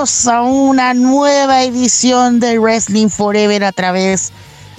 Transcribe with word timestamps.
A 0.00 0.40
una 0.40 0.94
nueva 0.94 1.62
edición 1.62 2.40
de 2.40 2.58
Wrestling 2.58 3.10
Forever 3.10 3.64
a 3.64 3.72
través 3.72 4.32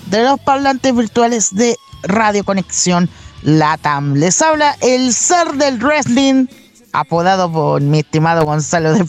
de 0.07 0.23
los 0.23 0.39
parlantes 0.39 0.95
virtuales 0.95 1.53
de 1.53 1.77
Radio 2.01 2.43
Conexión 2.43 3.07
Latam. 3.43 4.15
Les 4.15 4.41
habla 4.41 4.75
el 4.81 5.13
ser 5.13 5.53
del 5.53 5.77
wrestling, 5.77 6.47
apodado 6.91 7.51
por 7.51 7.81
mi 7.81 7.99
estimado 7.99 8.45
Gonzalo 8.45 8.93
de, 8.93 9.05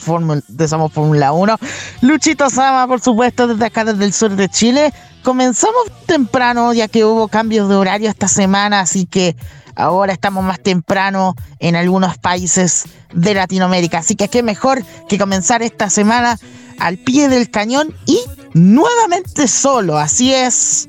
de 0.49 0.69
Somos 0.69 0.93
Fórmula 0.93 1.33
1. 1.33 1.57
Luchito 2.03 2.51
Sama, 2.51 2.87
por 2.87 3.01
supuesto, 3.01 3.47
desde 3.47 3.65
acá, 3.65 3.87
desde 3.87 4.05
el 4.05 4.13
sur 4.13 4.37
de 4.37 4.51
Chile. 4.51 4.93
Comenzamos 5.23 5.85
temprano, 6.05 6.75
ya 6.75 6.89
que 6.89 7.07
hubo 7.07 7.29
cambios 7.29 7.71
de 7.71 7.75
horario 7.75 8.11
esta 8.11 8.29
semana, 8.29 8.81
así 8.81 9.07
que 9.07 9.35
ahora 9.77 10.13
estamos 10.13 10.45
más 10.45 10.61
temprano 10.61 11.35
en 11.59 11.77
algunos 11.77 12.19
países 12.19 12.85
de 13.13 13.35
Latinoamérica. 13.35 13.99
Así 13.99 14.17
que 14.17 14.29
qué 14.29 14.43
mejor 14.43 14.85
que 15.09 15.19
comenzar 15.19 15.63
esta 15.63 15.91
semana 15.91 16.39
al 16.79 16.99
pie 16.99 17.29
del 17.29 17.51
cañón 17.51 17.95
y 18.07 18.19
nuevamente 18.55 19.49
solo. 19.49 19.99
Así 19.99 20.35
es. 20.35 20.89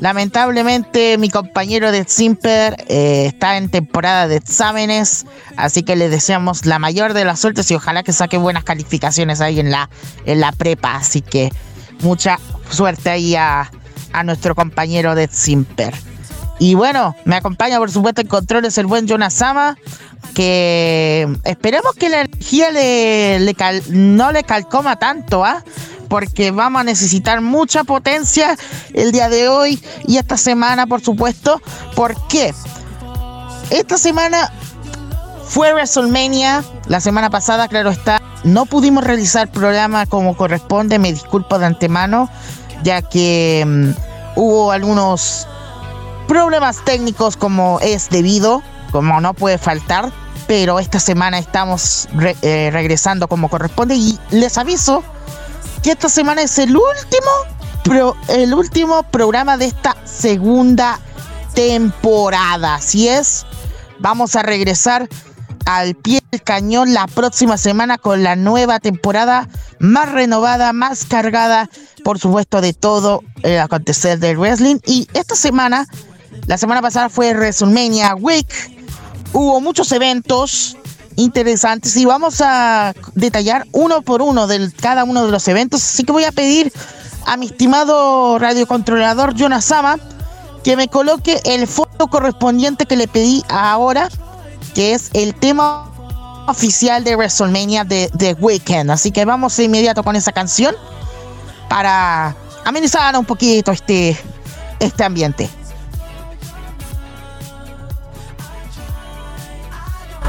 Lamentablemente 0.00 1.16
mi 1.16 1.30
compañero 1.30 1.92
de 1.92 2.04
Simper 2.08 2.74
eh, 2.88 3.26
está 3.26 3.56
en 3.56 3.70
temporada 3.70 4.26
de 4.26 4.34
exámenes, 4.34 5.26
así 5.56 5.84
que 5.84 5.94
le 5.94 6.08
deseamos 6.08 6.66
la 6.66 6.80
mayor 6.80 7.12
de 7.12 7.24
las 7.24 7.38
suertes 7.38 7.70
y 7.70 7.76
ojalá 7.76 8.02
que 8.02 8.12
saque 8.12 8.36
buenas 8.36 8.64
calificaciones 8.64 9.40
ahí 9.40 9.60
en 9.60 9.70
la, 9.70 9.88
en 10.24 10.40
la 10.40 10.50
prepa. 10.50 10.96
Así 10.96 11.22
que 11.22 11.52
mucha 12.00 12.40
suerte 12.68 13.10
ahí 13.10 13.36
a, 13.36 13.70
a 14.12 14.24
nuestro 14.24 14.56
compañero 14.56 15.14
de 15.14 15.28
Simper. 15.28 15.94
Y 16.62 16.76
bueno, 16.76 17.16
me 17.24 17.34
acompaña 17.34 17.78
por 17.78 17.90
supuesto 17.90 18.20
en 18.20 18.28
controles 18.28 18.78
el 18.78 18.86
buen 18.86 19.08
Jonas 19.08 19.34
Sama, 19.34 19.76
que 20.32 21.26
esperemos 21.42 21.92
que 21.96 22.08
la 22.08 22.20
energía 22.20 22.70
le, 22.70 23.56
no 23.88 24.30
le 24.30 24.44
calcoma 24.44 24.94
tanto, 24.94 25.44
¿ah? 25.44 25.64
Porque 26.06 26.52
vamos 26.52 26.82
a 26.82 26.84
necesitar 26.84 27.40
mucha 27.40 27.82
potencia 27.82 28.56
el 28.94 29.10
día 29.10 29.28
de 29.28 29.48
hoy 29.48 29.82
y 30.06 30.18
esta 30.18 30.36
semana, 30.36 30.86
por 30.86 31.00
supuesto. 31.00 31.60
¿Por 31.96 32.14
qué? 32.28 32.54
Esta 33.70 33.98
semana 33.98 34.52
fue 35.44 35.72
WrestleMania. 35.72 36.62
La 36.86 37.00
semana 37.00 37.28
pasada, 37.28 37.66
claro 37.66 37.90
está, 37.90 38.22
no 38.44 38.66
pudimos 38.66 39.02
realizar 39.02 39.50
programa 39.50 40.06
como 40.06 40.36
corresponde. 40.36 41.00
Me 41.00 41.12
disculpo 41.12 41.58
de 41.58 41.66
antemano, 41.66 42.30
ya 42.84 43.02
que 43.02 43.64
mm, 43.66 44.38
hubo 44.38 44.70
algunos 44.70 45.48
problemas 46.28 46.84
técnicos 46.84 47.36
como 47.36 47.78
es 47.80 48.08
debido, 48.10 48.62
como 48.90 49.20
no 49.20 49.34
puede 49.34 49.58
faltar, 49.58 50.12
pero 50.46 50.78
esta 50.78 51.00
semana 51.00 51.38
estamos 51.38 52.08
eh, 52.42 52.70
regresando 52.72 53.28
como 53.28 53.48
corresponde 53.48 53.94
y 53.94 54.18
les 54.30 54.58
aviso 54.58 55.02
que 55.82 55.92
esta 55.92 56.08
semana 56.08 56.42
es 56.42 56.58
el 56.58 56.76
último, 56.76 58.10
el 58.28 58.54
último 58.54 59.02
programa 59.04 59.56
de 59.56 59.66
esta 59.66 59.96
segunda 60.04 61.00
temporada. 61.54 62.76
Así 62.76 63.08
es, 63.08 63.46
vamos 63.98 64.36
a 64.36 64.42
regresar 64.42 65.08
al 65.64 65.94
pie 65.94 66.20
del 66.30 66.42
cañón 66.42 66.92
la 66.92 67.06
próxima 67.06 67.56
semana 67.56 67.98
con 67.98 68.22
la 68.22 68.36
nueva 68.36 68.80
temporada 68.80 69.48
más 69.78 70.12
renovada, 70.12 70.72
más 70.72 71.04
cargada, 71.04 71.68
por 72.04 72.18
supuesto, 72.18 72.60
de 72.60 72.72
todo 72.72 73.22
el 73.42 73.58
acontecer 73.58 74.18
del 74.18 74.38
wrestling. 74.38 74.78
Y 74.86 75.08
esta 75.14 75.34
semana 75.34 75.86
la 76.46 76.58
semana 76.58 76.82
pasada 76.82 77.08
fue 77.08 77.32
WrestleMania 77.34 78.14
Week. 78.14 78.46
Hubo 79.32 79.60
muchos 79.60 79.90
eventos 79.92 80.76
interesantes 81.16 81.96
y 81.96 82.04
vamos 82.04 82.40
a 82.40 82.94
detallar 83.14 83.66
uno 83.72 84.02
por 84.02 84.22
uno 84.22 84.46
de 84.46 84.70
cada 84.80 85.04
uno 85.04 85.24
de 85.24 85.32
los 85.32 85.46
eventos. 85.48 85.82
Así 85.82 86.04
que 86.04 86.12
voy 86.12 86.24
a 86.24 86.32
pedir 86.32 86.72
a 87.26 87.36
mi 87.36 87.46
estimado 87.46 88.38
radiocontrolador 88.38 89.34
Jonas 89.34 89.64
Sama 89.64 89.98
que 90.64 90.76
me 90.76 90.88
coloque 90.88 91.40
el 91.44 91.66
foto 91.66 92.08
correspondiente 92.08 92.86
que 92.86 92.96
le 92.96 93.08
pedí 93.08 93.44
ahora, 93.48 94.08
que 94.74 94.94
es 94.94 95.10
el 95.12 95.34
tema 95.34 95.90
oficial 96.46 97.04
de 97.04 97.16
WrestleMania 97.16 97.84
de, 97.84 98.10
The 98.16 98.34
Weekend. 98.34 98.90
Así 98.90 99.10
que 99.10 99.24
vamos 99.24 99.56
de 99.56 99.64
inmediato 99.64 100.02
con 100.02 100.16
esa 100.16 100.32
canción 100.32 100.74
para 101.68 102.36
amenizar 102.64 103.16
un 103.16 103.24
poquito 103.24 103.72
este, 103.72 104.16
este 104.78 105.04
ambiente. 105.04 105.48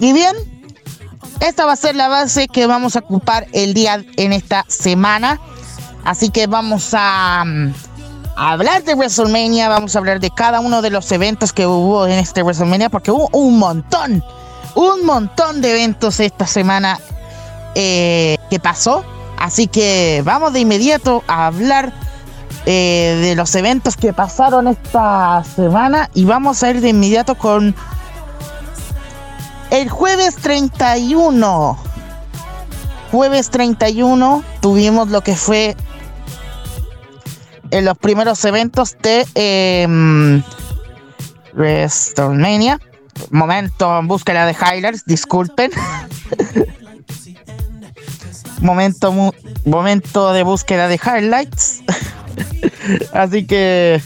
Y 0.00 0.12
bien, 0.12 0.34
esta 1.40 1.66
va 1.66 1.72
a 1.72 1.76
ser 1.76 1.96
la 1.96 2.08
base 2.08 2.48
que 2.48 2.66
vamos 2.66 2.96
a 2.96 3.00
ocupar 3.00 3.46
el 3.52 3.74
día 3.74 4.04
en 4.16 4.32
esta 4.32 4.64
semana. 4.68 5.40
Así 6.04 6.30
que 6.30 6.46
vamos 6.46 6.90
a, 6.92 7.44
mm, 7.44 7.72
a 8.36 8.52
hablar 8.52 8.84
de 8.84 8.94
WrestleMania, 8.94 9.68
vamos 9.68 9.94
a 9.94 9.98
hablar 9.98 10.20
de 10.20 10.30
cada 10.30 10.60
uno 10.60 10.82
de 10.82 10.90
los 10.90 11.10
eventos 11.12 11.52
que 11.52 11.66
hubo 11.66 12.06
en 12.06 12.12
este 12.12 12.42
WrestleMania, 12.42 12.88
porque 12.88 13.10
hubo 13.10 13.28
un 13.32 13.58
montón, 13.58 14.24
un 14.74 15.04
montón 15.04 15.60
de 15.60 15.72
eventos 15.72 16.20
esta 16.20 16.46
semana 16.46 16.98
eh, 17.74 18.36
que 18.50 18.60
pasó. 18.60 19.04
Así 19.38 19.68
que 19.68 20.22
vamos 20.24 20.52
de 20.52 20.60
inmediato 20.60 21.22
a 21.28 21.46
hablar 21.46 21.92
eh, 22.66 23.18
de 23.22 23.34
los 23.36 23.54
eventos 23.54 23.96
que 23.96 24.12
pasaron 24.12 24.66
esta 24.66 25.44
semana 25.44 26.10
y 26.12 26.24
vamos 26.24 26.62
a 26.62 26.70
ir 26.70 26.80
de 26.80 26.88
inmediato 26.88 27.36
con 27.36 27.74
el 29.70 29.88
jueves 29.88 30.36
31. 30.36 31.78
Jueves 33.12 33.50
31 33.50 34.42
tuvimos 34.60 35.08
lo 35.08 35.22
que 35.22 35.36
fue 35.36 35.76
en 37.70 37.84
los 37.84 37.96
primeros 37.96 38.44
eventos 38.44 38.96
de 39.02 39.26
eh, 39.34 40.42
WrestleMania. 41.54 42.80
Momento 43.30 43.98
en 43.98 44.08
búsqueda 44.08 44.46
de 44.46 44.52
highlights, 44.52 45.04
disculpen. 45.06 45.70
momento, 48.60 49.32
momento 49.64 50.32
de 50.32 50.42
búsqueda 50.42 50.88
de 50.88 50.96
highlights. 50.96 51.82
Así 53.12 53.46
que, 53.46 54.00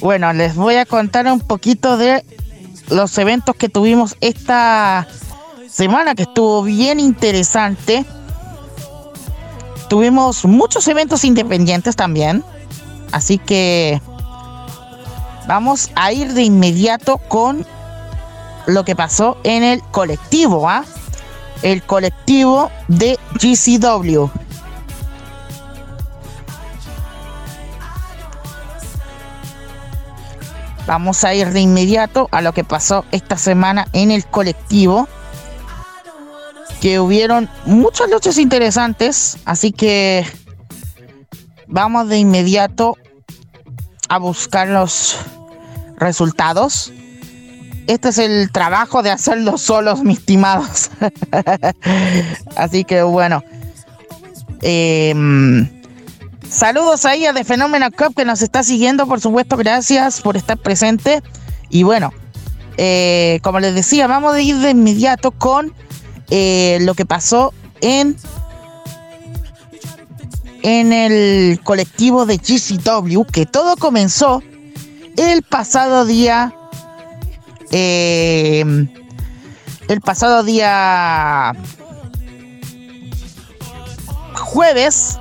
bueno, 0.00 0.32
les 0.32 0.54
voy 0.54 0.76
a 0.76 0.86
contar 0.86 1.26
un 1.26 1.40
poquito 1.40 1.96
de 1.96 2.24
los 2.88 3.16
eventos 3.18 3.56
que 3.56 3.68
tuvimos 3.68 4.16
esta 4.20 5.06
semana, 5.68 6.14
que 6.14 6.22
estuvo 6.22 6.62
bien 6.62 7.00
interesante. 7.00 8.04
Tuvimos 9.88 10.44
muchos 10.44 10.86
eventos 10.88 11.24
independientes 11.24 11.96
también. 11.96 12.44
Así 13.12 13.38
que 13.38 14.00
vamos 15.46 15.90
a 15.94 16.12
ir 16.12 16.32
de 16.32 16.42
inmediato 16.42 17.18
con 17.18 17.66
lo 18.66 18.84
que 18.84 18.96
pasó 18.96 19.36
en 19.44 19.62
el 19.62 19.82
colectivo, 19.82 20.68
¿ah? 20.68 20.84
El 21.64 21.82
colectivo 21.82 22.70
de 22.88 23.18
GCW. 23.40 24.28
Vamos 30.86 31.24
a 31.24 31.34
ir 31.34 31.48
de 31.50 31.60
inmediato 31.60 32.28
a 32.30 32.42
lo 32.42 32.52
que 32.52 32.64
pasó 32.64 33.06
esta 33.12 33.38
semana 33.38 33.88
en 33.94 34.10
el 34.10 34.26
colectivo. 34.26 35.08
Que 36.82 37.00
hubieron 37.00 37.48
muchas 37.64 38.10
luchas 38.10 38.36
interesantes. 38.36 39.38
Así 39.46 39.72
que 39.72 40.26
vamos 41.66 42.08
de 42.08 42.18
inmediato 42.18 42.98
a 44.10 44.18
buscar 44.18 44.68
los 44.68 45.16
resultados. 45.96 46.92
Este 47.86 48.08
es 48.08 48.18
el 48.18 48.50
trabajo 48.50 49.02
de 49.02 49.10
hacerlo 49.10 49.58
solos, 49.58 50.02
mis 50.02 50.18
estimados. 50.18 50.90
Así 52.56 52.84
que 52.84 53.02
bueno. 53.02 53.42
Em, 54.62 55.68
saludos 56.48 57.04
ahí 57.04 57.26
a 57.26 57.34
The 57.34 57.44
Phenomena 57.44 57.90
Cup 57.90 58.14
que 58.14 58.24
nos 58.24 58.40
está 58.40 58.62
siguiendo, 58.62 59.06
por 59.06 59.20
supuesto, 59.20 59.56
gracias 59.56 60.22
por 60.22 60.36
estar 60.36 60.56
presente. 60.56 61.22
Y 61.68 61.82
bueno, 61.82 62.12
eh, 62.78 63.40
como 63.42 63.60
les 63.60 63.74
decía, 63.74 64.06
vamos 64.06 64.34
a 64.34 64.40
ir 64.40 64.56
de 64.56 64.70
inmediato 64.70 65.32
con 65.32 65.74
eh, 66.30 66.78
lo 66.80 66.94
que 66.94 67.04
pasó 67.04 67.52
en 67.80 68.16
en 70.62 70.94
el 70.94 71.60
colectivo 71.62 72.24
de 72.24 72.38
GCW, 72.38 73.24
que 73.24 73.44
todo 73.44 73.76
comenzó 73.76 74.42
el 75.18 75.42
pasado 75.42 76.06
día 76.06 76.54
eh, 77.76 78.64
el 79.88 80.00
pasado 80.00 80.44
día 80.44 81.52
jueves 84.34 85.18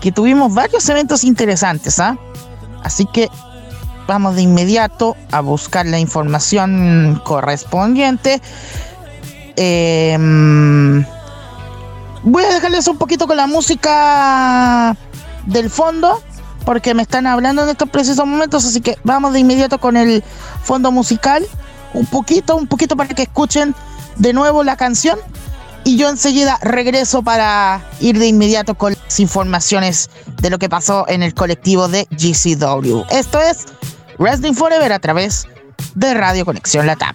que 0.00 0.12
tuvimos 0.12 0.52
varios 0.52 0.86
eventos 0.90 1.24
interesantes 1.24 1.98
¿ah? 1.98 2.18
así 2.82 3.06
que 3.06 3.30
vamos 4.06 4.36
de 4.36 4.42
inmediato 4.42 5.16
a 5.32 5.40
buscar 5.40 5.86
la 5.86 5.98
información 5.98 7.20
correspondiente 7.24 8.40
Eh, 9.58 10.14
voy 12.22 12.44
a 12.44 12.48
dejarles 12.52 12.86
un 12.88 12.98
poquito 12.98 13.26
con 13.26 13.38
la 13.38 13.46
música 13.46 14.94
del 15.46 15.70
fondo 15.70 16.20
porque 16.66 16.94
me 16.94 17.02
están 17.02 17.28
hablando 17.28 17.62
en 17.62 17.68
estos 17.68 17.88
precisos 17.88 18.26
momentos, 18.26 18.64
así 18.64 18.80
que 18.80 18.98
vamos 19.04 19.32
de 19.32 19.38
inmediato 19.38 19.78
con 19.78 19.96
el 19.96 20.22
fondo 20.64 20.90
musical, 20.90 21.46
un 21.94 22.06
poquito, 22.06 22.56
un 22.56 22.66
poquito 22.66 22.96
para 22.96 23.14
que 23.14 23.22
escuchen 23.22 23.72
de 24.16 24.32
nuevo 24.32 24.64
la 24.64 24.76
canción 24.76 25.16
y 25.84 25.96
yo 25.96 26.08
enseguida 26.08 26.58
regreso 26.60 27.22
para 27.22 27.88
ir 28.00 28.18
de 28.18 28.26
inmediato 28.26 28.74
con 28.74 28.94
las 29.00 29.20
informaciones 29.20 30.10
de 30.42 30.50
lo 30.50 30.58
que 30.58 30.68
pasó 30.68 31.08
en 31.08 31.22
el 31.22 31.34
colectivo 31.34 31.86
de 31.86 32.08
GCW. 32.10 33.04
Esto 33.10 33.40
es 33.40 33.66
Wrestling 34.18 34.54
Forever 34.54 34.92
a 34.92 34.98
través 34.98 35.46
de 35.94 36.14
Radio 36.14 36.44
Conexión 36.44 36.86
Latam. 36.86 37.14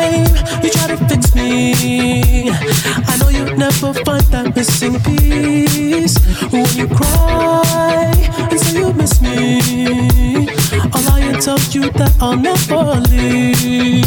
you 0.63 0.69
try 0.69 0.87
to 0.87 0.97
fix 1.07 1.33
me, 1.35 2.51
I 2.51 3.17
know 3.19 3.29
you'll 3.29 3.57
never 3.57 3.93
find 4.05 4.23
that 4.33 4.55
missing 4.55 4.99
piece. 5.01 6.17
When 6.51 6.65
you 6.75 6.87
cry 6.87 8.13
and 8.49 8.59
say 8.59 8.79
you 8.79 8.93
miss 8.93 9.21
me, 9.21 10.49
I'll 10.93 11.03
lie 11.09 11.21
and 11.21 11.41
tell 11.41 11.59
you 11.71 11.89
that 11.91 12.15
I'll 12.19 12.37
never 12.37 12.99
leave. 13.09 14.05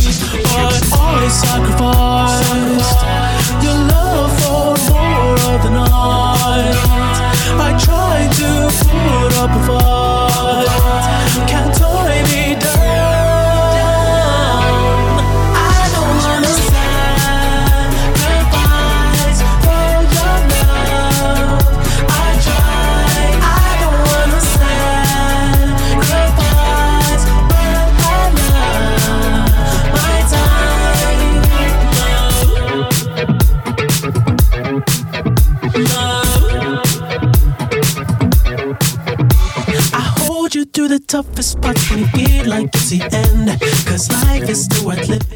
But 0.51 0.83
I 0.93 1.29
sacrificed 1.29 3.01
your 3.65 3.79
love 3.93 4.33
for 4.41 4.77
more 4.91 5.39
of 5.53 5.63
the 5.65 5.71
night. 5.71 6.77
I 7.67 7.71
tried 7.85 8.31
to 8.41 8.51
put 8.91 9.33
up 9.43 9.51
a 9.51 9.61
fight. 9.67 10.34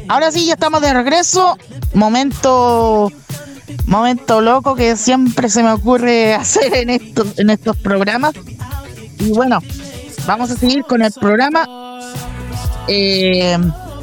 Ahora 0.09 0.31
sí, 0.31 0.47
ya 0.47 0.53
estamos 0.53 0.81
de 0.81 0.91
regreso. 0.91 1.55
Momento. 1.93 3.11
Momento 3.85 4.41
loco 4.41 4.73
que 4.73 4.97
siempre 4.97 5.49
se 5.49 5.61
me 5.61 5.71
ocurre 5.71 6.33
hacer 6.33 6.73
en 6.75 6.89
estos, 6.89 7.37
en 7.37 7.51
estos 7.51 7.77
programas. 7.77 8.33
Y 9.19 9.31
bueno, 9.31 9.59
vamos 10.25 10.49
a 10.49 10.55
seguir 10.55 10.83
con 10.83 11.03
el 11.03 11.13
programa. 11.13 11.67
Eh, 12.87 13.55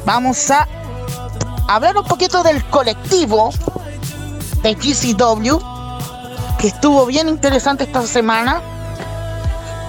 vamos 0.05 0.49
a 0.49 0.65
hablar 1.67 1.97
un 1.97 2.05
poquito 2.05 2.41
del 2.41 2.63
colectivo 2.65 3.49
de 4.63 4.75
GCW. 4.75 5.59
que 6.57 6.69
estuvo 6.69 7.05
bien 7.05 7.27
interesante 7.27 7.83
esta 7.83 8.01
semana. 8.03 8.61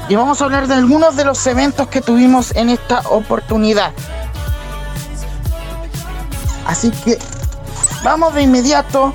Y 0.09 0.17
vamos 0.17 0.43
a 0.43 0.47
hablar 0.47 0.67
de 0.67 0.75
algunos 0.75 1.15
de 1.15 1.25
los 1.25 1.47
eventos 1.47 1.87
que 1.87 2.01
tuvimos 2.01 2.57
en 2.57 2.71
esta 2.71 3.03
oportunidad. 3.11 3.93
Así 6.69 6.91
que 6.91 7.19
vamos 8.05 8.35
de 8.35 8.43
inmediato 8.43 9.15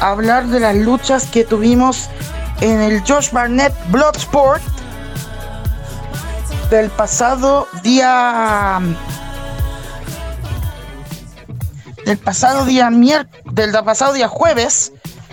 a 0.00 0.10
hablar 0.10 0.46
de 0.46 0.58
las 0.58 0.74
luchas 0.74 1.26
que 1.26 1.44
tuvimos 1.44 2.08
en 2.62 2.80
el 2.80 3.02
Josh 3.06 3.30
Barnett 3.30 3.74
Bloodsport 3.90 4.62
del 6.70 6.88
pasado 6.90 7.68
día 7.82 8.80
del 12.06 12.16
pasado 12.16 12.64
día 12.64 12.88
del 13.44 13.72
pasado 13.84 14.14
día 14.14 14.28
jueves 14.28 14.92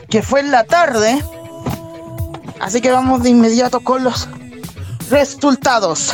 que 0.09 0.21
fue 0.21 0.41
en 0.41 0.51
la 0.51 0.65
tarde. 0.65 1.23
Así 2.59 2.81
que 2.81 2.91
vamos 2.91 3.23
de 3.23 3.29
inmediato 3.29 3.79
con 3.79 4.03
los 4.03 4.27
resultados. 5.09 6.11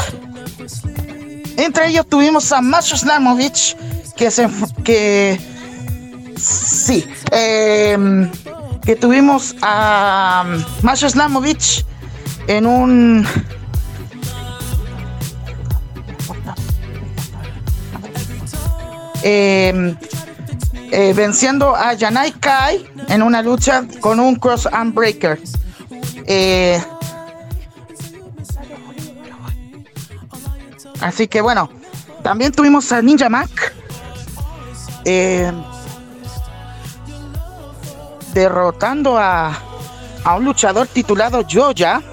Entre 1.57 1.87
ellos 1.87 2.05
tuvimos 2.07 2.51
a 2.51 2.61
Macho 2.61 2.95
Slamovich 2.95 3.75
que 4.17 4.29
que 4.83 5.39
sí 6.35 7.07
em, 7.31 8.29
que 8.83 8.95
tuvimos 8.95 9.55
a 9.61 10.43
Macho 10.81 11.07
Slamovich 11.09 11.85
en 12.47 12.65
un 12.65 13.27
eh, 19.23 19.95
eh, 20.91 21.13
venciendo 21.13 21.75
a 21.75 21.93
Yanai 21.93 22.31
Kai 22.31 22.85
en 23.09 23.21
una 23.21 23.41
lucha 23.41 23.85
con 23.99 24.19
un 24.19 24.35
cross 24.35 24.67
arm 24.71 24.93
breaker. 24.93 25.39
Eh, 26.25 26.81
así 31.01 31.27
que 31.27 31.41
bueno, 31.41 31.69
también 32.23 32.51
tuvimos 32.51 32.91
a 32.91 33.01
Ninja 33.01 33.29
Mac 33.29 33.76
eh, 35.07 35.51
derrotando 38.33 39.17
a, 39.17 39.57
a 40.23 40.35
un 40.35 40.45
luchador 40.45 40.85
titulado 40.87 41.43
Joya, 41.49 42.03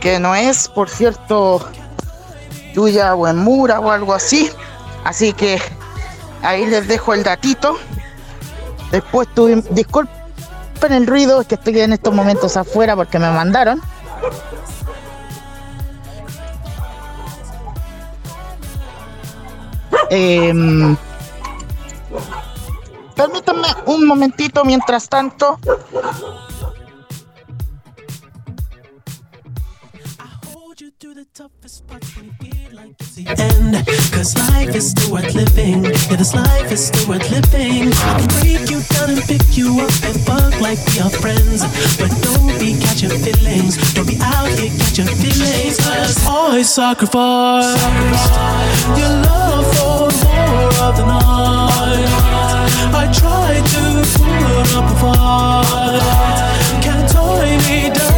que 0.00 0.20
no 0.20 0.36
es, 0.36 0.68
por 0.68 0.88
cierto, 0.88 1.68
Yuya 2.74 3.16
Uemura 3.16 3.80
o 3.80 3.90
algo 3.90 4.14
así. 4.14 4.48
Así 5.04 5.32
que 5.32 5.58
Ahí 6.42 6.66
les 6.66 6.86
dejo 6.86 7.14
el 7.14 7.22
datito. 7.22 7.76
Después 8.90 9.28
tuve, 9.34 9.62
disculpen 9.70 10.12
el 10.90 11.06
ruido, 11.06 11.40
es 11.40 11.46
que 11.46 11.56
estoy 11.56 11.80
en 11.80 11.92
estos 11.92 12.14
momentos 12.14 12.56
afuera 12.56 12.94
porque 12.96 13.18
me 13.18 13.30
mandaron. 13.30 13.80
Em, 20.10 20.96
permítanme 23.18 23.66
un 23.86 24.06
momentito 24.06 24.64
mientras 24.64 25.08
tanto. 25.08 25.58
end. 33.26 33.74
Cause 34.12 34.36
life 34.52 34.74
is 34.74 34.90
still 34.90 35.12
worth 35.12 35.34
living. 35.34 35.84
Yeah, 35.84 36.16
this 36.16 36.34
life 36.34 36.70
is 36.70 36.86
still 36.86 37.08
worth 37.08 37.28
living. 37.30 37.90
I 37.92 38.18
can 38.18 38.28
break 38.38 38.70
you 38.70 38.80
down 38.94 39.10
and 39.10 39.22
pick 39.26 39.42
you 39.58 39.80
up 39.82 39.90
and 40.06 40.16
fuck 40.22 40.54
like 40.60 40.78
we 40.86 41.00
are 41.00 41.10
friends. 41.10 41.66
But 41.98 42.14
don't 42.22 42.54
be 42.62 42.78
catching 42.78 43.10
feelings. 43.10 43.76
Don't 43.94 44.06
be 44.06 44.16
out 44.22 44.48
here 44.58 44.70
catching 44.78 45.10
feelings. 45.18 45.78
Cause 45.78 46.24
I 46.26 46.62
sacrifice 46.62 47.74
your 48.98 49.12
love 49.26 49.66
for 49.74 50.06
more 50.24 50.70
of 50.86 50.96
the 50.96 51.04
night. 51.06 52.47
I 52.94 53.06
try 53.12 53.60
to 53.72 53.82
put 54.18 54.76
up 54.76 54.90
a 54.90 54.96
fight. 55.00 56.02
Can't 56.82 57.08
tie 57.10 57.56
me 57.68 57.90
down. 57.94 58.17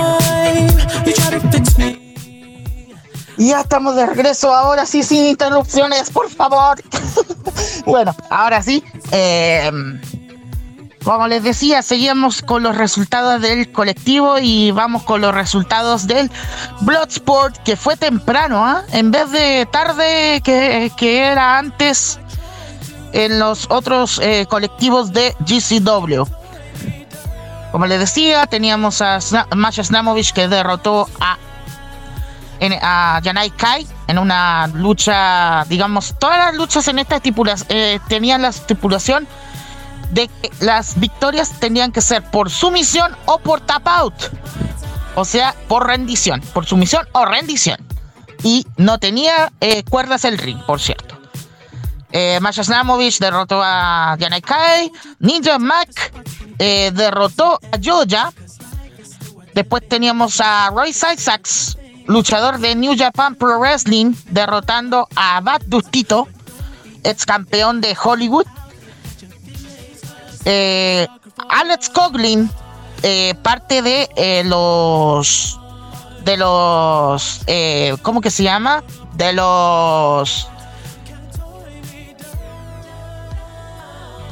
ya 3.47 3.61
estamos 3.61 3.95
de 3.95 4.05
regreso, 4.05 4.53
ahora 4.53 4.85
sí, 4.85 5.03
sin 5.03 5.25
interrupciones, 5.25 6.09
por 6.09 6.29
favor. 6.29 6.81
bueno, 7.85 8.15
ahora 8.29 8.61
sí. 8.61 8.83
Eh, 9.11 9.71
como 11.03 11.27
les 11.27 11.41
decía, 11.41 11.81
seguimos 11.81 12.43
con 12.43 12.61
los 12.61 12.77
resultados 12.77 13.41
del 13.41 13.71
colectivo 13.71 14.37
y 14.39 14.69
vamos 14.69 15.01
con 15.01 15.21
los 15.21 15.33
resultados 15.33 16.05
del 16.05 16.29
Bloodsport, 16.81 17.57
que 17.63 17.75
fue 17.75 17.97
temprano, 17.97 18.63
¿ah? 18.63 18.83
en 18.91 19.09
vez 19.09 19.31
de 19.31 19.67
tarde 19.71 20.41
que, 20.43 20.91
era 20.99 21.57
antes 21.57 22.19
en 23.13 23.39
los 23.39 23.65
otros 23.71 24.19
eh, 24.21 24.45
colectivos 24.47 25.11
de 25.11 25.35
GCW. 25.39 26.23
Como 27.71 27.87
les 27.87 27.99
decía, 27.99 28.45
teníamos 28.45 29.01
a 29.01 29.17
Masha 29.55 29.83
Snamovich 29.83 30.33
que 30.33 30.47
derrotó 30.47 31.09
a 31.19 31.37
a 32.81 33.19
Yanai 33.23 33.49
Kai 33.51 33.87
en 34.07 34.19
una 34.19 34.67
lucha, 34.67 35.65
digamos, 35.65 36.15
todas 36.19 36.37
las 36.37 36.55
luchas 36.55 36.87
en 36.87 36.99
esta 36.99 37.15
estipulación 37.15 37.67
eh, 37.69 37.99
tenían 38.07 38.43
la 38.43 38.49
estipulación 38.49 39.27
de 40.11 40.27
que 40.27 40.51
las 40.59 40.99
victorias 40.99 41.51
tenían 41.59 41.91
que 41.91 42.01
ser 42.01 42.23
por 42.23 42.49
sumisión 42.49 43.15
o 43.25 43.39
por 43.39 43.61
tap 43.61 43.87
out. 43.87 44.13
O 45.15 45.25
sea, 45.25 45.55
por 45.67 45.87
rendición, 45.87 46.41
por 46.53 46.65
sumisión 46.65 47.07
o 47.13 47.25
rendición. 47.25 47.77
Y 48.43 48.65
no 48.77 48.97
tenía 48.97 49.51
eh, 49.59 49.83
cuerdas 49.83 50.25
el 50.25 50.37
ring, 50.37 50.59
por 50.65 50.79
cierto. 50.79 51.17
Eh, 52.11 52.39
Masha 52.41 52.63
derrotó 53.19 53.61
a 53.63 54.15
Yanai 54.19 54.41
Kai. 54.41 54.91
Ninja 55.19 55.59
Mac 55.59 55.89
eh, 56.59 56.91
derrotó 56.93 57.59
a 57.71 57.77
Joja. 57.83 58.31
Después 59.53 59.87
teníamos 59.87 60.39
a 60.41 60.69
Royce 60.69 61.13
Isaacs 61.13 61.77
luchador 62.07 62.59
de 62.59 62.75
New 62.75 62.95
Japan 62.97 63.35
Pro 63.35 63.59
Wrestling, 63.59 64.13
derrotando 64.29 65.07
a 65.15 65.39
Bad 65.41 65.61
Dustito, 65.67 66.27
ex 67.03 67.25
campeón 67.25 67.81
de 67.81 67.95
Hollywood. 68.01 68.45
Eh, 70.45 71.07
Alex 71.49 71.89
Coglin, 71.89 72.49
eh, 73.03 73.35
parte 73.41 73.81
de 73.81 74.09
eh, 74.15 74.43
los. 74.45 75.59
De 76.23 76.37
los. 76.37 77.41
¿Cómo 78.01 78.21
que 78.21 78.31
se 78.31 78.43
llama? 78.43 78.83
De 79.13 79.33
los. 79.33 80.47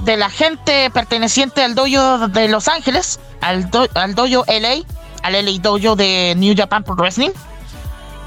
De 0.01 0.17
la 0.17 0.29
gente 0.29 0.89
perteneciente 0.91 1.61
al 1.61 1.75
dojo 1.75 2.29
de 2.29 2.47
Los 2.47 2.67
Ángeles, 2.67 3.19
al, 3.41 3.69
al 3.95 4.15
dojo 4.15 4.45
LA, 4.47 4.83
al 5.23 5.33
LA 5.33 5.59
dojo 5.61 5.95
de 5.95 6.33
New 6.37 6.55
Japan 6.55 6.83
Pro 6.83 6.95
Wrestling 6.95 7.31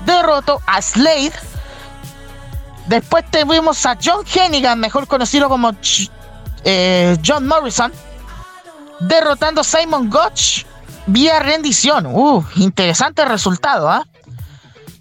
derrotó 0.04 0.60
a 0.66 0.80
Slade. 0.80 1.32
Después 2.86 3.24
tuvimos 3.30 3.84
a 3.86 3.96
John 4.02 4.24
Hennigan, 4.26 4.78
mejor 4.80 5.06
conocido 5.06 5.48
como 5.48 5.72
eh, 6.64 7.16
John 7.24 7.46
Morrison, 7.46 7.92
derrotando 9.00 9.60
a 9.60 9.64
Simon 9.64 10.10
Gotch 10.10 10.64
vía 11.06 11.38
rendición. 11.40 12.06
Uh, 12.06 12.44
interesante 12.56 13.24
resultado, 13.24 13.88
¿ah? 13.88 14.06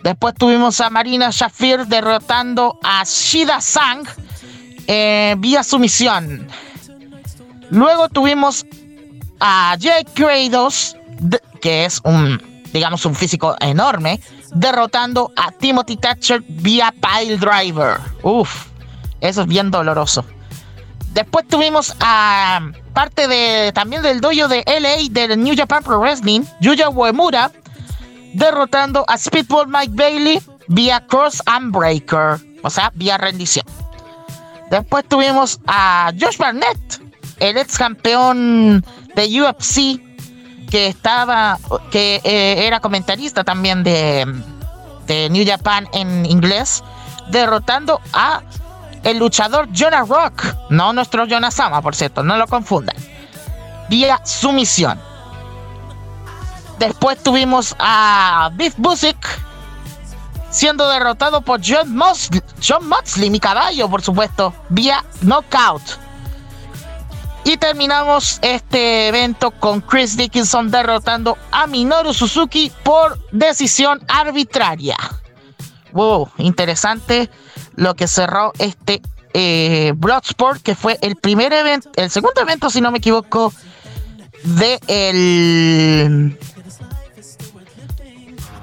Después 0.04 0.34
tuvimos 0.36 0.82
a 0.82 0.90
Marina 0.90 1.30
Shafir 1.32 1.86
derrotando 1.86 2.80
a 2.84 3.04
Shida 3.04 3.62
Sang 3.62 4.08
eh, 4.88 5.36
vía 5.38 5.64
sumisión. 5.64 6.48
Luego 7.70 8.10
tuvimos 8.10 8.66
a 9.40 9.76
Jake 9.78 10.10
Kratos, 10.14 10.96
que 11.62 11.86
es 11.86 12.02
un, 12.04 12.42
digamos, 12.74 13.06
un 13.06 13.16
físico 13.16 13.56
enorme, 13.60 14.20
derrotando 14.52 15.32
a 15.36 15.52
Timothy 15.52 15.98
Thatcher 15.98 16.44
vía 16.48 16.94
Pile 17.02 17.38
Driver. 17.38 17.98
Uf, 18.24 18.68
eso 19.20 19.42
es 19.42 19.48
bien 19.48 19.72
doloroso. 19.72 20.26
Después 21.14 21.48
tuvimos 21.48 21.96
a 22.00 22.62
parte 22.94 23.28
de 23.28 23.72
también 23.74 24.02
del 24.02 24.22
dojo 24.22 24.48
de 24.48 24.64
LA 24.66 25.10
del 25.12 25.42
New 25.42 25.56
Japan 25.58 25.84
Pro 25.84 26.00
Wrestling, 26.00 26.42
Yuya 26.62 26.90
Uemura, 26.90 27.52
derrotando 28.34 29.04
a 29.08 29.18
Speedball 29.18 29.68
Mike 29.68 29.94
Bailey 29.94 30.42
vía 30.68 31.06
Cross 31.08 31.44
and 31.48 31.76
Breaker, 31.76 32.40
o 32.64 32.70
sea, 32.70 32.92
vía 32.96 33.18
rendición. 33.18 33.66
Después 34.70 35.06
tuvimos 35.08 35.60
a 35.68 36.14
Josh 36.18 36.38
Barnett, 36.38 37.02
el 37.40 37.58
ex 37.58 37.78
campeón 37.78 38.86
de 39.16 39.42
UFC, 39.42 40.02
que 40.72 40.88
estaba, 40.88 41.60
que 41.92 42.22
eh, 42.24 42.66
era 42.66 42.80
comentarista 42.80 43.44
también 43.44 43.84
de, 43.84 44.26
de 45.06 45.30
New 45.30 45.46
Japan 45.46 45.88
en 45.94 46.26
inglés, 46.26 46.84
derrotando 47.30 48.00
a 48.14 48.42
el 49.04 49.18
luchador 49.18 49.68
Jonah 49.76 50.06
Rock, 50.06 50.46
no 50.70 50.94
nuestro 50.94 51.28
Jonah 51.30 51.52
Sama, 51.52 51.82
por 51.82 51.96
cierto, 51.96 52.24
no 52.24 52.38
lo 52.38 52.48
confundan, 52.48 52.96
vía 53.90 54.22
sumisión. 54.26 55.00
Después 56.80 57.22
tuvimos 57.22 57.76
a 57.78 58.50
Biff 58.54 58.74
Busick 58.78 59.18
siendo 60.50 60.88
derrotado 60.90 61.42
por 61.42 61.60
John 61.64 61.96
Mosley, 61.96 62.42
John 62.66 62.88
Moxley, 62.88 63.30
mi 63.30 63.40
caballo, 63.40 63.90
por 63.90 64.02
supuesto, 64.02 64.54
vía 64.70 65.04
knockout. 65.22 65.82
Y 67.44 67.58
terminamos 67.58 68.40
este 68.42 69.08
evento 69.08 69.52
con 69.52 69.82
Chris 69.82 70.16
Dickinson 70.16 70.70
derrotando 70.70 71.38
a 71.52 71.66
Minoru 71.66 72.14
Suzuki 72.14 72.72
por 72.84 73.20
decisión 73.32 74.00
arbitraria. 74.08 74.96
Wow, 75.92 76.30
interesante 76.38 77.30
lo 77.76 77.96
que 77.96 78.08
cerró 78.08 78.54
este 78.60 79.02
eh, 79.34 79.94
Bloodsport, 79.96 80.62
que 80.62 80.76
fue 80.76 80.98
el 81.02 81.16
primer 81.16 81.52
evento, 81.52 81.90
el 81.96 82.10
segundo 82.10 82.42
evento, 82.42 82.70
si 82.70 82.80
no 82.80 82.92
me 82.92 83.00
equivoco, 83.00 83.52
de 84.44 84.80
el 84.88 86.38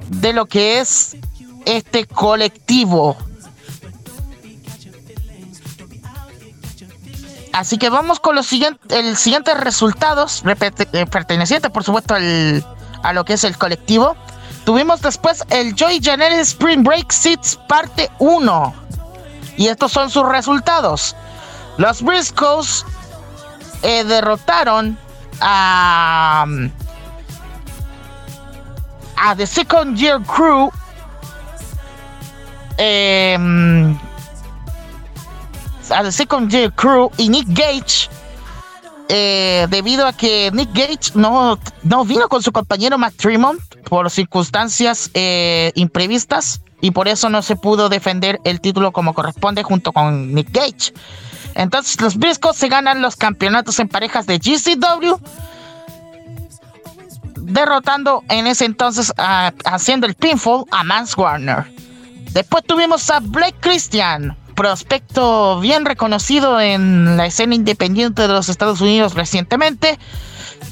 de 0.08 0.32
lo 0.32 0.46
que 0.46 0.80
es 0.80 1.16
este 1.64 2.06
colectivo. 2.06 3.16
Así 7.58 7.76
que 7.76 7.90
vamos 7.90 8.20
con 8.20 8.36
los 8.36 8.46
siguientes, 8.46 8.96
el 8.96 9.16
siguientes 9.16 9.58
resultados, 9.58 10.44
eh, 10.46 11.06
pertenecientes 11.06 11.68
por 11.72 11.82
supuesto 11.82 12.14
al, 12.14 12.64
a 13.02 13.12
lo 13.12 13.24
que 13.24 13.32
es 13.32 13.42
el 13.42 13.58
colectivo. 13.58 14.14
Tuvimos 14.64 15.02
después 15.02 15.42
el 15.50 15.74
Joy 15.74 15.98
Janelle 16.00 16.38
Spring 16.38 16.84
Break 16.84 17.10
Seats 17.10 17.58
parte 17.66 18.12
1. 18.20 18.74
Y 19.56 19.66
estos 19.66 19.90
son 19.90 20.08
sus 20.08 20.24
resultados. 20.28 21.16
Los 21.78 22.00
Briscoes 22.00 22.86
eh, 23.82 24.04
derrotaron 24.04 24.96
a, 25.40 26.46
a 29.16 29.34
The 29.34 29.48
Second 29.48 29.96
Year 29.96 30.22
Crew 30.22 30.70
eh, 32.76 33.36
a 35.90 36.02
The 36.02 36.12
Second 36.12 36.50
Year 36.50 36.72
Crew 36.72 37.10
y 37.16 37.28
Nick 37.28 37.46
Gage, 37.48 38.08
eh, 39.08 39.66
debido 39.70 40.06
a 40.06 40.12
que 40.12 40.50
Nick 40.52 40.72
Gage 40.72 41.12
no, 41.14 41.58
no 41.82 42.04
vino 42.04 42.28
con 42.28 42.42
su 42.42 42.52
compañero 42.52 42.98
Matt 42.98 43.14
Tremont 43.16 43.60
por 43.84 44.10
circunstancias 44.10 45.10
eh, 45.14 45.72
imprevistas 45.74 46.60
y 46.80 46.90
por 46.90 47.08
eso 47.08 47.28
no 47.28 47.42
se 47.42 47.56
pudo 47.56 47.88
defender 47.88 48.40
el 48.44 48.60
título 48.60 48.92
como 48.92 49.14
corresponde 49.14 49.62
junto 49.62 49.92
con 49.92 50.34
Nick 50.34 50.50
Gage. 50.52 50.92
Entonces 51.54 52.00
los 52.00 52.16
Briscoes 52.16 52.56
se 52.56 52.68
ganan 52.68 53.02
los 53.02 53.16
campeonatos 53.16 53.80
en 53.80 53.88
parejas 53.88 54.26
de 54.26 54.38
GCW 54.38 55.16
derrotando 57.52 58.22
en 58.28 58.46
ese 58.46 58.64
entonces, 58.64 59.12
haciendo 59.16 60.06
el 60.06 60.14
pinfall 60.14 60.64
a 60.70 60.84
Mans 60.84 61.16
Warner. 61.16 61.64
Después 62.32 62.62
tuvimos 62.64 63.08
a 63.10 63.20
Blake 63.20 63.56
Christian, 63.60 64.36
prospecto 64.58 65.60
bien 65.60 65.84
reconocido 65.84 66.60
en 66.60 67.16
la 67.16 67.26
escena 67.26 67.54
independiente 67.54 68.22
de 68.22 68.28
los 68.28 68.48
Estados 68.48 68.80
Unidos 68.80 69.14
recientemente, 69.14 70.00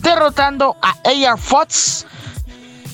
derrotando 0.02 0.76
a 0.82 0.90
A.R. 1.04 1.36
Fox. 1.40 2.04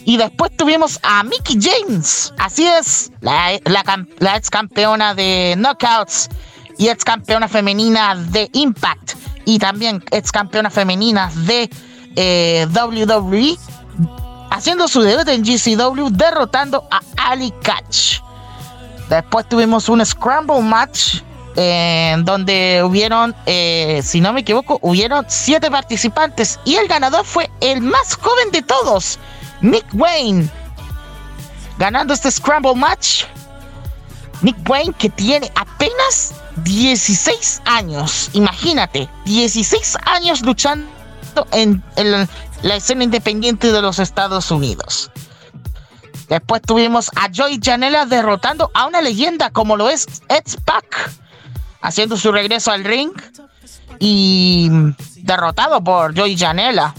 Y 0.05 0.19
después 0.19 0.55
tuvimos 0.55 1.01
a 1.03 1.23
Mickey 1.23 1.59
James, 1.59 2.35
así 2.37 2.67
es, 2.67 3.11
la, 3.23 3.55
ex 3.55 4.51
campeona 4.51 5.15
de 5.15 5.55
Knockouts 5.57 6.29
y 6.77 6.89
ex 6.89 7.05
campeona 7.05 7.49
femenina 7.49 8.15
de 8.15 8.51
Impact 8.53 9.13
y 9.47 9.59
también 9.59 10.05
ex 10.11 10.31
campeona 10.31 10.69
femenina 10.69 11.33
de 11.47 11.71
eh, 12.17 12.67
WWE, 12.71 13.57
haciendo 14.51 14.87
su 14.89 15.01
debut 15.01 15.27
en 15.29 15.43
GCW, 15.43 16.11
derrotando 16.11 16.87
a 16.91 17.01
Ali 17.31 17.51
Catch. 17.63 18.21
Después 19.13 19.47
tuvimos 19.47 19.91
un 19.91 20.03
Scramble 20.07 20.63
Match 20.63 21.21
en 21.55 22.25
donde 22.25 22.83
hubieron, 22.83 23.37
eh, 23.45 24.01
si 24.03 24.23
no 24.23 24.33
me 24.33 24.41
equivoco, 24.41 24.79
hubieron 24.81 25.27
siete 25.29 25.71
participantes 25.71 26.59
y 26.65 26.77
el 26.77 26.89
ganador 26.89 27.27
fue 27.27 27.51
el 27.61 27.83
más 27.83 28.15
joven 28.15 28.51
de 28.53 28.63
todos, 28.63 29.19
Nick 29.61 29.85
Wayne, 29.93 30.49
ganando 31.77 32.15
este 32.15 32.31
Scramble 32.31 32.75
Match. 32.75 33.25
Nick 34.41 34.57
Wayne 34.67 34.95
que 34.95 35.11
tiene 35.11 35.53
apenas 35.57 36.33
16 36.65 37.61
años, 37.67 38.31
imagínate, 38.33 39.11
16 39.27 39.99
años 40.07 40.41
luchando 40.41 40.89
en 41.51 41.83
la 42.63 42.77
escena 42.77 43.05
independiente 43.05 43.73
de 43.73 43.83
los 43.83 43.99
Estados 43.99 44.51
Unidos. 44.51 45.11
Después 46.33 46.63
tuvimos 46.63 47.11
a 47.15 47.29
Joey 47.31 47.61
Janela 47.63 48.07
derrotando 48.07 48.71
a 48.73 48.87
una 48.87 49.03
leyenda 49.03 49.51
como 49.51 49.77
lo 49.77 49.91
es 49.91 50.07
Ed 50.31 50.45
Pack, 50.65 51.13
haciendo 51.83 52.17
su 52.17 52.33
regreso 52.33 52.71
al 52.71 52.85
ring 52.85 53.11
y 53.99 54.71
derrotado 55.17 55.85
por 55.85 56.19
Joey 56.19 56.39
Janela. 56.39 56.95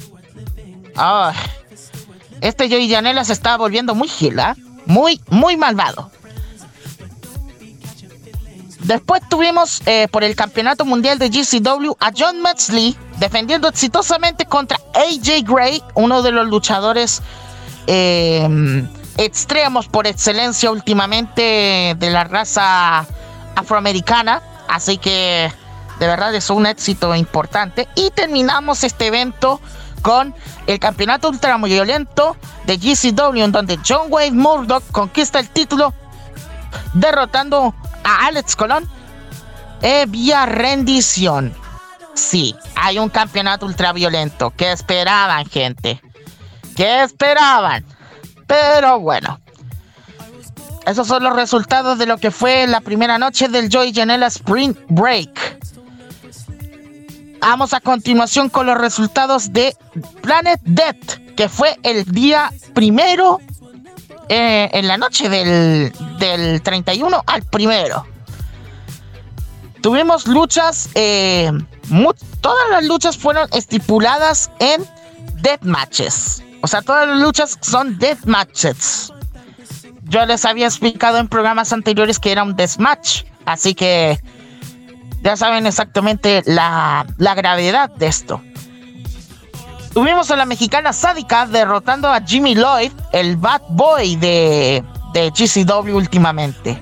este 2.41 2.69
Joey 2.69 2.87
Janela 2.87 3.25
se 3.25 3.33
está 3.33 3.57
volviendo 3.57 3.95
muy 3.95 4.07
gila, 4.07 4.51
¿ah? 4.51 4.55
muy, 4.85 5.19
muy 5.29 5.57
malvado. 5.57 6.11
Después 8.81 9.23
tuvimos 9.27 9.81
eh, 9.87 10.07
por 10.11 10.23
el 10.23 10.35
campeonato 10.35 10.85
mundial 10.85 11.17
de 11.17 11.29
GCW 11.29 11.93
a 11.99 12.11
John 12.15 12.39
Metzley 12.43 12.95
defendiendo 13.17 13.67
exitosamente 13.67 14.45
contra 14.45 14.77
AJ 14.93 15.43
Gray, 15.43 15.81
uno 15.95 16.21
de 16.21 16.31
los 16.31 16.47
luchadores 16.47 17.23
eh, 17.87 18.47
extremos 19.17 19.87
por 19.87 20.07
excelencia 20.07 20.71
últimamente 20.71 21.95
de 21.97 22.09
la 22.09 22.23
raza 22.23 23.05
afroamericana. 23.55 24.41
Así 24.67 24.97
que 24.97 25.51
de 25.99 26.07
verdad 26.07 26.33
es 26.35 26.49
un 26.49 26.65
éxito 26.65 27.13
importante. 27.15 27.87
Y 27.95 28.11
terminamos 28.11 28.83
este 28.83 29.07
evento 29.07 29.61
con 30.01 30.35
el 30.67 30.79
campeonato 30.79 31.29
ultraviolento 31.29 32.35
de 32.65 32.77
GCW, 32.77 33.43
en 33.43 33.51
donde 33.51 33.79
John 33.87 34.07
Wayne 34.09 34.37
Murdoch 34.37 34.83
conquista 34.91 35.39
el 35.39 35.49
título 35.49 35.93
derrotando 36.93 37.73
a 38.03 38.27
Alex 38.27 38.55
Colón 38.55 38.87
eh, 39.81 40.05
vía 40.07 40.45
rendición. 40.45 41.53
Sí, 42.15 42.55
hay 42.75 42.99
un 42.99 43.09
campeonato 43.09 43.65
ultraviolento. 43.65 44.51
¿Qué 44.55 44.71
esperaban, 44.71 45.45
gente? 45.45 46.01
¿Qué 46.75 47.03
esperaban? 47.03 47.85
Pero 48.53 48.99
bueno. 48.99 49.39
Esos 50.85 51.07
son 51.07 51.23
los 51.23 51.35
resultados 51.35 51.97
de 51.97 52.05
lo 52.05 52.19
que 52.19 52.29
fue 52.29 52.67
la 52.67 52.81
primera 52.81 53.17
noche 53.17 53.47
del 53.47 53.67
Joy 53.67 53.91
Janela 53.91 54.27
Spring 54.27 54.75
Break. 54.89 55.57
Vamos 57.39 57.73
a 57.73 57.79
continuación 57.79 58.49
con 58.49 58.67
los 58.67 58.77
resultados 58.77 59.53
de 59.53 59.75
Planet 60.21 60.59
Death, 60.65 61.35
que 61.35 61.49
fue 61.49 61.79
el 61.81 62.05
día 62.05 62.53
primero 62.75 63.39
eh, 64.29 64.69
en 64.71 64.87
la 64.87 64.97
noche 64.97 65.29
del, 65.29 65.91
del 66.19 66.61
31 66.61 67.23
al 67.25 67.41
primero. 67.41 68.05
Tuvimos 69.81 70.27
luchas, 70.27 70.89
eh, 70.93 71.51
todas 72.41 72.69
las 72.69 72.85
luchas 72.85 73.17
fueron 73.17 73.49
estipuladas 73.51 74.51
en 74.59 74.85
death 75.41 75.63
matches. 75.63 76.43
O 76.63 76.67
sea, 76.67 76.81
todas 76.81 77.05
las 77.05 77.19
luchas 77.19 77.57
son 77.59 77.99
death 77.99 78.23
matches. 78.23 79.11
Yo 80.03 80.25
les 80.25 80.45
había 80.45 80.65
explicado 80.65 81.17
en 81.17 81.27
programas 81.27 81.73
anteriores 81.73 82.19
que 82.19 82.31
era 82.31 82.41
un 82.41 82.55
deathmatch. 82.55 83.23
Así 83.45 83.75
que 83.75 84.17
Ya 85.23 85.35
saben 85.35 85.67
exactamente 85.67 86.41
la, 86.45 87.05
la 87.17 87.35
gravedad 87.35 87.89
de 87.89 88.07
esto. 88.07 88.41
Tuvimos 89.93 90.31
a 90.31 90.37
la 90.37 90.45
mexicana 90.45 90.93
Sádica 90.93 91.47
derrotando 91.47 92.07
a 92.07 92.21
Jimmy 92.21 92.55
Lloyd, 92.55 92.93
el 93.11 93.35
bad 93.35 93.61
boy 93.69 94.15
de, 94.15 94.85
de 95.11 95.31
GCW 95.31 95.97
últimamente. 95.97 96.81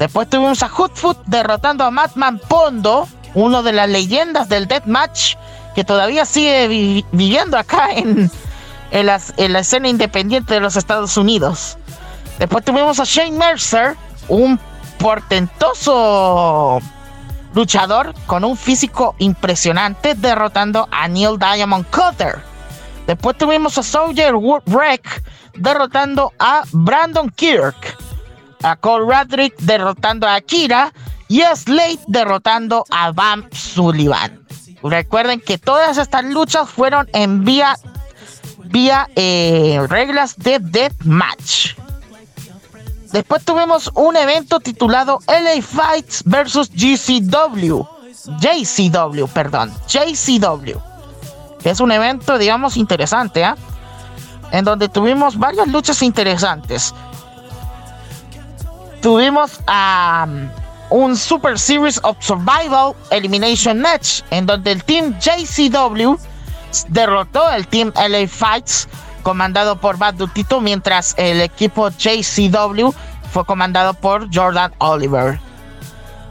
Después 0.00 0.28
tuvimos 0.28 0.62
a 0.64 0.66
Hoodfoot 0.68 1.24
derrotando 1.26 1.84
a 1.84 1.92
Madman 1.92 2.40
Pondo, 2.48 3.06
uno 3.34 3.62
de 3.62 3.74
las 3.74 3.88
leyendas 3.88 4.48
del 4.48 4.66
Deathmatch, 4.66 5.36
que 5.76 5.84
todavía 5.84 6.24
sigue 6.24 7.04
viviendo 7.12 7.56
acá 7.56 7.92
en, 7.92 8.30
en, 8.90 9.06
la 9.06 9.58
escena 9.58 9.88
independiente 9.88 10.54
de 10.54 10.60
los 10.60 10.76
Estados 10.76 11.16
Unidos. 11.16 11.76
Después 12.38 12.64
tuvimos 12.64 13.00
a 13.00 13.04
Shane 13.04 13.36
Mercer, 13.36 13.96
un 14.28 14.58
portentoso 14.98 16.80
luchador 17.54 18.14
con 18.26 18.44
un 18.44 18.56
físico 18.56 19.14
impresionante, 19.18 20.14
derrotando 20.14 20.88
a 20.90 21.08
Neil 21.08 21.38
Diamond 21.38 21.86
Cutter. 21.90 22.38
Después 23.06 23.36
tuvimos 23.36 23.76
a 23.76 23.82
Soldier 23.82 24.34
Wreck 24.34 25.22
derrotando 25.54 26.32
a 26.38 26.62
Brandon 26.72 27.28
Kirk. 27.30 27.96
A 28.62 28.76
Cole 28.76 29.06
Radrick 29.10 29.56
derrotando 29.58 30.26
a 30.26 30.36
Akira. 30.36 30.92
Y 31.28 31.42
a 31.42 31.54
Slade 31.54 32.00
derrotando 32.08 32.84
a 32.90 33.12
Bam 33.12 33.48
Sullivan. 33.52 34.40
Recuerden 34.82 35.40
que 35.40 35.58
todas 35.58 35.98
estas 35.98 36.24
luchas 36.24 36.68
fueron 36.68 37.08
en 37.12 37.44
vía, 37.44 37.76
vía 38.70 39.08
eh, 39.16 39.84
reglas 39.88 40.36
de 40.36 40.58
Deathmatch. 40.60 41.74
Después 43.12 43.44
tuvimos 43.44 43.90
un 43.94 44.16
evento 44.16 44.60
titulado 44.60 45.18
LA 45.26 45.62
Fights 45.62 46.22
versus 46.24 46.70
GCW. 46.70 47.82
JCW, 48.40 49.26
perdón. 49.32 49.72
JCW 49.88 50.90
que 51.62 51.70
es 51.70 51.80
un 51.80 51.92
evento, 51.92 52.38
digamos, 52.38 52.76
interesante, 52.76 53.44
¿ah? 53.44 53.56
En 54.50 54.64
donde 54.64 54.88
tuvimos 54.88 55.38
varias 55.38 55.68
luchas 55.68 56.02
interesantes. 56.02 56.94
Tuvimos 59.00 59.60
a 59.66 60.26
un 60.90 61.16
Super 61.16 61.58
Series 61.58 62.00
of 62.02 62.16
Survival 62.20 62.94
Elimination 63.10 63.80
Match, 63.80 64.22
en 64.30 64.46
donde 64.46 64.72
el 64.72 64.82
Team 64.84 65.16
JCW 65.20 66.16
derrotó 66.88 67.44
al 67.44 67.66
Team 67.66 67.92
LA 67.94 68.26
Fights, 68.28 68.88
comandado 69.22 69.76
por 69.76 69.98
Bad 69.98 70.14
Dutito, 70.14 70.60
mientras 70.60 71.14
el 71.18 71.40
equipo 71.40 71.90
JCW 71.90 72.90
fue 73.32 73.44
comandado 73.44 73.94
por 73.94 74.34
Jordan 74.34 74.72
Oliver. 74.78 75.38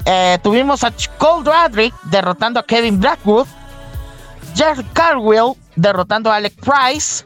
Eh, 0.05 0.39
tuvimos 0.41 0.83
a 0.83 0.91
Cole 1.17 1.49
Radrick 1.49 1.93
derrotando 2.03 2.59
a 2.59 2.65
Kevin 2.65 2.99
Blackwood 2.99 3.47
Jeff 4.55 4.79
Carwell 4.93 5.55
derrotando 5.75 6.31
a 6.31 6.35
Alec 6.35 6.55
Price, 6.55 7.25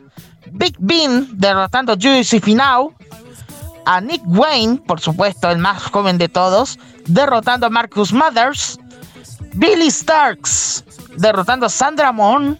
Big 0.51 0.75
Bean 0.79 1.27
derrotando 1.33 1.93
a 1.93 1.97
Juicy 1.99 2.39
Finau, 2.39 2.93
a 3.85 4.01
Nick 4.01 4.21
Wayne, 4.25 4.77
por 4.77 4.99
supuesto, 4.99 5.49
el 5.49 5.57
más 5.57 5.83
joven 5.83 6.17
de 6.17 6.29
todos, 6.29 6.77
derrotando 7.07 7.67
a 7.67 7.69
Marcus 7.69 8.13
Mothers, 8.13 8.79
Billy 9.53 9.89
Starks 9.89 10.83
derrotando 11.17 11.65
a 11.65 11.69
Sandra 11.69 12.11
Moon, 12.11 12.57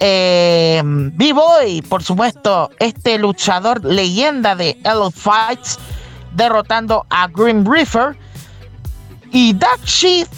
eh, 0.00 0.82
B-Boy, 0.84 1.82
por 1.82 2.02
supuesto, 2.02 2.70
este 2.78 3.18
luchador 3.18 3.84
leyenda 3.84 4.54
de 4.54 4.78
Elite 4.84 5.18
Fights, 5.18 5.78
derrotando 6.34 7.06
a 7.10 7.28
Grim 7.28 7.64
Reaper, 7.64 8.16
y 9.32 9.52
Dark 9.54 9.84
Sheik, 9.84 10.28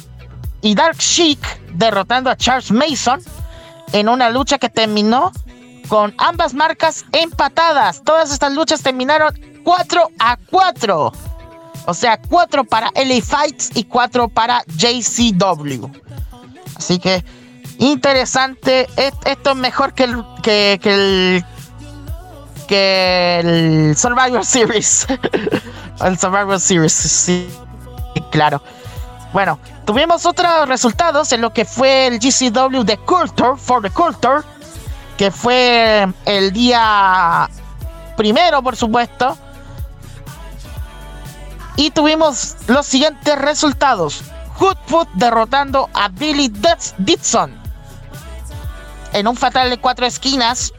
y 0.62 0.74
Dark 0.74 0.98
Sheik 0.98 1.38
derrotando 1.74 2.30
a 2.30 2.36
Charles 2.36 2.70
Mason 2.70 3.20
en 3.92 4.08
una 4.08 4.30
lucha 4.30 4.58
que 4.58 4.68
terminó 4.68 5.32
con 5.88 6.14
ambas 6.18 6.54
marcas 6.54 7.04
empatadas. 7.12 8.02
Todas 8.04 8.32
estas 8.32 8.52
luchas 8.54 8.82
terminaron 8.82 9.38
4 9.64 10.08
a 10.18 10.36
4. 10.50 11.12
O 11.86 11.94
sea, 11.94 12.20
4 12.28 12.64
para 12.64 12.90
LA 12.94 13.22
Fights 13.22 13.70
y 13.74 13.84
4 13.84 14.28
para 14.28 14.62
JCW. 14.66 15.88
Así 16.76 16.98
que 16.98 17.24
interesante. 17.80 18.86
Esto 18.96 19.50
es 19.50 19.56
mejor 19.56 19.94
que 19.94 20.04
el, 20.04 20.24
que, 20.42 20.78
el, 20.84 21.44
que 22.68 23.40
el 23.40 23.96
Survivor 23.96 24.44
Series. 24.44 25.06
el 26.04 26.18
Survivor 26.18 26.60
Series, 26.60 26.92
sí, 26.92 27.48
claro. 28.30 28.62
Bueno, 29.32 29.58
tuvimos 29.86 30.26
otros 30.26 30.68
resultados 30.68 31.32
en 31.32 31.40
lo 31.40 31.52
que 31.52 31.64
fue 31.64 32.06
el 32.06 32.18
GCW 32.18 32.82
de 32.82 32.98
Culture, 32.98 33.56
for 33.56 33.80
the 33.82 33.90
Culture, 33.90 34.42
que 35.16 35.30
fue 35.30 36.06
el 36.26 36.52
día 36.52 37.48
primero, 38.16 38.62
por 38.62 38.76
supuesto. 38.76 39.38
Y 41.76 41.90
tuvimos 41.92 42.56
los 42.66 42.84
siguientes 42.84 43.38
resultados. 43.38 44.22
Hoodfoot 44.58 45.08
derrotando 45.14 45.88
a 45.94 46.08
Billy 46.08 46.52
Dixon 46.98 47.59
en 49.12 49.28
un 49.28 49.36
fatal 49.36 49.70
de 49.70 49.78
cuatro 49.78 50.06
esquinas. 50.06 50.72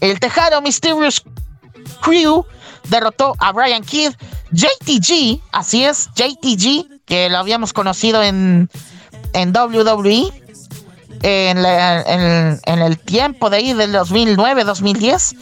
El 0.00 0.18
Tejado 0.20 0.60
Mysterious 0.62 1.22
Crew 2.00 2.44
derrotó 2.88 3.34
a 3.38 3.52
Brian 3.52 3.82
Kidd. 3.82 4.12
JTG, 4.52 5.40
así 5.52 5.84
es, 5.84 6.10
JTG 6.14 6.92
que 7.06 7.28
lo 7.28 7.38
habíamos 7.38 7.72
conocido 7.72 8.22
en, 8.22 8.70
en 9.32 9.52
WWE, 9.54 10.32
en, 11.22 11.58
el 12.66 12.98
tiempo 12.98 13.50
de 13.50 13.56
ahí 13.58 13.72
del 13.72 13.94
2009-2010, 13.94 15.36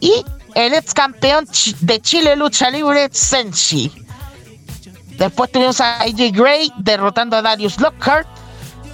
y 0.00 0.24
el 0.54 0.74
ex 0.74 0.94
campeón 0.94 1.46
de 1.80 2.00
Chile 2.00 2.36
Lucha 2.36 2.70
Libre, 2.70 3.08
Senshi. 3.10 3.92
Después 5.18 5.50
tuvimos 5.50 5.80
a 5.80 6.02
AJ 6.02 6.32
Gray 6.32 6.72
derrotando 6.78 7.36
a 7.36 7.42
Darius 7.42 7.80
Lockhart, 7.80 8.28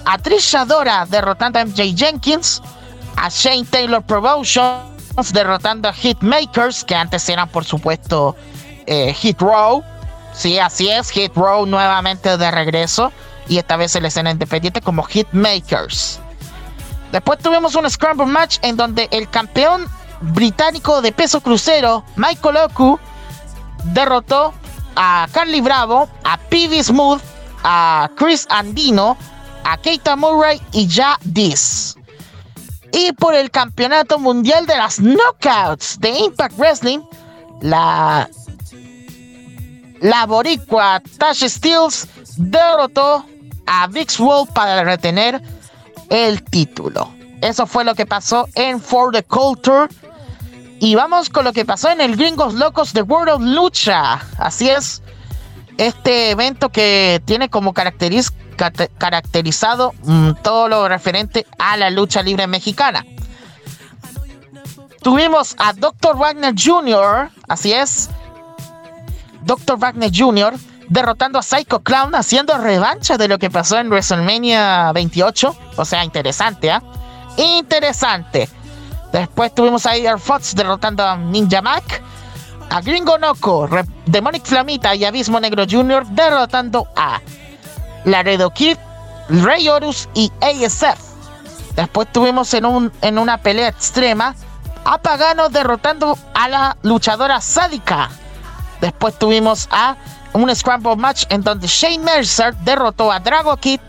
a 0.05 0.17
Trisha 0.17 0.65
Dora 0.65 1.05
derrotando 1.09 1.59
a 1.59 1.65
MJ 1.65 1.95
Jenkins, 1.95 2.61
a 3.17 3.29
Shane 3.29 3.65
Taylor 3.65 4.01
Promotions 4.01 5.31
derrotando 5.31 5.89
a 5.89 5.93
Hitmakers, 5.93 6.83
que 6.83 6.95
antes 6.95 7.27
eran 7.29 7.47
por 7.49 7.65
supuesto 7.65 8.35
eh, 8.85 9.13
Hit 9.13 9.39
Row, 9.39 9.83
Sí, 10.33 10.57
así 10.57 10.89
es, 10.89 11.09
Hit 11.11 11.35
Row 11.35 11.65
nuevamente 11.65 12.37
de 12.37 12.51
regreso 12.51 13.11
y 13.47 13.59
esta 13.59 13.77
vez 13.77 13.95
en 13.95 14.03
la 14.03 14.07
escena 14.07 14.31
independiente 14.31 14.81
como 14.81 15.03
Hitmakers. 15.03 16.19
Después 17.11 17.39
tuvimos 17.39 17.75
un 17.75 17.89
Scramble 17.89 18.25
Match 18.25 18.57
en 18.63 18.75
donde 18.75 19.07
el 19.11 19.29
campeón 19.29 19.85
británico 20.21 21.01
de 21.01 21.11
peso 21.11 21.41
crucero, 21.41 22.03
Michael 22.15 22.57
Oku, 22.57 22.99
derrotó 23.85 24.53
a 24.95 25.27
Carly 25.31 25.61
Bravo, 25.61 26.09
a 26.23 26.37
P.V. 26.37 26.83
Smooth, 26.83 27.21
a 27.63 28.09
Chris 28.15 28.47
Andino, 28.49 29.17
a 29.63 29.77
Keita 29.77 30.15
Murray 30.15 30.61
y 30.71 30.87
Ya 30.87 31.17
Dis. 31.23 31.95
Y 32.91 33.11
por 33.13 33.33
el 33.33 33.49
campeonato 33.49 34.19
mundial 34.19 34.65
de 34.65 34.77
las 34.77 34.99
knockouts 34.99 35.99
de 35.99 36.09
Impact 36.19 36.57
Wrestling, 36.57 36.99
la 37.61 38.29
la 40.01 40.25
boricua 40.25 41.01
Tash 41.17 41.47
Steels 41.47 42.07
derrotó 42.37 43.25
a 43.65 43.87
Vix 43.87 44.19
World 44.19 44.51
para 44.53 44.83
retener 44.83 45.41
el 46.09 46.43
título. 46.43 47.09
Eso 47.41 47.65
fue 47.67 47.83
lo 47.83 47.95
que 47.95 48.05
pasó 48.05 48.47
en 48.55 48.81
For 48.81 49.11
the 49.11 49.23
Culture. 49.23 49.87
Y 50.79 50.95
vamos 50.95 51.29
con 51.29 51.45
lo 51.45 51.53
que 51.53 51.65
pasó 51.65 51.89
en 51.89 52.01
el 52.01 52.17
Gringos 52.17 52.53
Locos 52.53 52.93
de 52.93 53.01
World 53.01 53.29
of 53.29 53.41
Lucha. 53.41 54.21
Así 54.37 54.69
es, 54.69 55.01
este 55.77 56.31
evento 56.31 56.69
que 56.69 57.21
tiene 57.25 57.49
como 57.49 57.73
caracterizado 57.73 59.93
mm, 60.03 60.31
todo 60.41 60.67
lo 60.67 60.87
referente 60.87 61.45
a 61.57 61.77
la 61.77 61.89
lucha 61.89 62.21
libre 62.21 62.47
mexicana. 62.47 63.05
Tuvimos 65.01 65.55
a 65.57 65.73
Dr. 65.73 66.17
Wagner 66.17 66.53
Jr., 66.57 67.29
así 67.47 67.73
es, 67.73 68.09
Dr. 69.41 69.77
Wagner 69.77 70.11
Jr. 70.13 70.53
derrotando 70.87 71.39
a 71.39 71.41
Psycho 71.41 71.83
Clown, 71.83 72.15
haciendo 72.15 72.57
revancha 72.57 73.17
de 73.17 73.27
lo 73.27 73.37
que 73.37 73.49
pasó 73.49 73.77
en 73.77 73.89
WrestleMania 73.89 74.93
28. 74.93 75.55
O 75.75 75.85
sea, 75.85 76.05
interesante, 76.05 76.71
¿ah? 76.71 76.81
Interesante. 77.35 78.47
Después 79.11 79.53
tuvimos 79.53 79.85
a 79.85 79.95
Air 79.95 80.19
Fox 80.19 80.55
derrotando 80.55 81.05
a 81.05 81.17
Ninja 81.17 81.61
Mac. 81.61 82.01
A 82.73 82.81
Gringo 82.81 83.19
Noco, 83.19 83.69
Demonic 84.07 84.45
Flamita 84.45 84.95
y 84.95 85.05
Abismo 85.05 85.39
Negro 85.39 85.63
Jr. 85.69 86.07
derrotando 86.07 86.87
a 86.95 87.21
Laredo 88.03 88.49
Kid, 88.49 88.77
Rey 89.29 89.69
Horus 89.69 90.09
y 90.15 90.31
ASF. 90.41 90.97
Después 91.75 92.11
tuvimos 92.11 92.51
en, 92.55 92.65
un, 92.65 92.91
en 93.03 93.19
una 93.19 93.37
pelea 93.37 93.67
extrema 93.67 94.33
a 94.85 94.97
Pagano 94.97 95.49
derrotando 95.49 96.17
a 96.33 96.49
la 96.49 96.77
luchadora 96.81 97.41
sádica 97.41 98.09
Después 98.81 99.19
tuvimos 99.19 99.67
a 99.69 99.95
un 100.33 100.53
Scramble 100.55 100.95
Match 100.95 101.25
en 101.29 101.43
donde 101.43 101.67
Shane 101.67 101.99
Mercer 101.99 102.55
derrotó 102.65 103.11
a 103.11 103.19
Drago 103.19 103.55
Kid, 103.57 103.79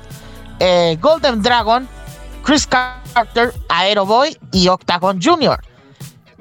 eh, 0.60 0.98
Golden 1.00 1.40
Dragon, 1.40 1.88
Chris 2.44 2.66
Carter, 2.66 3.54
Aero 3.70 4.04
Boy 4.04 4.38
y 4.52 4.68
Octagon 4.68 5.18
Jr. 5.22 5.58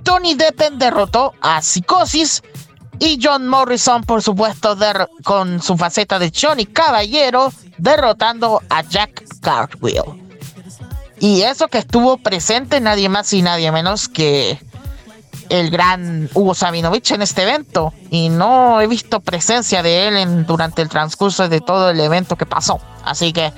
Tony 0.03 0.35
Deppen 0.35 0.79
derrotó 0.79 1.33
a 1.41 1.61
Psicosis 1.61 2.43
y 2.99 3.19
John 3.21 3.47
Morrison, 3.47 4.03
por 4.03 4.21
supuesto, 4.21 4.77
con 5.23 5.61
su 5.61 5.77
faceta 5.77 6.19
de 6.19 6.31
Johnny 6.31 6.65
Caballero, 6.65 7.51
derrotando 7.77 8.61
a 8.69 8.81
Jack 8.83 9.23
Cartwheel. 9.41 10.21
Y 11.19 11.41
eso 11.41 11.67
que 11.67 11.77
estuvo 11.79 12.17
presente 12.17 12.81
nadie 12.81 13.09
más 13.09 13.31
y 13.33 13.41
nadie 13.41 13.71
menos 13.71 14.09
que 14.09 14.59
el 15.49 15.69
gran 15.69 16.29
Hugo 16.33 16.53
Sabinovich 16.53 17.11
en 17.11 17.21
este 17.21 17.43
evento. 17.43 17.93
Y 18.09 18.29
no 18.29 18.81
he 18.81 18.87
visto 18.87 19.19
presencia 19.21 19.83
de 19.83 20.07
él 20.07 20.45
durante 20.45 20.81
el 20.81 20.89
transcurso 20.89 21.47
de 21.47 21.61
todo 21.61 21.89
el 21.89 21.99
evento 21.99 22.35
que 22.35 22.45
pasó. 22.45 22.79
Así 23.03 23.33
que 23.33 23.53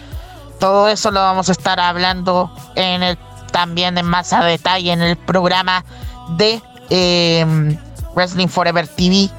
todo 0.59 0.87
eso 0.89 1.11
lo 1.11 1.21
vamos 1.21 1.49
a 1.49 1.51
estar 1.51 1.79
hablando 1.79 2.51
en 2.75 3.03
el, 3.03 3.17
también 3.51 3.97
en 3.97 4.05
más 4.05 4.33
a 4.33 4.43
detalle 4.43 4.91
en 4.91 5.01
el 5.01 5.17
programa 5.17 5.83
de 6.29 6.61
em, 6.89 7.77
Wrestling 8.15 8.47
Forever 8.47 8.87
TV. 8.87 9.29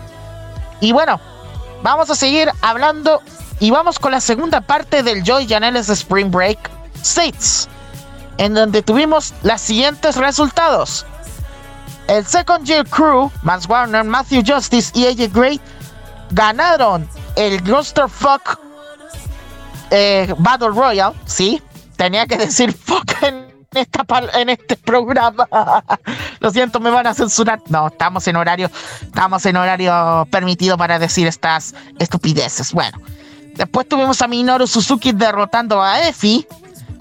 Y 0.81 0.92
bueno, 0.92 1.20
vamos 1.83 2.11
a 2.11 2.14
seguir 2.14 2.51
hablando 2.62 3.20
y 3.61 3.70
vamos 3.70 3.99
con 3.99 4.12
la 4.12 4.20
segunda 4.20 4.61
parte 4.61 5.03
del 5.03 5.22
Joy 5.22 5.46
Janelles 5.46 5.88
Spring 5.88 6.31
Break 6.31 6.59
6, 7.03 7.68
en 8.38 8.55
donde 8.55 8.83
tuvimos 8.83 9.33
los 9.42 9.61
siguientes 9.61 10.16
resultados. 10.16 11.07
El 12.09 12.25
Second 12.25 12.64
Year 12.64 12.87
Crew, 12.87 13.31
Mans 13.42 13.68
Warner, 13.68 14.05
Matthew 14.05 14.42
Justice 14.46 14.92
y 14.94 15.07
AJ 15.07 15.33
Gray 15.33 15.61
ganaron 16.31 17.09
el 17.35 17.61
Gloucester 17.62 18.09
Fuck 18.09 18.61
eh, 19.90 20.35
Battle 20.38 20.70
Royale, 20.70 21.14
sí, 21.27 21.62
tenía 21.96 22.27
que 22.27 22.37
decir 22.37 22.72
fuck 22.85 23.12
en 24.35 24.49
este 24.49 24.77
programa. 24.77 25.49
Lo 26.41 26.51
siento, 26.51 26.81
me 26.81 26.91
van 26.91 27.07
a 27.07 27.15
censurar. 27.15 27.61
No, 27.69 27.89
estamos 27.89 28.27
en 28.29 28.37
horario, 28.37 28.71
estamos 29.03 29.45
en 29.47 29.57
horario 29.57 30.27
permitido 30.31 30.77
para 30.77 30.99
decir 30.99 31.27
estas 31.27 31.75
estupideces. 31.99 32.73
Bueno, 32.73 32.99
después 33.55 33.89
tuvimos 33.89 34.21
a 34.23 34.29
Minoru 34.29 34.67
Suzuki 34.67 35.12
derrotando 35.12 35.83
a 35.83 36.09
Effie. 36.09 36.47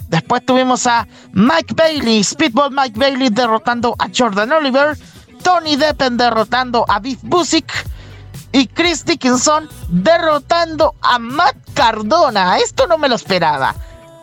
Después 0.07 0.45
tuvimos 0.45 0.85
a 0.87 1.07
Mike 1.33 1.73
Bailey, 1.75 2.23
Speedball 2.23 2.71
Mike 2.71 2.97
Bailey 2.99 3.29
derrotando 3.29 3.95
a 3.99 4.07
Jordan 4.15 4.51
Oliver. 4.51 4.97
Tony 5.43 5.75
Deppen 5.75 6.17
derrotando 6.17 6.85
a 6.87 6.99
Beef 6.99 7.19
Busick. 7.23 7.71
Y 8.51 8.67
Chris 8.67 9.03
Dickinson 9.03 9.67
derrotando 9.89 10.95
a 11.01 11.19
Matt 11.19 11.57
Cardona. 11.73 12.57
Esto 12.57 12.87
no 12.87 12.97
me 12.97 13.09
lo 13.09 13.15
esperaba. 13.15 13.75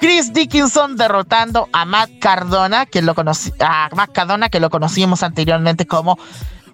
Chris 0.02 0.32
Dickinson 0.32 0.96
derrotando 0.96 1.68
a 1.72 1.84
Matt 1.84 2.10
Cardona, 2.18 2.86
que 2.86 3.02
lo 3.02 3.14
conocí, 3.14 3.52
a 3.60 3.88
Matt 3.94 4.10
Cardona, 4.10 4.48
que 4.48 4.58
lo 4.58 4.68
conocíamos 4.68 5.22
anteriormente 5.22 5.86
como 5.86 6.18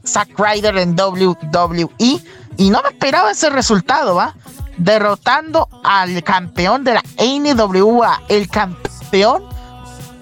Zack 0.03 0.31
Ryder 0.39 0.79
en 0.79 0.99
WWE. 0.99 1.91
Y 2.57 2.71
no 2.71 2.81
me 2.81 2.89
esperaba 2.89 3.31
ese 3.31 3.51
resultado, 3.51 4.15
¿va? 4.15 4.35
Derrotando 4.79 5.69
al 5.85 6.25
campeón 6.25 6.85
de 6.85 6.95
la 6.95 7.03
NWA. 7.19 8.23
El 8.31 8.49
campeón 8.49 9.45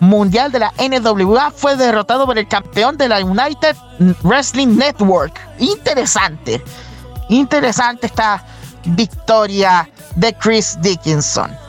mundial 0.01 0.51
de 0.51 0.59
la 0.59 0.73
NWA 0.77 1.53
fue 1.53 1.77
derrotado 1.77 2.27
por 2.27 2.37
el 2.39 2.49
campeón 2.49 2.97
de 2.97 3.09
la 3.09 3.25
United 3.25 3.77
Wrestling 4.25 4.77
Network. 4.77 5.39
Interesante. 5.61 6.61
Interesante 7.29 8.09
esta 8.09 8.45
victoria 8.85 9.89
de 10.17 10.35
Chris 10.35 10.77
Dickinson. 10.81 11.66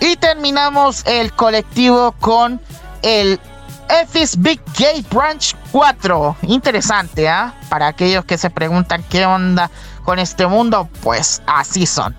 Y 0.00 0.16
terminamos 0.16 1.04
el 1.06 1.32
colectivo 1.32 2.12
con 2.20 2.60
el 3.02 3.40
Ephes 3.88 4.40
Big 4.40 4.60
Gay 4.78 5.04
Branch 5.10 5.56
4. 5.72 6.36
Interesante, 6.42 7.28
¿ah? 7.28 7.54
Para 7.68 7.88
aquellos 7.88 8.24
que 8.24 8.38
se 8.38 8.50
preguntan 8.50 9.02
qué 9.08 9.26
onda 9.26 9.70
con 10.04 10.18
este 10.18 10.46
mundo, 10.46 10.88
pues 11.02 11.42
así 11.46 11.86
son. 11.86 12.14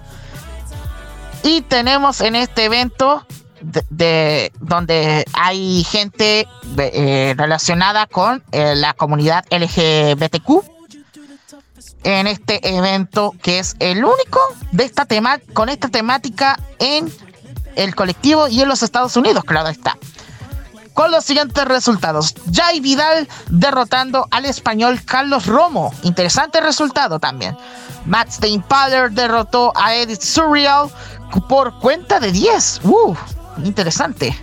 Y 1.44 1.62
tenemos 1.62 2.22
en 2.22 2.36
este 2.36 2.66
evento 2.66 3.26
de, 3.62 4.52
donde 4.60 5.26
hay 5.34 5.84
gente 5.84 6.48
eh, 6.78 7.34
relacionada 7.38 8.08
con 8.08 8.44
eh, 8.52 8.76
la 8.76 8.94
comunidad 8.94 9.46
LGBTQ 9.52 10.64
en 12.04 12.28
este 12.28 12.78
evento 12.78 13.34
que 13.42 13.60
es 13.60 13.76
el 13.80 14.06
único 14.06 14.40
de 14.72 14.86
esta 14.86 15.06
tema 15.06 15.40
con 15.54 15.68
esta 15.68 15.90
temática 15.90 16.58
en 16.80 17.12
el 17.84 17.96
colectivo 17.96 18.48
y 18.48 18.62
en 18.62 18.68
los 18.68 18.84
Estados 18.84 19.16
Unidos, 19.16 19.44
claro 19.44 19.70
está. 19.70 19.98
Con 20.94 21.12
los 21.12 21.24
siguientes 21.24 21.64
resultados. 21.66 22.36
Jay 22.52 22.82
Vidal 22.82 23.28
derrotando 23.50 24.28
al 24.32 24.46
español 24.46 25.02
Carlos 25.06 25.46
Romo. 25.46 25.94
Interesante 26.04 26.60
resultado 26.60 27.20
también. 27.20 27.58
Matt 28.06 28.32
Steinpaller 28.32 29.12
derrotó 29.12 29.72
a 29.76 29.96
Edith 29.96 30.22
Surreal 30.22 30.90
por 31.48 31.80
cuenta 31.80 32.20
de 32.20 32.32
10. 32.34 32.82
Uh, 32.84 33.16
interesante. 33.64 34.38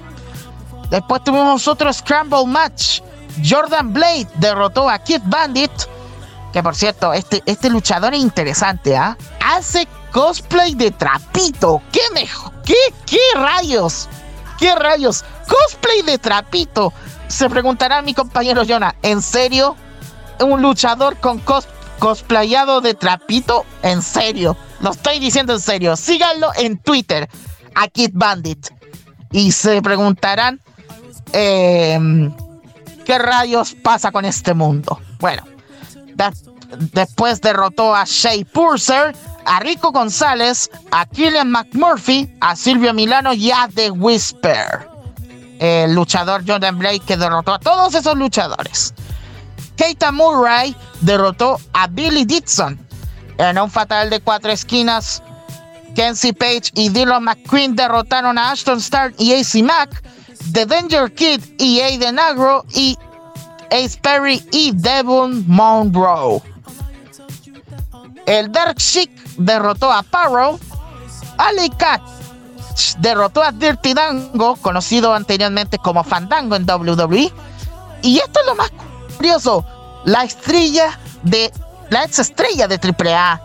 Después 0.90 1.22
tuvimos 1.24 1.68
otro 1.68 1.92
Scramble 1.92 2.46
Match. 2.46 3.00
Jordan 3.46 3.92
Blade 3.92 4.28
derrotó 4.36 4.88
a 4.88 4.98
Kid 4.98 5.20
Bandit. 5.26 5.72
Que 6.56 6.62
por 6.62 6.74
cierto, 6.74 7.12
este, 7.12 7.42
este 7.44 7.68
luchador 7.68 8.14
es 8.14 8.20
interesante, 8.20 8.96
¿ah? 8.96 9.18
Hace 9.44 9.86
cosplay 10.10 10.74
de 10.74 10.90
trapito. 10.90 11.82
¿Qué 11.92 12.00
mejor? 12.14 12.50
¿Qué? 12.64 12.72
¿Qué 13.04 13.18
rayos? 13.34 14.08
¿Qué 14.58 14.74
rayos? 14.74 15.22
Cosplay 15.46 16.00
de 16.00 16.16
trapito. 16.16 16.94
Se 17.28 17.50
preguntará 17.50 18.00
mi 18.00 18.14
compañero 18.14 18.62
Jonah, 18.66 18.94
¿en 19.02 19.20
serio? 19.20 19.76
¿Un 20.40 20.62
luchador 20.62 21.18
con 21.18 21.42
cosplayado 21.98 22.80
de 22.80 22.94
trapito? 22.94 23.66
¿En 23.82 24.00
serio? 24.00 24.56
Lo 24.80 24.92
estoy 24.92 25.18
diciendo 25.18 25.52
en 25.52 25.60
serio. 25.60 25.94
Síganlo 25.94 26.52
en 26.56 26.78
Twitter, 26.78 27.28
a 27.74 27.86
Kid 27.88 28.12
Bandit. 28.14 28.68
Y 29.30 29.52
se 29.52 29.82
preguntarán, 29.82 30.62
em, 31.34 32.34
¿qué 33.04 33.18
rayos 33.18 33.74
pasa 33.74 34.10
con 34.10 34.24
este 34.24 34.54
mundo? 34.54 34.98
Bueno, 35.18 35.42
después 36.92 37.40
derrotó 37.40 37.94
a 37.94 38.04
Shay 38.04 38.44
Purser 38.44 39.14
a 39.46 39.60
Rico 39.60 39.92
González, 39.92 40.68
a 40.90 41.06
Killian 41.06 41.50
McMurphy, 41.50 42.28
a 42.40 42.56
Silvio 42.56 42.92
Milano 42.92 43.32
y 43.32 43.50
a 43.52 43.68
The 43.72 43.92
Whisper. 43.92 44.88
El 45.58 45.94
luchador 45.94 46.42
Jordan 46.46 46.78
Blake 46.78 47.00
que 47.06 47.16
derrotó 47.16 47.54
a 47.54 47.58
todos 47.58 47.94
esos 47.94 48.16
luchadores. 48.16 48.92
Keita 49.76 50.10
Murray 50.10 50.74
derrotó 51.00 51.60
a 51.72 51.86
Billy 51.86 52.24
Dixon 52.24 52.78
en 53.38 53.58
un 53.58 53.70
fatal 53.70 54.10
de 54.10 54.20
cuatro 54.20 54.50
esquinas. 54.50 55.22
Kenzie 55.94 56.34
Page 56.34 56.72
y 56.74 56.88
Dylan 56.90 57.24
McQueen 57.24 57.74
derrotaron 57.74 58.36
a 58.36 58.50
Ashton 58.50 58.78
Stark 58.78 59.14
y 59.18 59.32
AC 59.32 59.62
Mack. 59.62 60.02
The 60.52 60.66
Danger 60.66 61.12
Kid 61.12 61.40
y 61.58 61.80
Aiden 61.80 62.18
Agro 62.18 62.64
y 62.74 62.98
Ace 63.70 63.98
Perry 64.00 64.46
y 64.52 64.72
Devon 64.72 65.44
Monroe. 65.46 66.42
El 68.26 68.50
Dark 68.50 68.76
Chic 68.76 69.10
derrotó 69.36 69.92
a 69.92 70.02
Parrow. 70.02 70.58
Ali 71.38 71.70
Cat 71.70 72.02
derrotó 72.98 73.42
a 73.42 73.52
Dirty 73.52 73.94
Dango, 73.94 74.56
conocido 74.56 75.14
anteriormente 75.14 75.78
como 75.78 76.02
Fandango 76.02 76.56
en 76.56 76.68
WWE. 76.68 77.32
Y 78.02 78.18
esto 78.18 78.40
es 78.40 78.46
lo 78.46 78.54
más 78.54 78.70
curioso: 79.16 79.64
la 80.04 80.24
estrella 80.24 80.98
de. 81.22 81.52
La 81.88 82.02
ex 82.02 82.18
estrella 82.18 82.66
de 82.66 82.80
AAA 82.80 83.40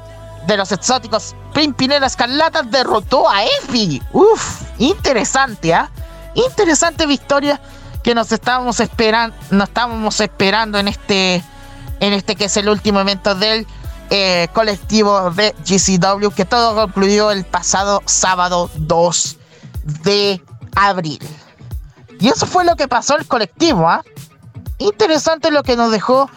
de 0.48 0.58
los 0.58 0.72
exóticos 0.72 1.36
Pimpinela 1.54 2.08
Escarlata 2.08 2.64
derrotó 2.64 3.30
a 3.30 3.44
Effie. 3.44 4.02
Uf, 4.14 4.64
interesante, 4.80 5.74
¿ah? 5.74 5.90
Interesante 6.34 7.06
victoria 7.06 7.60
que 8.04 8.16
nos 8.16 8.32
estábamos 8.32 8.80
esperando, 8.80 9.36
nos 9.52 9.70
estábamos 9.70 10.20
esperando 10.20 10.80
en 10.80 10.88
este, 10.88 11.44
en 12.00 12.14
este 12.14 12.36
que 12.36 12.46
es 12.46 12.58
el 12.58 12.70
último 12.70 13.00
evento 13.00 13.36
del 13.36 13.68
eh, 14.10 14.48
colectivo 14.54 15.32
de 15.32 15.56
GCW 15.66 16.30
que 16.30 16.46
todo 16.46 16.76
concluyó 16.76 17.32
el 17.32 17.46
pasado 17.46 18.02
sábado 18.06 18.70
2 18.76 19.38
de 20.04 20.42
abril. 20.76 21.20
Y 22.20 22.28
eso 22.28 22.46
fue 22.46 22.66
lo 22.66 22.76
que 22.76 22.88
pasó 22.88 23.18
el 23.18 23.26
colectivo, 23.26 23.88
¿ah? 23.88 24.04
Interesante 24.78 25.52
lo 25.52 25.64
que 25.64 25.76
nos 25.76 25.92
dejó 25.92 26.30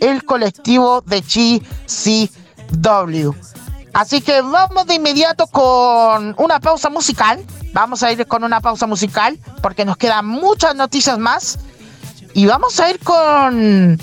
el 0.00 0.24
colectivo 0.24 1.02
de 1.02 1.20
GCW. 1.20 3.32
Así 3.92 4.22
que 4.22 4.40
vamos 4.40 4.86
de 4.86 4.94
inmediato 4.94 5.46
con 5.46 6.34
una 6.38 6.60
pausa 6.60 6.88
musical. 6.88 7.44
Vamos 7.72 8.02
a 8.02 8.12
ir 8.12 8.26
con 8.26 8.44
una 8.44 8.60
pausa 8.60 8.86
musical 8.86 9.38
porque 9.60 9.84
nos 9.84 9.96
quedan 9.96 10.26
muchas 10.26 10.74
noticias 10.74 11.18
más. 11.18 11.58
Y 12.34 12.46
vamos 12.46 12.80
a 12.80 12.90
ir 12.90 12.98
con 13.00 13.98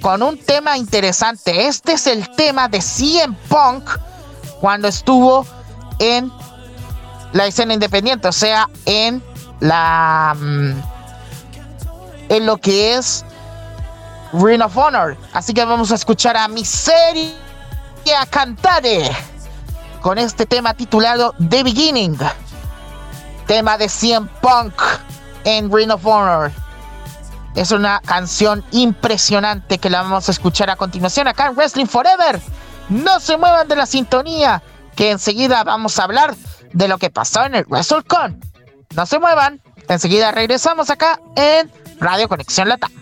con 0.00 0.22
un 0.22 0.38
tema 0.38 0.76
interesante. 0.76 1.66
Este 1.66 1.92
es 1.92 2.06
el 2.06 2.28
tema 2.36 2.68
de 2.68 2.80
CM 2.80 3.34
Punk 3.48 3.88
cuando 4.60 4.88
estuvo 4.88 5.46
en 5.98 6.30
la 7.32 7.46
escena 7.46 7.72
independiente, 7.74 8.28
o 8.28 8.32
sea, 8.32 8.68
en 8.84 9.22
la 9.60 10.36
mm, 10.38 10.72
en 12.28 12.46
lo 12.46 12.56
que 12.58 12.94
es 12.94 13.24
Ring 14.32 14.62
of 14.62 14.76
Honor. 14.76 15.16
Así 15.32 15.52
que 15.54 15.64
vamos 15.64 15.90
a 15.92 15.94
escuchar 15.94 16.36
a 16.36 16.48
Miseria 16.48 17.34
Cantare 18.30 19.10
con 20.04 20.18
este 20.18 20.44
tema 20.44 20.74
titulado 20.74 21.34
The 21.48 21.62
Beginning, 21.62 22.18
tema 23.46 23.78
de 23.78 23.88
CM 23.88 24.28
Punk 24.42 24.74
en 25.44 25.72
Ring 25.74 25.90
of 25.90 26.04
Honor. 26.04 26.52
Es 27.54 27.70
una 27.70 28.02
canción 28.04 28.62
impresionante 28.70 29.78
que 29.78 29.88
la 29.88 30.02
vamos 30.02 30.28
a 30.28 30.32
escuchar 30.32 30.68
a 30.68 30.76
continuación 30.76 31.26
acá 31.26 31.46
en 31.46 31.56
Wrestling 31.56 31.86
Forever. 31.86 32.38
No 32.90 33.18
se 33.18 33.38
muevan 33.38 33.66
de 33.66 33.76
la 33.76 33.86
sintonía, 33.86 34.62
que 34.94 35.10
enseguida 35.10 35.64
vamos 35.64 35.98
a 35.98 36.04
hablar 36.04 36.36
de 36.74 36.86
lo 36.86 36.98
que 36.98 37.08
pasó 37.08 37.46
en 37.46 37.54
el 37.54 37.64
WrestleCon. 37.64 38.38
No 38.94 39.06
se 39.06 39.18
muevan, 39.18 39.62
enseguida 39.88 40.32
regresamos 40.32 40.90
acá 40.90 41.18
en 41.34 41.72
Radio 41.98 42.28
Conexión 42.28 42.68
Latam. 42.68 42.92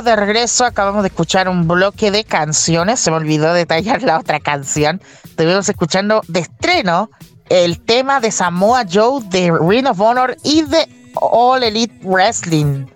De 0.00 0.16
regreso. 0.16 0.64
Acabamos 0.64 1.02
de 1.02 1.08
escuchar 1.08 1.48
un 1.48 1.68
bloque 1.68 2.10
de 2.10 2.24
canciones. 2.24 2.98
Se 3.00 3.10
me 3.10 3.18
olvidó 3.18 3.52
detallar 3.52 4.02
la 4.02 4.18
otra 4.18 4.40
canción. 4.40 5.02
Estuvimos 5.24 5.68
escuchando 5.68 6.22
de 6.28 6.40
estreno 6.40 7.10
el 7.50 7.80
tema 7.84 8.20
de 8.20 8.30
Samoa 8.30 8.84
Joe 8.90 9.22
de 9.24 9.52
Ring 9.60 9.86
of 9.86 10.00
Honor 10.00 10.36
y 10.42 10.62
de 10.62 10.88
All 11.14 11.62
Elite 11.62 12.00
Wrestling. 12.02 12.86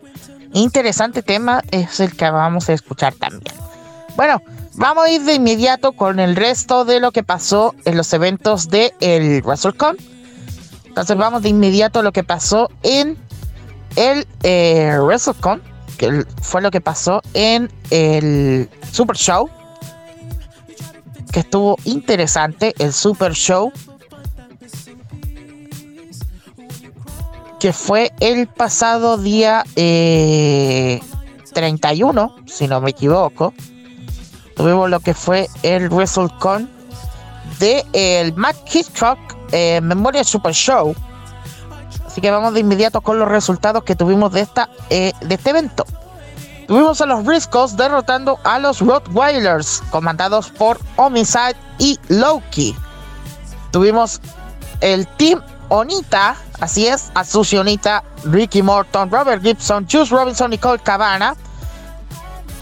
Interesante 0.55 1.23
tema 1.23 1.63
es 1.71 2.01
el 2.01 2.17
que 2.17 2.31
vamos 2.31 2.71
a 2.71 2.73
escuchar 2.73 3.13
también. 3.15 3.55
Bueno, 4.17 4.41
vamos 4.75 5.05
a 5.05 5.11
ir 5.11 5.23
de 5.23 5.35
inmediato 5.35 5.93
con 5.93 6.19
el 6.19 6.37
resto 6.37 6.87
de 6.87 7.01
lo 7.01 7.13
que 7.13 7.23
pasó 7.23 7.75
en 7.85 7.99
los 7.99 8.11
eventos 8.15 8.71
de 8.71 8.95
el 9.01 9.43
WrestleCon. 9.43 9.99
Entonces 10.87 11.17
vamos 11.19 11.43
de 11.43 11.51
inmediato 11.51 11.99
a 11.99 12.03
lo 12.03 12.13
que 12.13 12.25
pasó 12.25 12.71
en 12.83 13.19
el 13.97 14.27
eh, 14.43 14.97
WrestleCon, 14.99 15.63
que 15.97 16.25
fue 16.43 16.63
lo 16.63 16.71
que 16.71 16.81
pasó 16.81 17.23
en 17.35 17.71
el 17.91 18.69
Super 18.93 19.17
Show, 19.17 19.51
que 21.33 21.41
estuvo 21.41 21.77
interesante, 21.85 22.75
el 22.79 22.93
Super 22.93 23.33
Show, 23.33 23.73
que 27.59 27.73
fue 27.73 28.13
el 28.21 28.47
pasado 28.47 29.19
día 29.19 29.65
31, 29.75 29.77
eh, 32.37 32.43
si 32.47 32.69
no 32.69 32.81
me 32.81 32.91
equivoco. 32.91 33.55
Tuvimos 34.55 34.89
lo 34.89 35.01
que 35.01 35.15
fue 35.15 35.49
el 35.63 35.89
WrestleCon 35.89 36.71
de 37.59 37.85
el 37.93 38.35
Matt 38.35 38.57
Hitchcock 38.73 39.19
eh, 39.53 39.81
Memorial 39.83 40.25
Super 40.25 40.53
Show 40.53 40.95
Así 42.17 42.23
que 42.23 42.31
vamos 42.31 42.55
de 42.55 42.61
inmediato 42.61 43.03
con 43.03 43.19
los 43.19 43.29
resultados 43.29 43.85
que 43.85 43.95
tuvimos 43.95 44.33
de, 44.33 44.41
esta, 44.41 44.71
eh, 44.89 45.13
de 45.21 45.35
este 45.35 45.51
evento. 45.51 45.85
Tuvimos 46.67 46.99
a 47.03 47.05
los 47.05 47.23
Briscoes 47.23 47.77
derrotando 47.77 48.39
a 48.43 48.59
los 48.59 48.81
Rottweilers, 48.81 49.83
comandados 49.91 50.49
por 50.49 50.81
Homicide 50.97 51.57
y 51.79 52.01
Loki. 52.09 52.75
Tuvimos 53.71 54.23
el 54.81 55.07
Team 55.07 55.43
Onita, 55.69 56.37
así 56.59 56.87
es, 56.87 57.11
Azuci 57.13 57.59
Onita, 57.59 58.03
Ricky 58.25 58.63
Morton, 58.63 59.11
Robert 59.11 59.43
Gibson, 59.43 59.87
Juice 59.87 60.09
Robinson 60.11 60.55
y 60.55 60.57
Cole 60.57 60.79
Cabana. 60.83 61.37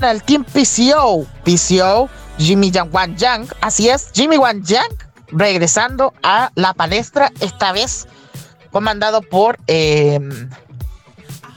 El 0.01 0.21
Team 0.25 0.43
PCO, 0.43 1.27
PCO, 1.45 2.09
Jimmy 2.39 2.73
Wan 2.91 3.17
Yang, 3.17 3.55
así 3.61 3.89
es, 3.89 4.11
Jimmy 4.13 4.37
Wan 4.37 4.65
Yang, 4.65 5.07
regresando 5.29 6.13
a 6.25 6.51
la 6.57 6.75
palestra, 6.75 7.31
esta 7.39 7.71
vez 7.71 8.09
comandado 8.75 9.23
por 9.23 9.57
eh, 9.69 10.19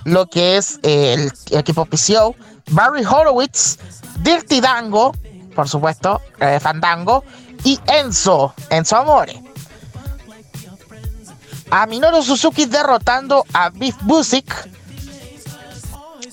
lo 0.03 0.28
que 0.28 0.55
es 0.55 0.80
el, 0.84 1.34
equipo 1.49 1.84
PCO, 1.84 2.36
Barry 2.70 3.03
Horowitz, 3.03 3.80
Dirty 4.20 4.61
Dango, 4.61 5.15
por 5.55 5.68
supuesto, 5.68 6.22
eh, 6.39 6.59
Fandango, 6.61 7.24
y 7.63 7.80
Enzo, 7.88 8.53
Enzo 8.70 8.97
Amore. 8.97 9.41
A 11.72 11.88
Minoru 11.88 12.22
Suzuki 12.22 12.68
derrotando 12.68 13.43
a 13.51 13.72
Beef 13.72 13.95
Busick, 14.03 14.70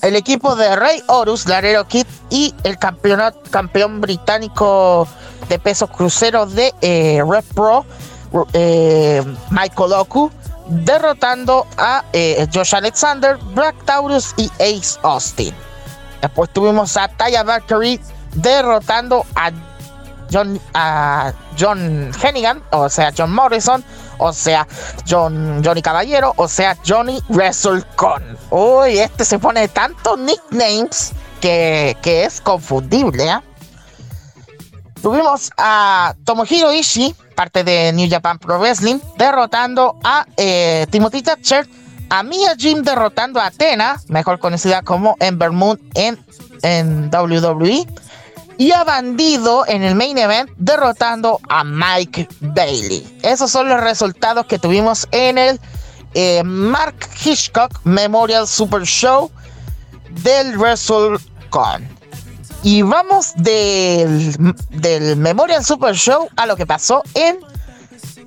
el 0.03 0.15
equipo 0.15 0.55
de 0.55 0.75
Rey 0.75 1.01
Horus, 1.07 1.47
Larero 1.47 1.87
Kid 1.87 2.05
y 2.29 2.53
el 2.63 2.77
campeón 2.77 4.01
británico 4.01 5.07
de 5.49 5.57
peso 5.57 5.87
crucero 5.87 6.45
de 6.45 6.71
eh, 6.81 7.23
Red 7.27 7.45
Pro, 7.55 7.83
Michael 9.49 9.93
Oku 9.93 10.31
derrotando 10.67 11.67
a 11.77 12.03
eh, 12.13 12.47
Josh 12.53 12.75
Alexander, 12.75 13.37
Black 13.53 13.75
Taurus 13.85 14.33
y 14.37 14.49
Ace 14.59 14.99
Austin. 15.03 15.53
Después 16.21 16.49
tuvimos 16.51 16.97
a 16.97 17.07
Taya 17.07 17.43
Valkyrie 17.43 17.99
derrotando 18.33 19.25
a 19.35 19.51
John, 20.31 20.59
a 20.73 21.33
John 21.57 22.11
Hennigan, 22.21 22.63
o 22.71 22.89
sea, 22.89 23.13
John 23.15 23.31
Morrison, 23.31 23.83
o 24.17 24.33
sea, 24.33 24.67
John, 25.07 25.61
Johnny 25.63 25.81
Caballero, 25.81 26.33
o 26.37 26.47
sea, 26.47 26.77
Johnny 26.85 27.21
WrestleCon. 27.29 28.37
Uy, 28.49 28.99
este 28.99 29.25
se 29.25 29.39
pone 29.39 29.67
tantos 29.67 30.17
nicknames 30.17 31.13
que, 31.41 31.95
es 32.03 32.41
confundible. 32.41 33.27
¿eh? 33.27 33.39
Tuvimos 35.01 35.51
a 35.57 36.15
Tomohiro 36.25 36.73
Ishii 36.73 37.15
parte 37.35 37.63
de 37.63 37.91
New 37.93 38.09
Japan 38.09 38.39
Pro 38.39 38.57
Wrestling, 38.57 38.99
derrotando 39.17 39.99
a 40.03 40.25
eh, 40.37 40.87
Timothy 40.89 41.21
Thatcher, 41.21 41.67
a 42.09 42.23
Mia 42.23 42.55
Jim 42.57 42.81
derrotando 42.81 43.39
a 43.39 43.47
Athena, 43.47 44.01
mejor 44.07 44.39
conocida 44.39 44.81
como 44.81 45.15
Ember 45.19 45.51
Moon 45.51 45.79
en, 45.93 46.17
en 46.63 47.11
WWE, 47.13 47.85
y 48.57 48.71
a 48.71 48.83
Bandido 48.85 49.65
en 49.67 49.83
el 49.83 49.95
main 49.95 50.17
event 50.17 50.49
derrotando 50.55 51.39
a 51.49 51.63
Mike 51.63 52.27
Bailey. 52.39 53.19
Esos 53.21 53.51
son 53.51 53.67
los 53.67 53.81
resultados 53.81 54.45
que 54.45 54.57
tuvimos 54.57 55.07
en 55.11 55.37
el 55.37 55.59
eh, 56.13 56.41
Mark 56.43 56.95
Hitchcock 57.23 57.81
Memorial 57.83 58.47
Super 58.47 58.83
Show 58.83 59.29
del 60.23 60.57
WrestleCon. 60.57 61.94
Y 62.65 62.81
vamos 62.81 63.33
del, 63.35 64.55
del 64.71 65.17
Memorial 65.17 65.63
Super 65.63 65.93
Show 65.93 66.29
a 66.35 66.47
lo 66.47 66.55
que 66.55 66.65
pasó 66.65 67.03
en 67.13 67.37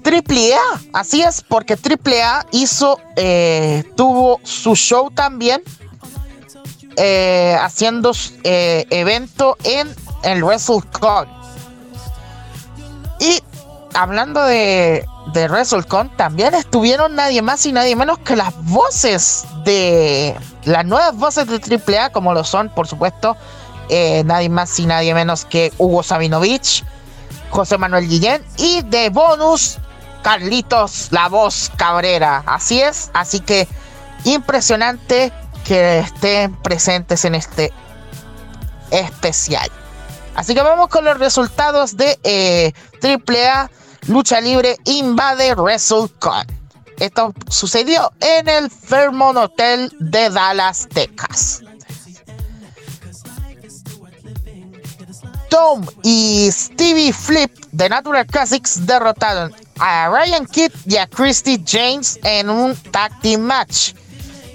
AAA. 0.04 0.80
Así 0.92 1.22
es, 1.22 1.42
porque 1.42 1.74
AAA 1.74 2.46
hizo, 2.52 3.00
eh, 3.16 3.82
tuvo 3.96 4.38
su 4.44 4.76
show 4.76 5.10
también, 5.10 5.60
eh, 6.96 7.58
haciendo 7.60 8.12
eh, 8.44 8.86
evento 8.90 9.56
en 9.64 9.92
el 10.22 10.44
WrestleCon. 10.44 11.28
Y 13.18 13.42
hablando 13.94 14.44
de, 14.44 15.04
de 15.32 15.48
WrestleCon, 15.48 16.16
también 16.16 16.54
estuvieron 16.54 17.16
nadie 17.16 17.42
más 17.42 17.66
y 17.66 17.72
nadie 17.72 17.96
menos 17.96 18.18
que 18.18 18.36
las 18.36 18.54
voces 18.66 19.46
de 19.64 20.36
las 20.62 20.84
nuevas 20.86 21.16
voces 21.16 21.48
de 21.48 21.82
AAA, 21.98 22.10
como 22.10 22.32
lo 22.34 22.44
son, 22.44 22.68
por 22.68 22.86
supuesto, 22.86 23.36
eh, 23.88 24.22
nadie 24.24 24.48
más 24.48 24.78
y 24.78 24.86
nadie 24.86 25.14
menos 25.14 25.44
que 25.44 25.72
Hugo 25.78 26.02
Sabinovich, 26.02 26.84
José 27.50 27.78
Manuel 27.78 28.08
Guillén 28.08 28.44
y 28.56 28.82
de 28.82 29.08
bonus 29.10 29.78
Carlitos 30.22 31.08
La 31.10 31.28
Voz 31.28 31.70
Cabrera. 31.76 32.42
Así 32.46 32.80
es, 32.80 33.10
así 33.14 33.40
que 33.40 33.68
impresionante 34.24 35.32
que 35.64 36.00
estén 36.00 36.54
presentes 36.56 37.24
en 37.24 37.34
este 37.34 37.72
especial. 38.90 39.70
Así 40.34 40.54
que 40.54 40.62
vamos 40.62 40.88
con 40.88 41.04
los 41.04 41.18
resultados 41.18 41.96
de 41.96 42.18
eh, 42.22 42.72
AAA 43.02 43.70
Lucha 44.06 44.40
Libre 44.40 44.76
Invade 44.84 45.54
WrestleCon. 45.54 46.46
Esto 46.98 47.32
sucedió 47.48 48.12
en 48.20 48.48
el 48.48 48.70
Fairmont 48.70 49.36
Hotel 49.36 49.92
de 50.00 50.30
Dallas, 50.30 50.88
Texas. 50.92 51.62
Tom 55.48 55.86
y 56.02 56.48
Stevie 56.50 57.12
Flip 57.12 57.50
de 57.72 57.88
Natural 57.88 58.26
Classics 58.26 58.86
derrotaron 58.86 59.54
a 59.78 60.08
Ryan 60.08 60.46
Kidd 60.46 60.72
y 60.86 60.96
a 60.96 61.06
Christy 61.06 61.62
James 61.66 62.18
en 62.22 62.50
un 62.50 62.74
tag 62.76 63.18
team 63.20 63.40
match. 63.40 63.94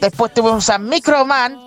Después 0.02 0.34
tuvimos 0.34 0.70
a 0.70 0.78
Microman, 0.78 1.58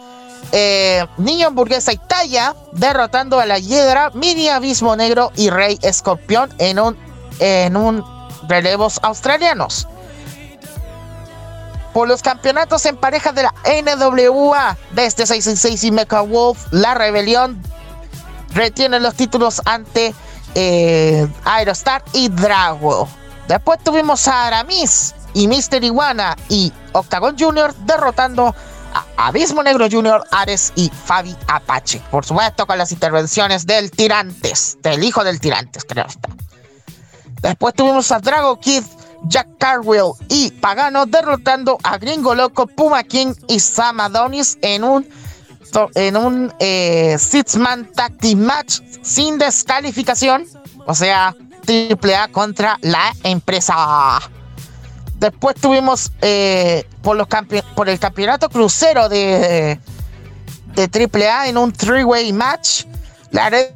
eh, 0.53 1.05
Niño 1.16 1.49
Hamburguesa 1.49 1.93
y 1.93 1.99
Talla 1.99 2.55
derrotando 2.72 3.41
a 3.41 3.47
la 3.47 3.59
Hiedra, 3.59 4.11
Mini 4.14 4.49
Abismo 4.49 4.95
Negro 4.95 5.33
y 5.37 5.51
Rey 5.51 5.79
Escorpión 5.83 6.53
en 6.59 6.79
un, 6.79 6.97
en 7.39 7.77
un 7.77 8.05
relevos 8.49 9.01
australianos. 9.03 9.89
Por 11.93 12.09
los 12.09 12.20
campeonatos 12.20 12.85
en 12.85 12.99
parejas 12.99 13.35
de 13.35 13.45
la 13.45 13.55
NWA 13.64 14.77
de 14.93 15.07
este 15.07 15.27
666 15.27 15.85
y 15.85 15.91
Mecha 15.91 16.20
Wolf, 16.20 16.66
la 16.70 16.95
rebelión 16.95 17.62
retienen 18.57 19.03
los 19.03 19.15
títulos 19.15 19.61
ante 19.65 20.15
eh, 20.55 21.29
Aerostar 21.45 22.03
y 22.13 22.29
Drago. 22.29 23.09
Después 23.47 23.79
tuvimos 23.85 24.27
a 24.27 24.47
Aramis 24.47 25.15
y 25.35 25.47
Mister 25.47 25.85
Iguana 25.85 26.37
y 26.49 26.73
Octagon 26.93 27.37
Jr. 27.39 27.75
derrotando 27.85 28.55
a 28.95 29.29
Abismo 29.29 29.63
Negro 29.63 29.87
Jr., 29.91 30.25
Ares 30.33 30.73
y 30.75 30.89
Fabi 30.89 31.37
Apache. 31.47 32.01
Por 32.11 32.25
supuesto, 32.25 32.67
con 32.67 32.79
las 32.79 32.91
intervenciones 32.91 33.67
del 33.67 33.91
Tirantes, 33.91 34.79
del 34.83 35.05
hijo 35.05 35.23
del 35.23 35.39
Tirantes, 35.39 35.85
creo 35.85 36.07
está. 36.07 36.31
Después 37.43 37.75
tuvimos 37.75 38.11
a 38.11 38.19
Drago 38.19 38.59
Kid, 38.59 38.83
Jack 39.25 39.59
Carwell 39.59 40.13
y 40.29 40.51
Pagano 40.53 41.05
derrotando 41.05 41.79
a 41.83 41.99
Gringo 41.99 42.35
Loco, 42.35 42.67
Puma 42.67 43.05
King 43.05 43.35
y 43.49 43.61
Sam 43.61 44.01
Adonis 44.01 44.57
en 44.63 44.83
un 44.83 45.07
en 45.95 46.16
un 46.16 46.53
eh, 46.59 47.16
Six-Man 47.18 47.91
Tag 47.95 48.14
Match 48.37 48.81
sin 49.03 49.39
descalificación. 49.39 50.47
O 50.87 50.95
sea, 50.95 51.35
AAA 51.66 52.29
contra 52.29 52.79
la 52.83 53.12
empresa. 53.22 54.20
Después 55.18 55.57
tuvimos 55.57 56.12
eh, 56.20 56.85
por 57.03 57.89
el 57.89 57.99
campeonato 57.99 58.49
crucero 58.49 59.09
de, 59.09 59.79
de 60.74 61.09
AAA 61.29 61.49
en 61.49 61.59
un 61.59 61.72
three-way 61.72 62.33
match. 62.33 62.85
Laredo 63.31 63.72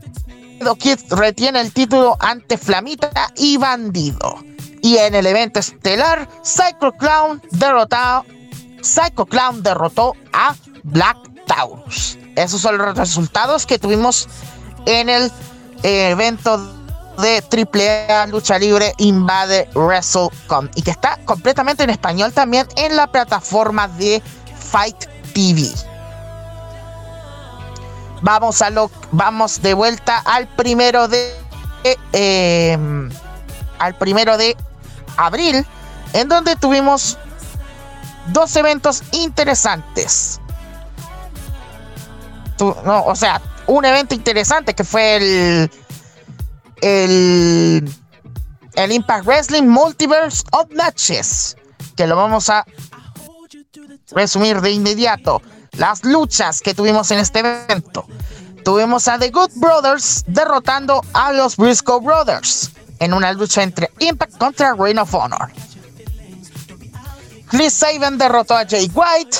Kid 0.78 0.98
retiene 1.10 1.60
el 1.60 1.72
título 1.72 2.16
ante 2.20 2.58
Flamita 2.58 3.10
y 3.36 3.56
Bandido. 3.56 4.38
Y 4.82 4.96
en 4.96 5.14
el 5.14 5.26
evento 5.26 5.60
estelar, 5.60 6.28
Psycho 6.42 6.92
Clown 6.92 7.42
derrotado, 7.50 8.24
Psycho 8.80 9.26
Clown 9.26 9.62
derrotó 9.62 10.14
a 10.32 10.54
Black 10.84 11.29
Taurus. 11.50 12.16
Esos 12.36 12.60
son 12.60 12.78
los 12.78 12.96
resultados 12.96 13.66
que 13.66 13.78
tuvimos 13.78 14.28
en 14.86 15.08
el 15.08 15.32
evento 15.82 16.58
de 17.18 17.42
AAA 17.42 18.28
Lucha 18.28 18.56
Libre 18.56 18.94
Invade 18.98 19.68
WrestleCon 19.74 20.70
y 20.76 20.82
que 20.82 20.92
está 20.92 21.18
completamente 21.24 21.82
en 21.82 21.90
español 21.90 22.32
también 22.32 22.68
en 22.76 22.94
la 22.94 23.08
plataforma 23.08 23.88
de 23.88 24.22
Fight 24.70 25.06
TV. 25.34 25.68
Vamos 28.22 28.62
a 28.62 28.70
lo 28.70 28.88
vamos 29.10 29.60
de 29.60 29.74
vuelta 29.74 30.18
al 30.18 30.46
primero 30.54 31.08
de 31.08 31.34
em, 32.12 33.10
al 33.80 33.96
primero 33.96 34.36
de 34.36 34.56
abril 35.16 35.66
en 36.12 36.28
donde 36.28 36.54
tuvimos 36.54 37.18
dos 38.28 38.54
eventos 38.54 39.02
interesantes. 39.10 40.40
No, 42.60 43.04
o 43.04 43.16
sea, 43.16 43.40
un 43.66 43.84
evento 43.84 44.14
interesante 44.14 44.74
que 44.74 44.84
fue 44.84 45.16
el 45.16 45.70
el, 46.80 47.92
el 48.74 48.92
Impact 48.92 49.26
Wrestling 49.26 49.64
Multiverse 49.64 50.42
of 50.52 50.66
Matches, 50.74 51.56
que 51.96 52.06
lo 52.06 52.16
vamos 52.16 52.48
a 52.48 52.64
resumir 54.12 54.60
de 54.60 54.72
inmediato. 54.72 55.42
Las 55.72 56.04
luchas 56.04 56.60
que 56.60 56.74
tuvimos 56.74 57.10
en 57.10 57.20
este 57.20 57.40
evento. 57.40 58.06
Tuvimos 58.64 59.08
a 59.08 59.18
The 59.18 59.30
Good 59.30 59.52
Brothers 59.56 60.24
derrotando 60.26 61.02
a 61.14 61.32
los 61.32 61.56
Briscoe 61.56 62.00
Brothers 62.00 62.70
en 62.98 63.14
una 63.14 63.32
lucha 63.32 63.62
entre 63.62 63.90
Impact 64.00 64.36
contra 64.36 64.74
Reign 64.74 64.98
of 64.98 65.14
Honor. 65.14 65.50
Chris 67.50 67.74
Saban 67.74 68.16
derrotó 68.16 68.56
a 68.56 68.64
Jay 68.64 68.90
White 68.94 69.38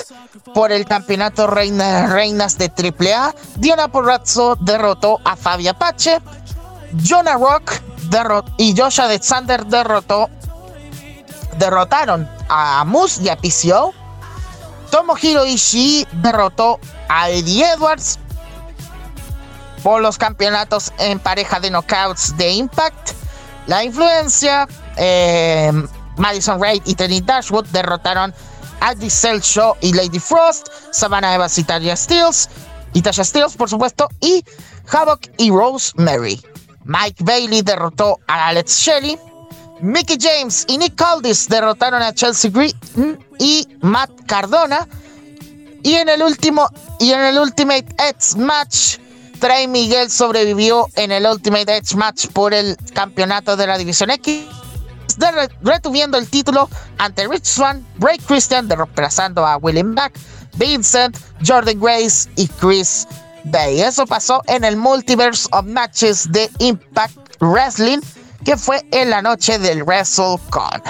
por 0.52 0.72
el 0.72 0.84
campeonato 0.84 1.46
Reina, 1.46 2.08
Reinas 2.08 2.58
de 2.58 2.66
AAA. 2.66 3.34
Diana 3.56 3.88
Porrazzo 3.88 4.56
derrotó 4.56 5.20
a 5.24 5.36
Fabia 5.36 5.74
Pache. 5.74 6.18
Jonah 7.02 7.36
Rock 7.36 7.80
y 8.56 8.74
Josh 8.76 9.00
Alexander 9.00 9.64
derrotó, 9.64 10.28
derrotaron 11.58 12.28
a 12.48 12.84
Moose 12.84 13.22
y 13.22 13.28
a 13.28 13.36
PCO. 13.36 13.94
Tomohiro 14.90 15.46
Ishii 15.46 16.08
derrotó 16.14 16.80
a 17.08 17.30
Eddie 17.30 17.64
Edwards 17.64 18.18
por 19.84 20.02
los 20.02 20.18
campeonatos 20.18 20.92
en 20.98 21.20
pareja 21.20 21.61
de 21.61 21.70
knockouts 21.70 22.36
de 22.36 22.50
Impact. 22.50 23.12
La 23.68 23.84
influencia, 23.84 24.66
eh, 24.96 25.70
Madison 26.20 26.60
Raid 26.60 26.82
y 26.84 26.94
Tenny 26.94 27.20
Dashwood 27.20 27.66
derrotaron 27.68 28.34
a 28.80 28.94
Diesel 28.94 29.40
Show 29.40 29.74
y 29.80 29.92
Lady 29.92 30.18
Frost, 30.18 30.68
Savannah 30.92 31.34
Evans 31.34 31.58
y 31.58 31.64
Tasha 31.64 31.96
Steels, 31.96 32.48
y 32.92 33.02
Tasha 33.02 33.24
Steels, 33.24 33.56
por 33.56 33.68
supuesto, 33.68 34.08
y 34.20 34.44
Havoc 34.90 35.22
y 35.38 35.50
Rosemary. 35.50 36.40
Mike 36.84 37.24
Bailey 37.24 37.62
derrotó 37.62 38.18
a 38.26 38.48
Alex 38.48 38.78
Shelley. 38.78 39.18
Mickey 39.80 40.18
James 40.20 40.66
y 40.68 40.76
Nick 40.76 41.00
Aldis 41.00 41.48
derrotaron 41.48 42.02
a 42.02 42.12
Chelsea 42.12 42.50
Green 42.50 43.18
y 43.38 43.66
Matt 43.80 44.10
Cardona. 44.26 44.86
Y 45.82 45.94
en 45.94 46.10
el 46.10 46.22
último 46.22 46.68
y 46.98 47.12
en 47.12 47.20
el 47.20 47.38
Ultimate 47.38 47.86
Edge 47.96 48.36
Match, 48.36 48.98
Trey 49.40 49.66
Miguel 49.66 50.10
sobrevivió 50.10 50.86
en 50.96 51.12
el 51.12 51.24
Ultimate 51.24 51.78
Edge 51.78 51.96
Match 51.96 52.26
por 52.26 52.52
el 52.52 52.76
campeonato 52.92 53.56
de 53.56 53.66
la 53.66 53.78
División 53.78 54.10
X, 54.10 54.44
retuviendo 55.62 56.18
el 56.18 56.28
título 56.28 56.68
ante 56.98 57.26
Rich 57.26 57.44
Swan, 57.44 57.86
Bray 57.98 58.18
Christian, 58.18 58.68
reemplazando 58.68 59.46
a 59.46 59.56
William 59.56 59.94
Back, 59.94 60.18
Vincent, 60.54 61.16
Jordan 61.46 61.78
Grace 61.80 62.28
y 62.36 62.48
Chris 62.48 63.06
Bay. 63.44 63.80
Eso 63.80 64.06
pasó 64.06 64.42
en 64.46 64.64
el 64.64 64.76
Multiverse 64.76 65.48
of 65.52 65.66
Matches 65.66 66.30
de 66.30 66.50
Impact 66.58 67.16
Wrestling, 67.40 68.00
que 68.44 68.56
fue 68.56 68.86
en 68.92 69.11
la 69.11 69.22
noche 69.22 69.58
del 69.58 69.82
WrestleCon. 69.84 70.82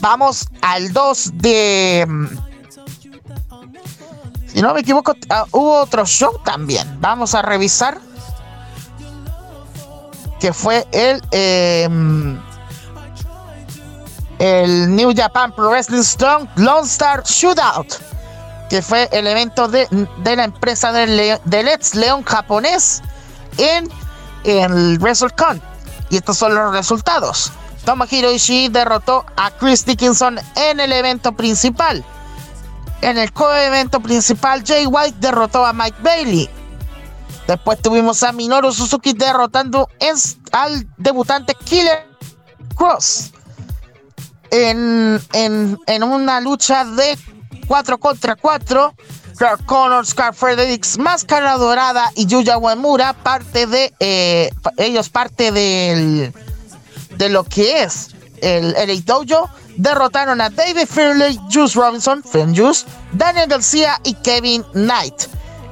Vamos 0.00 0.46
al 0.60 0.92
2 0.92 1.30
de. 1.34 2.06
Mm, 2.08 2.26
si 4.46 4.62
no 4.62 4.72
me 4.72 4.80
equivoco, 4.80 5.14
ah, 5.28 5.44
hubo 5.52 5.80
otro 5.80 6.06
show 6.06 6.38
también. 6.44 7.00
Vamos 7.00 7.34
a 7.34 7.42
revisar. 7.42 7.98
Que 10.40 10.52
fue 10.52 10.86
el. 10.92 11.22
Em, 11.30 12.38
el 14.38 14.94
New 14.94 15.12
Japan 15.16 15.52
Pro 15.54 15.70
Wrestling 15.70 16.02
Strong 16.02 16.48
Lone 16.56 16.86
Star 16.86 17.22
Shootout 17.24 18.16
que 18.68 18.82
fue 18.82 19.08
el 19.12 19.26
evento 19.26 19.68
de, 19.68 19.88
la 20.24 20.44
empresa 20.44 20.92
del 20.92 21.68
ex 21.68 21.94
León 21.94 22.24
japonés 22.24 23.02
en 23.58 23.88
el 24.44 24.98
WrestleCon. 24.98 25.62
Y 26.10 26.16
estos 26.16 26.38
son 26.38 26.54
los 26.54 26.72
resultados. 26.72 27.52
Tomohiro 27.84 28.32
Ishii 28.32 28.68
derrotó 28.68 29.24
a 29.36 29.50
Chris 29.50 29.84
Dickinson 29.84 30.38
en 30.56 30.80
el 30.80 30.92
evento 30.92 31.32
principal. 31.32 32.04
En 33.02 33.18
el 33.18 33.32
co-evento 33.32 34.00
principal, 34.00 34.64
Jay 34.66 34.86
White 34.86 35.18
derrotó 35.20 35.64
a 35.64 35.72
Mike 35.72 35.98
Bailey. 36.02 36.50
Después 37.46 37.80
tuvimos 37.80 38.22
a 38.22 38.32
Minoru 38.32 38.72
Suzuki 38.72 39.12
derrotando 39.12 39.88
al 40.52 40.88
debutante 40.96 41.54
Killer 41.54 42.08
Cross. 42.74 43.32
En, 44.50 45.20
en, 45.32 45.78
en 45.86 46.02
una 46.02 46.40
lucha 46.40 46.84
de 46.84 47.18
4 47.66 47.98
contra 47.98 48.36
4. 48.36 48.94
Clark 49.36 49.66
Connors, 49.66 50.10
Scar 50.10 50.34
Fredericks, 50.34 50.96
Máscara 50.96 51.58
Dorada 51.58 52.10
y 52.14 52.24
Yuya 52.24 52.56
Uemura, 52.56 53.12
parte 53.12 53.66
de 53.66 53.92
eh, 54.00 54.50
ellos 54.78 55.10
parte 55.10 55.52
del 55.52 56.32
de 57.16 57.28
lo 57.28 57.44
que 57.44 57.82
es 57.82 58.14
el 58.40 58.72
LA 58.72 59.00
Dojo, 59.04 59.50
derrotaron 59.76 60.40
a 60.40 60.50
David 60.50 60.86
Fairley, 60.86 61.38
Juice 61.52 61.78
Robinson, 61.78 62.22
Juice, 62.54 62.86
Daniel 63.12 63.48
García 63.48 64.00
y 64.04 64.14
Kevin 64.14 64.62
Knight. 64.72 65.14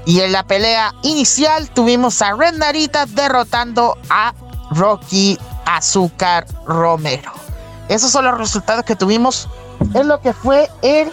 Y 0.06 0.20
en 0.20 0.32
la 0.32 0.46
pelea 0.46 0.94
inicial 1.02 1.70
tuvimos 1.70 2.20
a 2.20 2.34
Red 2.34 2.54
Narita 2.54 3.06
derrotando 3.06 3.96
a 4.10 4.34
Rocky 4.70 5.38
Azúcar 5.64 6.46
Romero. 6.66 7.43
Esos 7.88 8.10
son 8.10 8.24
los 8.24 8.38
resultados 8.38 8.84
que 8.84 8.96
tuvimos 8.96 9.48
en 9.94 10.08
lo 10.08 10.20
que 10.20 10.32
fue 10.32 10.70
el 10.82 11.12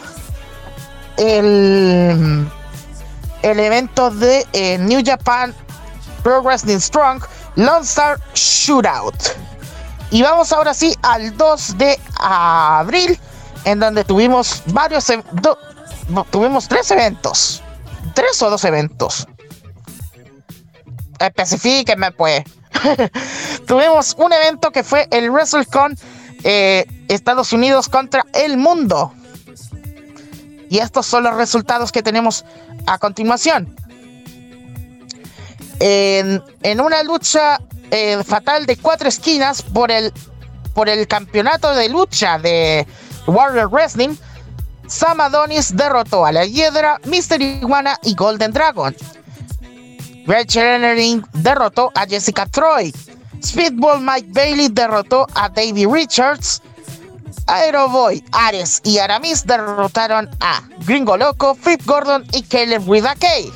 el, 1.17 2.49
el 3.41 3.59
evento 3.59 4.09
de 4.09 4.47
eh, 4.53 4.77
New 4.77 5.01
Japan 5.05 5.53
Pro 6.23 6.41
Wrestling 6.41 6.79
Strong 6.79 7.23
Lone 7.55 7.83
Star 7.83 8.19
Shootout. 8.33 9.15
Y 10.09 10.21
vamos 10.21 10.51
ahora 10.51 10.73
sí 10.73 10.93
al 11.03 11.35
2 11.37 11.77
de 11.77 11.99
abril, 12.19 13.17
en 13.63 13.79
donde 13.79 14.03
tuvimos 14.03 14.61
varios, 14.67 15.11
tuvimos 16.31 16.67
tres 16.67 16.91
eventos, 16.91 17.63
tres 18.13 18.41
o 18.41 18.49
dos 18.49 18.63
eventos. 18.65 19.27
Especifíquenme 21.19 22.11
pues. 22.11 22.43
tuvimos 23.67 24.15
un 24.17 24.33
evento 24.33 24.71
que 24.71 24.83
fue 24.83 25.07
el 25.11 25.29
WrestleCon 25.29 25.95
eh, 26.43 26.85
Estados 27.07 27.53
Unidos 27.53 27.89
contra 27.89 28.25
el 28.33 28.57
mundo. 28.57 29.13
Y 30.69 30.79
estos 30.79 31.05
son 31.05 31.23
los 31.23 31.35
resultados 31.35 31.91
que 31.91 32.01
tenemos 32.01 32.45
a 32.87 32.97
continuación. 32.97 33.75
En, 35.79 36.79
una 36.79 37.03
lucha 37.03 37.59
eh, 37.89 38.23
fatal 38.23 38.65
de 38.65 38.77
cuatro 38.77 39.09
esquinas 39.09 39.61
por 39.63 39.91
el, 39.91 40.13
por 40.73 40.87
el 40.87 41.07
campeonato 41.07 41.73
de 41.73 41.89
lucha 41.89 42.37
de 42.37 42.85
Warrior 43.25 43.69
Wrestling, 43.69 44.15
Sam 44.87 45.21
Adonis 45.21 45.75
derrotó 45.75 46.25
a 46.25 46.31
la 46.31 46.45
Hiedra, 46.45 46.99
Mr. 47.05 47.41
Iguana 47.41 47.97
y 48.03 48.13
Golden 48.13 48.51
Dragon. 48.51 48.95
Rachel 50.27 50.83
Ennering 50.83 51.25
derrotó 51.33 51.91
a 51.95 52.05
Jessica 52.05 52.45
Troy. 52.45 52.93
Speedball 53.43 54.01
Mike 54.01 54.27
Bailey 54.29 54.69
derrotó 54.69 55.27
a 55.35 55.49
Davey 55.49 55.85
Richards. 55.85 56.61
Aeroboy, 57.47 58.23
Ares 58.31 58.81
y 58.83 58.99
Aramis 58.99 59.45
derrotaron 59.45 60.29
a 60.39 60.61
Gringo 60.85 61.17
Loco, 61.17 61.55
Flip 61.55 61.81
Gordon 61.85 62.25
y 62.31 62.43
Caleb 62.43 62.83
Kay. 63.19 63.51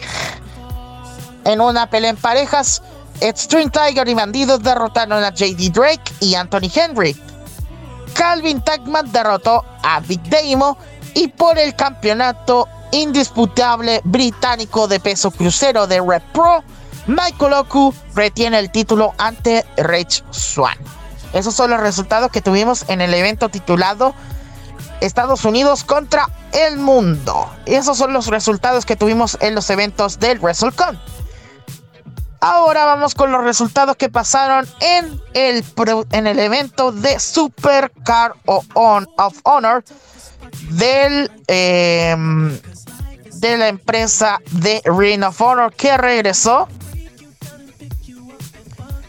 En 1.45 1.61
una 1.61 1.89
pelea 1.89 2.09
en 2.09 2.17
parejas, 2.17 2.81
Extreme 3.21 3.69
Tiger 3.69 4.07
y 4.07 4.13
Bandidos 4.13 4.61
derrotaron 4.63 5.23
a 5.23 5.29
JD 5.29 5.71
Drake 5.71 6.11
y 6.19 6.35
Anthony 6.35 6.69
Henry. 6.73 7.15
Calvin 8.13 8.61
Tagman 8.61 9.11
derrotó 9.11 9.63
a 9.83 9.99
Big 9.99 10.21
Damo 10.29 10.77
y 11.13 11.27
por 11.27 11.57
el 11.57 11.75
campeonato 11.75 12.67
indisputable 12.91 14.01
británico 14.03 14.87
de 14.87 14.99
peso 14.99 15.31
crucero 15.31 15.87
de 15.87 16.01
Red 16.01 16.23
Pro, 16.33 16.63
Michael 17.07 17.53
Oku 17.53 17.93
retiene 18.15 18.59
el 18.59 18.71
título 18.71 19.13
ante 19.17 19.65
Rich 19.77 20.23
Swan. 20.31 20.77
Esos 21.33 21.53
son 21.53 21.69
los 21.69 21.79
resultados 21.79 22.31
que 22.31 22.41
tuvimos 22.41 22.85
en 22.87 23.01
el 23.01 23.13
evento 23.13 23.49
titulado 23.49 24.15
Estados 25.01 25.45
Unidos 25.45 25.83
contra 25.83 26.27
el 26.53 26.77
mundo. 26.77 27.49
Esos 27.65 27.97
son 27.97 28.13
los 28.13 28.27
resultados 28.27 28.85
que 28.85 28.95
tuvimos 28.95 29.37
en 29.41 29.53
los 29.53 29.69
eventos 29.69 30.19
del 30.19 30.39
WrestleCon. 30.39 30.99
Ahora 32.39 32.85
vamos 32.85 33.15
con 33.15 33.31
los 33.31 33.43
resultados 33.43 33.95
que 33.95 34.09
pasaron 34.09 34.67
en 34.79 35.19
el, 35.33 35.63
en 36.11 36.27
el 36.27 36.39
evento 36.39 36.91
de 36.91 37.19
Supercar 37.19 38.35
of 38.45 38.65
Honor 39.43 39.83
del, 40.69 41.31
em, 41.47 42.59
de 43.33 43.57
la 43.57 43.67
empresa 43.67 44.39
de 44.51 44.81
Ring 44.85 45.23
of 45.23 45.41
Honor 45.41 45.73
que 45.73 45.97
regresó 45.97 46.67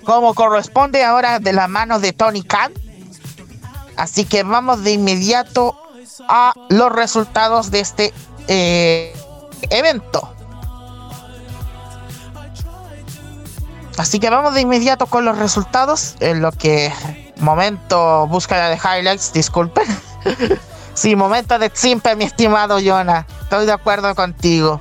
como 0.06 0.34
corresponde 0.34 1.04
ahora 1.04 1.40
de 1.40 1.52
la 1.52 1.68
mano 1.68 1.98
de 1.98 2.12
Tony 2.12 2.42
Khan. 2.42 2.72
Así 3.96 4.24
que 4.24 4.44
vamos 4.44 4.84
de 4.84 4.92
inmediato 4.92 5.76
a 6.28 6.54
los 6.70 6.92
resultados 6.92 7.70
de 7.70 7.80
este 7.80 8.14
eh, 8.46 9.14
evento. 9.68 10.32
Así 13.98 14.20
que 14.20 14.30
vamos 14.30 14.54
de 14.54 14.60
inmediato 14.60 15.06
con 15.06 15.24
los 15.24 15.36
resultados. 15.38 16.14
En 16.20 16.40
lo 16.40 16.52
que 16.52 16.92
momento 17.38 18.26
búsqueda 18.28 18.68
de 18.68 18.76
highlights, 18.76 19.32
disculpen. 19.32 19.86
sí, 20.94 21.16
momento 21.16 21.58
de 21.58 21.70
simple, 21.74 22.14
mi 22.14 22.24
estimado 22.24 22.78
Jonah. 22.82 23.26
Estoy 23.42 23.66
de 23.66 23.72
acuerdo 23.72 24.14
contigo. 24.14 24.80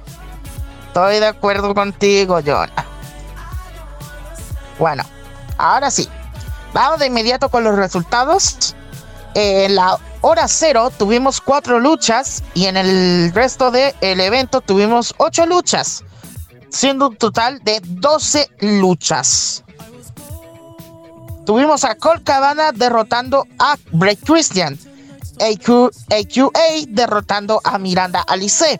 Estoy 0.88 1.20
de 1.20 1.28
acuerdo 1.28 1.74
contigo, 1.74 2.40
Jonah. 2.46 2.86
Bueno, 4.78 5.04
ahora 5.58 5.92
sí. 5.92 6.10
Vamos 6.74 7.00
de 7.00 7.08
inmediato 7.08 7.50
con 7.50 7.64
los 7.64 7.76
resultados. 7.76 8.76
En 9.34 9.76
la 9.76 9.98
hora 10.22 10.48
cero 10.48 10.92
tuvimos 10.98 11.42
cuatro 11.42 11.80
luchas 11.80 12.44
y 12.54 12.66
en 12.66 12.78
el 12.78 13.32
resto 13.34 13.72
del 13.72 13.94
evento 14.02 14.62
tuvimos 14.62 15.14
ocho 15.18 15.46
luchas 15.46 16.04
siendo 16.76 17.08
un 17.08 17.16
total 17.16 17.62
de 17.64 17.80
12 17.82 18.50
luchas. 18.60 19.64
Tuvimos 21.46 21.86
a 21.86 21.96
Colt 21.96 22.24
Cabana 22.24 22.72
derrotando 22.74 23.48
a 23.60 23.78
Bray 23.92 24.18
Christian. 24.18 24.78
AQA 25.40 26.86
derrotando 26.88 27.62
a 27.64 27.78
Miranda 27.78 28.22
Alice. 28.28 28.80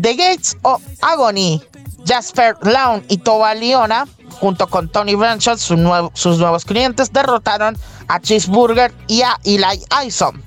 The 0.00 0.14
Gates 0.16 0.56
of 0.62 0.82
Agony, 1.02 1.62
Jasper 2.06 2.56
Lawn 2.62 3.04
y 3.08 3.18
Toba 3.18 3.54
Leona, 3.54 4.06
junto 4.42 4.66
con 4.66 4.88
Tony 4.88 5.14
Blanchard, 5.14 5.58
sus 5.58 5.78
nuevos 5.78 6.64
clientes, 6.64 7.12
derrotaron 7.12 7.78
a 8.08 8.18
Cheeseburger 8.18 8.92
y 9.06 9.22
a 9.22 9.38
Eli 9.44 9.84
Ison. 10.04 10.42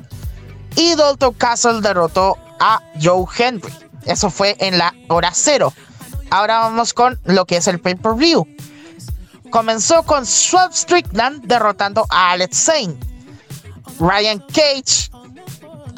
Y 0.76 0.96
Dalton 0.96 1.34
Castle 1.36 1.80
derrotó 1.80 2.38
a 2.60 2.82
Joe 3.02 3.26
Henry. 3.38 3.74
Eso 4.04 4.30
fue 4.30 4.58
en 4.60 4.78
la 4.78 4.94
hora 5.08 5.32
cero. 5.34 5.72
Ahora 6.30 6.60
vamos 6.60 6.94
con 6.94 7.18
lo 7.24 7.46
que 7.46 7.56
es 7.56 7.68
el 7.68 7.80
pay-per-view. 7.80 8.46
Comenzó 9.50 10.04
con 10.04 10.26
Swap 10.26 10.74
Strickland 10.74 11.46
derrotando 11.46 12.06
a 12.10 12.32
Alex 12.32 12.66
Zane. 12.66 12.98
Ryan 13.98 14.44
Cage 14.52 15.10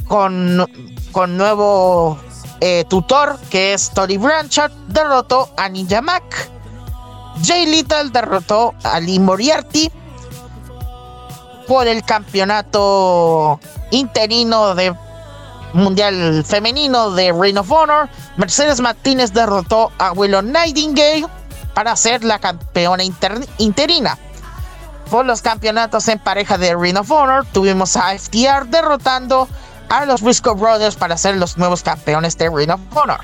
con, 0.08 0.68
con 1.12 1.36
nuevo 1.36 2.20
eh, 2.62 2.86
tutor 2.88 3.39
que 3.50 3.74
es 3.74 3.89
Tony 3.89 4.18
Blanchard 4.18 4.72
derrotó 4.88 5.50
a 5.58 5.68
Ninja 5.68 6.04
Mac. 6.04 6.57
Jay 7.44 7.66
Little 7.66 8.10
derrotó 8.12 8.74
a 8.84 9.00
Lee 9.00 9.20
Moriarty 9.20 9.92
por 11.68 11.88
el 11.88 12.04
campeonato 12.04 13.60
interino 13.92 14.74
de 14.74 14.96
Mundial 15.74 16.44
Femenino 16.46 17.12
de 17.12 17.34
Ring 17.34 17.58
of 17.58 17.72
Honor, 17.72 18.10
Mercedes 18.38 18.80
Martínez 18.80 19.34
derrotó 19.34 19.92
a 19.98 20.14
Willow 20.14 20.42
Nightingale 20.42 21.28
para 21.74 21.96
ser 21.96 22.24
la 22.24 22.40
campeona 22.40 23.04
interina. 23.58 24.18
Por 25.12 25.26
los 25.26 25.42
campeonatos 25.42 26.08
en 26.08 26.20
pareja 26.20 26.58
de 26.58 26.76
Ring 26.76 26.98
of 26.98 27.12
Honor, 27.12 27.46
tuvimos 27.52 27.96
a 27.96 28.18
FTR 28.18 28.66
derrotando 28.68 29.48
a 29.90 30.06
los 30.06 30.22
Briscoe 30.22 30.56
Brothers 30.56 30.96
para 30.96 31.18
ser 31.18 31.38
los 31.38 31.58
nuevos 31.58 31.84
campeones 31.84 32.38
de 32.38 32.50
Ring 32.50 32.72
of 32.72 32.82
Honor. 32.96 33.20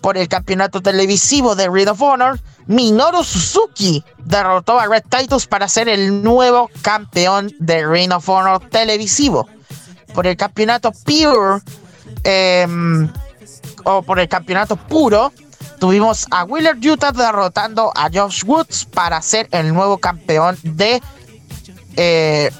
Por 0.00 0.16
el 0.16 0.28
campeonato 0.28 0.80
televisivo 0.80 1.54
de 1.54 1.68
Ring 1.68 1.88
of 1.88 2.02
Honor, 2.02 2.40
Minoru 2.66 3.24
Suzuki 3.24 4.04
derrotó 4.18 4.78
a 4.78 4.86
Red 4.86 5.04
Titus 5.08 5.46
para 5.46 5.68
ser 5.68 5.88
el 5.88 6.22
nuevo 6.22 6.70
campeón 6.82 7.52
de 7.58 7.86
Ring 7.86 8.12
of 8.12 8.28
Honor 8.28 8.60
televisivo 8.70 9.48
por 10.12 10.26
el 10.26 10.36
campeonato 10.36 10.92
Pure 10.92 11.62
em, 12.24 13.10
o 13.84 14.02
por 14.02 14.20
el 14.20 14.28
campeonato 14.28 14.76
puro, 14.76 15.32
tuvimos 15.78 16.26
a 16.30 16.44
Wheeler 16.44 16.76
Utah 16.76 17.12
derrotando 17.12 17.92
a 17.94 18.08
Josh 18.12 18.44
Woods 18.44 18.84
para 18.84 19.20
ser 19.22 19.48
el 19.50 19.74
nuevo 19.74 19.98
campeón 19.98 20.56
de 20.62 21.02
eh, 21.96 22.50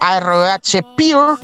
ROH 0.00 0.82
Pure. 0.96 1.36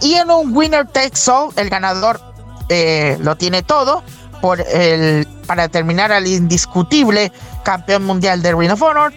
Y 0.00 0.14
en 0.14 0.30
un 0.30 0.54
Winner 0.54 0.86
Takes 0.86 1.30
All, 1.30 1.52
el 1.56 1.70
ganador 1.70 2.20
eh, 2.68 3.16
lo 3.20 3.36
tiene 3.36 3.62
todo 3.62 4.02
por 4.42 4.60
el, 4.60 5.26
para 5.46 5.68
terminar 5.68 6.12
al 6.12 6.26
indiscutible 6.26 7.32
campeón 7.62 8.04
mundial 8.04 8.42
de 8.42 8.52
Ring 8.52 8.72
of 8.72 8.82
Honor. 8.82 9.14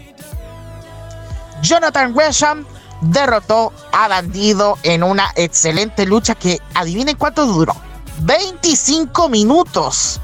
Jonathan 1.61 2.13
Gresham 2.13 2.63
derrotó 3.01 3.73
a 3.91 4.07
Bandido 4.07 4.77
en 4.83 5.03
una 5.03 5.31
excelente 5.35 6.05
lucha 6.05 6.35
que 6.35 6.61
adivinen 6.75 7.17
cuánto 7.17 7.45
duró. 7.47 7.75
25 8.19 9.27
minutos. 9.29 10.21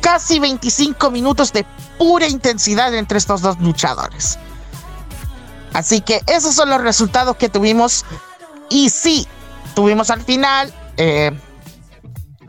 Casi 0.00 0.40
25 0.40 1.10
minutos 1.12 1.52
de 1.52 1.64
pura 1.96 2.26
intensidad 2.26 2.92
entre 2.94 3.18
estos 3.18 3.42
dos 3.42 3.58
luchadores. 3.60 4.38
Así 5.72 6.00
que 6.00 6.20
esos 6.26 6.56
son 6.56 6.68
los 6.68 6.80
resultados 6.80 7.36
que 7.36 7.48
tuvimos. 7.48 8.04
Y 8.68 8.90
sí, 8.90 9.28
tuvimos 9.76 10.10
al 10.10 10.22
final 10.22 10.74
eh, 10.96 11.30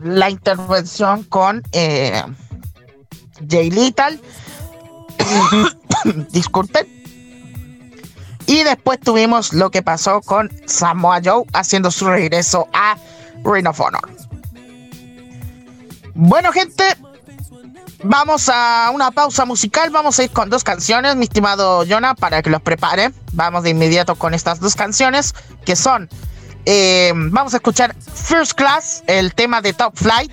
la 0.04 0.30
intervención 0.30 1.24
con 1.24 1.62
eh, 1.72 2.22
Jay 3.48 3.70
Little. 3.70 4.20
Disculpen. 6.30 6.86
Y 8.46 8.62
después 8.62 9.00
tuvimos 9.00 9.54
lo 9.54 9.70
que 9.70 9.82
pasó 9.82 10.20
con 10.20 10.52
Samoa 10.66 11.20
Joe 11.24 11.44
haciendo 11.54 11.90
su 11.90 12.06
regreso 12.06 12.68
a 12.74 12.96
Ring 13.42 13.66
of 13.66 13.80
Honor. 13.80 14.10
Bueno, 16.14 16.52
gente, 16.52 16.84
vamos 18.02 18.50
a 18.52 18.90
una 18.92 19.10
pausa 19.10 19.46
musical. 19.46 19.88
Vamos 19.90 20.18
a 20.18 20.24
ir 20.24 20.30
con 20.30 20.50
dos 20.50 20.62
canciones, 20.62 21.16
mi 21.16 21.24
estimado 21.24 21.84
Jonah, 21.88 22.14
para 22.14 22.42
que 22.42 22.50
los 22.50 22.60
prepare. 22.60 23.12
Vamos 23.32 23.62
de 23.62 23.70
inmediato 23.70 24.14
con 24.14 24.34
estas 24.34 24.60
dos 24.60 24.74
canciones 24.74 25.34
que 25.64 25.74
son. 25.74 26.10
Eh, 26.66 27.12
vamos 27.14 27.54
a 27.54 27.58
escuchar 27.58 27.94
First 28.14 28.52
Class, 28.52 29.02
el 29.06 29.34
tema 29.34 29.60
de 29.60 29.72
Top 29.72 29.96
Flight. 29.96 30.32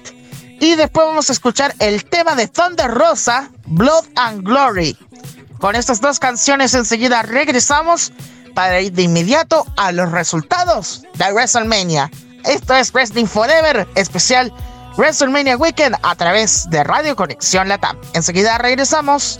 Y 0.59 0.75
después 0.75 1.07
vamos 1.07 1.29
a 1.29 1.33
escuchar 1.33 1.73
el 1.79 2.05
tema 2.05 2.35
de 2.35 2.47
Thunder 2.47 2.91
Rosa, 2.91 3.49
Blood 3.65 4.05
and 4.15 4.43
Glory. 4.43 4.97
Con 5.59 5.75
estas 5.75 6.01
dos 6.01 6.19
canciones 6.19 6.73
enseguida 6.73 7.21
regresamos 7.23 8.13
para 8.53 8.79
ir 8.81 8.91
de 8.93 9.03
inmediato 9.03 9.65
a 9.77 9.91
los 9.91 10.11
resultados 10.11 11.03
de 11.15 11.33
WrestleMania. 11.33 12.11
Esto 12.45 12.75
es 12.75 12.91
Wrestling 12.93 13.25
Forever, 13.25 13.87
especial 13.95 14.53
WrestleMania 14.97 15.57
Weekend 15.57 15.95
a 16.03 16.15
través 16.15 16.69
de 16.69 16.83
Radio 16.83 17.15
Conexión 17.15 17.67
Latam. 17.69 17.97
Enseguida 18.13 18.57
regresamos. 18.57 19.39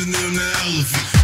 Jackson 0.00 0.14
in 0.14 0.38
an 0.38 0.40
elephant. 0.64 1.19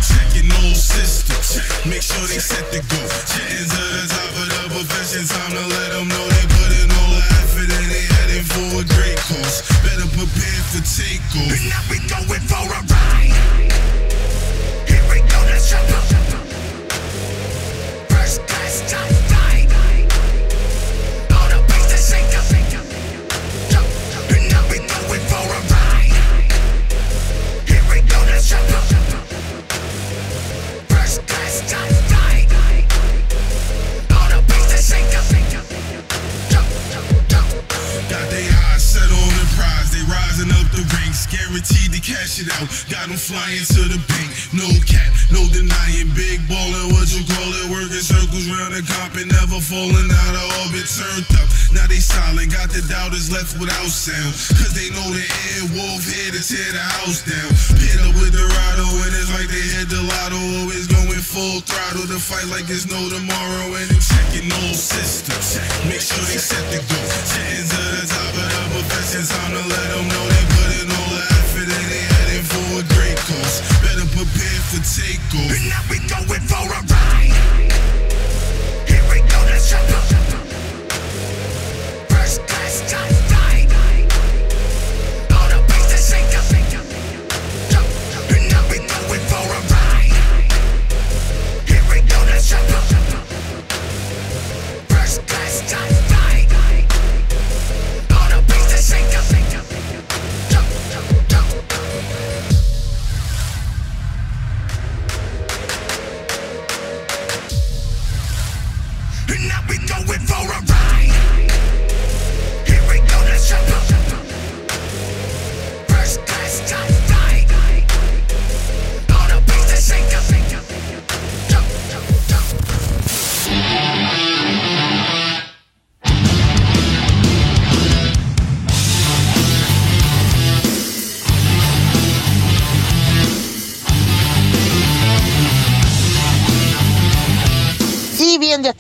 sound. 54.06 54.34
Cause 54.54 54.70
they 54.70 54.86
know 54.94 55.08
the 55.10 55.26
air 55.26 55.66
wolf 55.74 56.06
here 56.06 56.30
to 56.30 56.38
tear 56.38 56.70
the 56.70 56.86
house 57.02 57.26
down. 57.26 57.50
Hit 57.74 57.98
up 58.06 58.14
with 58.14 58.30
Dorado, 58.30 58.86
and 59.02 59.10
it's 59.10 59.30
like 59.34 59.50
they 59.50 59.66
hit 59.74 59.90
the 59.90 59.98
lotto. 59.98 60.38
Always 60.62 60.86
going 60.86 61.18
full 61.18 61.58
throttle 61.66 62.06
to 62.06 62.18
fight 62.22 62.46
like 62.46 62.70
it's 62.70 62.86
no 62.86 63.02
tomorrow. 63.10 63.74
And 63.74 63.86
they 63.90 63.98
checking 63.98 64.46
old 64.62 64.78
check 64.78 65.70
Make 65.90 66.02
sure 66.06 66.22
they 66.30 66.38
set 66.38 66.62
the 66.70 66.78
goal. 66.86 67.08
Tens 67.34 67.70
of 67.74 67.86
the 67.98 68.04
top 68.06 68.35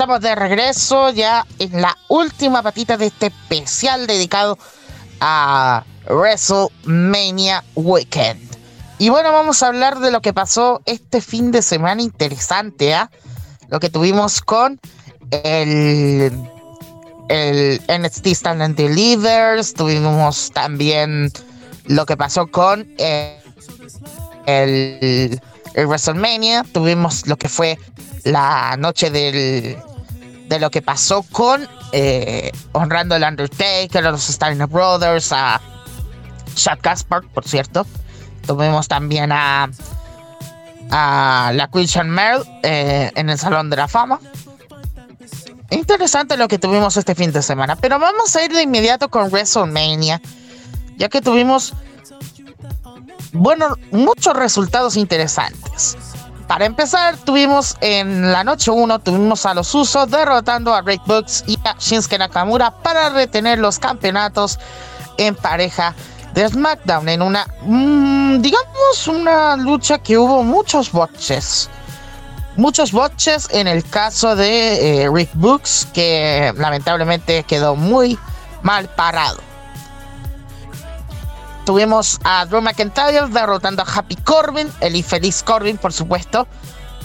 estamos 0.06 0.20
de 0.20 0.36
regreso 0.36 1.10
ya 1.10 1.44
en 1.58 1.82
la 1.82 1.98
última 2.06 2.62
patita 2.62 2.96
de 2.96 3.06
este 3.06 3.26
especial 3.26 4.06
dedicado 4.06 4.56
a 5.18 5.84
WrestleMania 6.08 7.64
Weekend. 7.74 8.40
Y 9.00 9.08
bueno, 9.08 9.32
vamos 9.32 9.64
a 9.64 9.66
hablar 9.66 9.98
de 9.98 10.12
lo 10.12 10.20
que 10.20 10.32
pasó 10.32 10.80
este 10.86 11.20
fin 11.20 11.50
de 11.50 11.60
semana 11.60 12.02
interesante, 12.02 12.94
¿ah? 12.94 13.10
Lo 13.68 13.80
que 13.80 13.90
tuvimos 13.90 14.42
con 14.42 14.78
el, 15.32 16.30
el 17.28 17.82
NXT 17.88 18.26
Stand 18.28 18.62
and 18.62 18.76
tuvimos 19.74 20.52
también 20.52 21.32
lo 21.86 22.06
que 22.06 22.16
pasó 22.16 22.46
con 22.46 22.86
el, 24.46 25.40
el 25.74 25.86
WrestleMania, 25.88 26.64
tuvimos 26.72 27.26
lo 27.26 27.36
que 27.36 27.48
fue 27.48 27.76
la 28.22 28.76
noche 28.78 29.10
del, 29.10 29.76
de 30.48 30.58
lo 30.60 30.70
que 30.70 30.82
pasó 30.82 31.22
con 31.22 31.68
eh, 31.92 32.52
honrando 32.72 33.14
al 33.14 33.22
Undertaker, 33.22 34.06
a 34.06 34.10
los 34.10 34.22
Steiner 34.22 34.66
Brothers, 34.66 35.32
a 35.32 35.60
Chad 36.54 36.78
Gaspard, 36.82 37.26
por 37.26 37.46
cierto. 37.46 37.86
Tuvimos 38.46 38.88
también 38.88 39.32
a, 39.32 39.68
a 40.90 41.52
la 41.54 41.68
Queen 41.68 42.10
Merle 42.10 42.44
eh, 42.62 43.10
en 43.14 43.30
el 43.30 43.38
Salón 43.38 43.70
de 43.70 43.76
la 43.76 43.88
Fama. 43.88 44.20
Interesante 45.70 46.36
lo 46.36 46.46
que 46.46 46.58
tuvimos 46.58 46.96
este 46.96 47.16
fin 47.16 47.32
de 47.32 47.42
semana, 47.42 47.74
pero 47.74 47.98
vamos 47.98 48.34
a 48.36 48.44
ir 48.44 48.52
de 48.52 48.62
inmediato 48.62 49.08
con 49.08 49.30
WrestleMania, 49.30 50.22
ya 50.96 51.08
que 51.08 51.20
tuvimos, 51.20 51.74
bueno, 53.32 53.76
muchos 53.90 54.36
resultados 54.36 54.96
interesantes. 54.96 55.98
Para 56.46 56.64
empezar, 56.64 57.16
tuvimos 57.16 57.76
en 57.80 58.30
la 58.32 58.44
noche 58.44 58.70
1, 58.70 59.00
tuvimos 59.00 59.44
a 59.46 59.54
los 59.54 59.74
Usos 59.74 60.08
derrotando 60.08 60.72
a 60.74 60.80
Rick 60.80 61.02
Books 61.04 61.42
y 61.46 61.58
a 61.64 61.74
Shinsuke 61.78 62.18
Nakamura 62.18 62.70
para 62.70 63.08
retener 63.08 63.58
los 63.58 63.80
campeonatos 63.80 64.58
en 65.18 65.34
pareja 65.34 65.94
de 66.34 66.48
SmackDown 66.48 67.08
en 67.08 67.22
una, 67.22 67.46
mm, 67.62 68.40
digamos, 68.40 69.08
una 69.08 69.56
lucha 69.56 69.98
que 69.98 70.18
hubo 70.18 70.44
muchos 70.44 70.92
botches. 70.92 71.68
Muchos 72.56 72.92
botches 72.92 73.48
en 73.50 73.66
el 73.66 73.84
caso 73.84 74.36
de 74.36 75.02
eh, 75.02 75.10
Rick 75.12 75.30
Books, 75.34 75.88
que 75.92 76.54
lamentablemente 76.56 77.42
quedó 77.42 77.74
muy 77.74 78.16
mal 78.62 78.88
parado. 78.90 79.45
Tuvimos 81.66 82.20
a 82.22 82.46
Drew 82.46 82.62
McIntyre 82.62 83.26
derrotando 83.28 83.82
a 83.82 83.86
Happy 83.92 84.14
Corbin, 84.14 84.70
el 84.80 84.94
infeliz 84.94 85.42
Corbin, 85.42 85.76
por 85.76 85.92
supuesto, 85.92 86.46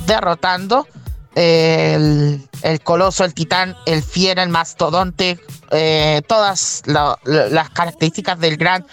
derrotando 0.05 0.85
el, 1.33 2.47
coloso, 2.83 3.25
el 3.25 3.33
titán, 3.33 3.75
el 3.87 4.03
fiera, 4.03 4.43
el 4.43 4.49
mastodonte, 4.49 5.39
eh, 5.71 6.21
todas 6.27 6.83
las 6.85 7.69
características 7.71 8.39
del 8.39 8.55
gran 8.55 8.85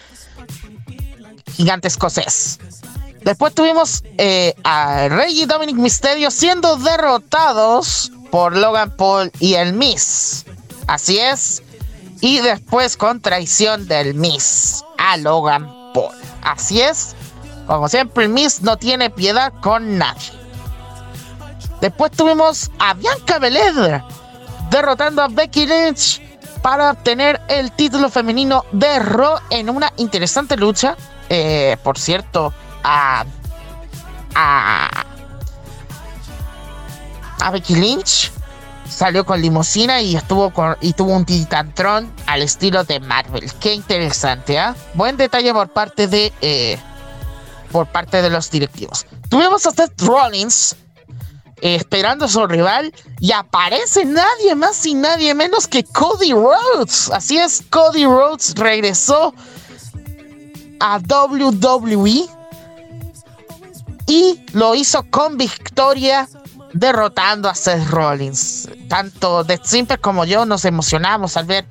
gigante 1.52 1.88
escocés. 1.88 2.58
Después 3.20 3.54
tuvimos 3.54 4.02
eh, 4.16 4.54
a 4.64 5.08
Rey 5.08 5.42
y 5.42 5.44
Dominic 5.44 5.76
Mysterio 5.76 6.30
siendo 6.30 6.76
derrotados 6.76 8.10
por 8.30 8.56
Logan 8.56 8.96
Paul 8.96 9.30
y 9.38 9.52
el 9.52 9.74
Miss. 9.74 10.46
Así 10.86 11.18
es. 11.18 11.62
Y 12.22 12.38
después 12.38 12.96
con 12.96 13.20
traición 13.20 13.86
del 13.86 14.14
Miss 14.14 14.82
a 14.98 15.16
Logan 15.16 15.66
Paul. 15.94 16.14
Así 16.42 16.80
es, 16.80 17.14
como 17.66 17.88
siempre, 17.88 18.28
Miss 18.28 18.62
no 18.62 18.76
tiene 18.76 19.10
piedad 19.10 19.52
con 19.60 19.98
nadie. 19.98 20.32
Después 21.80 22.10
tuvimos 22.12 22.70
a 22.78 22.94
Bianca 22.94 23.38
Belair 23.38 24.02
derrotando 24.70 25.22
a 25.22 25.28
Becky 25.28 25.66
Lynch 25.66 26.20
para 26.62 26.90
obtener 26.90 27.40
el 27.48 27.70
título 27.72 28.08
femenino 28.08 28.64
de 28.72 28.98
Raw 28.98 29.38
en 29.50 29.70
una 29.70 29.92
interesante 29.96 30.56
lucha. 30.56 30.96
Eh, 31.28 31.76
por 31.82 31.98
cierto, 31.98 32.52
a, 32.82 33.24
a, 34.34 35.04
a 37.40 37.50
Becky 37.50 37.76
Lynch 37.76 38.32
salió 38.98 39.24
con 39.24 39.40
limusina 39.40 40.00
y 40.00 40.16
estuvo 40.16 40.50
con, 40.50 40.76
y 40.80 40.92
tuvo 40.92 41.12
un 41.12 41.24
Titantron 41.24 42.12
al 42.26 42.42
estilo 42.42 42.82
de 42.82 42.98
Marvel. 42.98 43.48
Qué 43.60 43.72
interesante, 43.72 44.58
¿ah? 44.58 44.74
Buen 44.94 45.16
detalle 45.16 45.52
por 45.52 45.68
parte 45.68 46.08
de 46.08 46.32
eh, 46.40 46.76
por 47.70 47.86
parte 47.86 48.22
de 48.22 48.28
los 48.28 48.50
directivos. 48.50 49.06
Tuvimos 49.28 49.64
a 49.66 49.70
Seth 49.70 50.00
Rollins 50.00 50.74
eh, 51.60 51.76
esperando 51.76 52.24
a 52.24 52.28
su 52.28 52.44
rival 52.44 52.92
y 53.20 53.30
aparece 53.30 54.04
nadie 54.04 54.56
más 54.56 54.84
y 54.84 54.94
nadie 54.94 55.32
menos 55.32 55.68
que 55.68 55.84
Cody 55.84 56.32
Rhodes. 56.32 57.08
Así 57.12 57.38
es, 57.38 57.62
Cody 57.70 58.04
Rhodes 58.04 58.54
regresó 58.56 59.32
a 60.80 60.98
WWE 60.98 62.26
y 64.08 64.44
lo 64.54 64.74
hizo 64.74 65.04
con 65.08 65.36
victoria 65.36 66.28
derrotando 66.72 67.48
a 67.48 67.54
Seth 67.54 67.88
Rollins. 67.88 68.68
Tanto 68.88 69.44
de 69.44 69.60
Simple 69.62 69.98
como 69.98 70.24
yo 70.24 70.44
nos 70.44 70.64
emocionamos 70.64 71.36
al 71.36 71.46
ver 71.46 71.66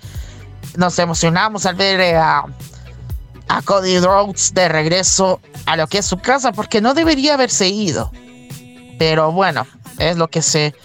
nos 0.75 0.99
emocionamos 0.99 1.65
al 1.65 1.75
ver 1.75 1.99
eh, 1.99 2.15
a, 2.15 2.45
a 3.47 3.61
Cody 3.63 3.99
Rhodes 3.99 4.53
de 4.53 4.69
regreso 4.69 5.39
a 5.65 5.75
lo 5.75 5.87
que 5.87 5.99
es 5.99 6.05
su 6.05 6.17
casa 6.17 6.51
porque 6.51 6.81
no 6.81 6.93
debería 6.93 7.33
haberse 7.33 7.67
ido. 7.67 8.11
Pero 8.99 9.31
bueno, 9.31 9.65
es 9.97 10.17
lo 10.17 10.27
que 10.27 10.41
se 10.41 10.75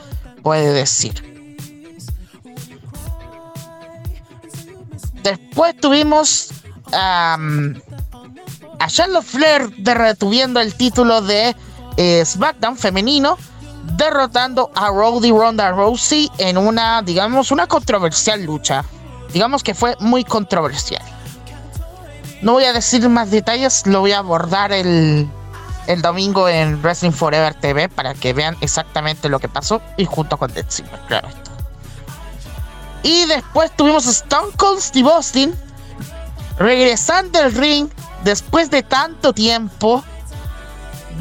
puede 0.43 0.73
decir. 0.73 1.31
Después 5.23 5.77
tuvimos 5.77 6.51
a 6.93 7.39
Charlotte 8.89 9.25
Flair 9.25 9.71
retuviendo 9.79 10.61
el 10.61 10.75
título 10.75 11.23
de 11.23 11.55
eh, 11.97 12.25
SmackDown 12.25 12.77
femenino, 12.77 13.39
derrotando 13.83 14.71
a 14.75 14.89
Roddy 14.89 15.31
Ronda 15.31 15.71
Rousey 15.73 16.31
en 16.39 16.57
una, 16.59 17.03
digamos, 17.03 17.51
una 17.51 17.67
controversial 17.67 18.43
lucha. 18.43 18.85
Digamos 19.33 19.63
que 19.63 19.75
fue 19.75 19.97
muy 20.01 20.25
controversial. 20.25 21.03
No 22.43 22.53
voy 22.53 22.65
a 22.65 22.73
decir 22.73 23.09
más 23.09 23.31
detalles, 23.31 23.87
lo 23.87 24.01
voy 24.01 24.13
a 24.13 24.19
abordar 24.19 24.73
el, 24.73 25.29
el 25.87 26.03
domingo 26.03 26.49
en 26.49 26.81
Wrestling 26.83 27.13
Forever 27.13 27.55
TV 27.55 27.89
para 27.89 28.15
que 28.15 28.33
vean 28.33 28.57
exactamente 28.61 29.29
lo 29.29 29.39
que 29.39 29.49
pasó 29.49 29.81
y 29.97 30.05
junto 30.05 30.37
con 30.37 30.53
Dead 30.53 30.67
Zimmer, 30.69 31.01
claro. 31.07 31.29
Y 33.03 33.27
después 33.27 33.71
tuvimos 33.77 34.07
Stone 34.07 34.53
Cold 34.57 34.81
Steve 34.81 35.11
Austin 35.11 35.55
regresando 36.59 37.39
al 37.39 37.53
ring 37.53 37.89
después 38.23 38.71
de 38.71 38.83
tanto 38.83 39.33
tiempo 39.33 40.05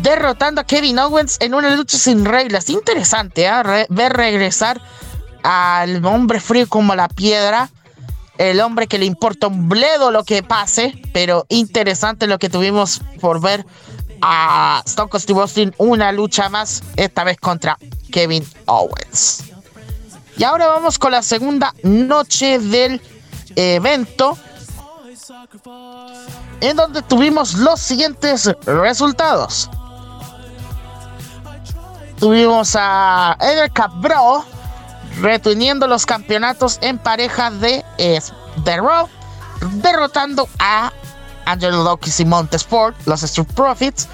derrotando 0.01 0.61
a 0.61 0.63
Kevin 0.63 0.99
Owens 0.99 1.37
en 1.39 1.53
una 1.53 1.75
lucha 1.75 1.97
sin 1.97 2.25
reglas. 2.25 2.69
Interesante 2.69 3.45
¿eh? 3.45 3.85
ver 3.89 4.13
regresar 4.13 4.81
al 5.43 6.03
hombre 6.05 6.39
frío 6.39 6.67
como 6.67 6.95
la 6.95 7.07
piedra. 7.07 7.69
El 8.37 8.59
hombre 8.61 8.87
que 8.87 8.97
le 8.97 9.05
importa 9.05 9.47
un 9.47 9.69
bledo 9.69 10.09
lo 10.09 10.23
que 10.23 10.41
pase, 10.41 10.99
pero 11.13 11.45
interesante 11.49 12.25
lo 12.25 12.39
que 12.39 12.49
tuvimos 12.49 13.01
por 13.19 13.39
ver 13.39 13.65
a 14.21 14.81
Stone 14.85 15.09
Cold 15.09 15.23
Steve 15.23 15.41
Austin 15.41 15.75
una 15.77 16.11
lucha 16.11 16.49
más, 16.49 16.83
esta 16.95 17.23
vez 17.23 17.37
contra 17.37 17.77
Kevin 18.11 18.45
Owens. 18.65 19.43
Y 20.37 20.43
ahora 20.43 20.67
vamos 20.67 20.97
con 20.97 21.11
la 21.11 21.21
segunda 21.21 21.73
noche 21.83 22.57
del 22.57 23.01
evento, 23.55 24.37
en 26.61 26.77
donde 26.77 27.01
tuvimos 27.03 27.55
los 27.55 27.79
siguientes 27.79 28.49
resultados. 28.65 29.69
Tuvimos 32.21 32.75
a 32.77 33.35
Eder 33.41 33.71
Bro 33.95 34.45
reteniendo 35.21 35.87
los 35.87 36.05
campeonatos 36.05 36.77
en 36.81 36.99
pareja 36.99 37.49
de 37.49 37.83
The 38.63 38.77
Raw, 38.77 39.09
derrotando 39.81 40.47
a 40.59 40.93
Angelo 41.45 41.83
Locke 41.83 42.11
y 42.19 42.25
Montesport, 42.25 42.95
los 43.07 43.23
Street 43.23 43.47
Profits, 43.55 44.07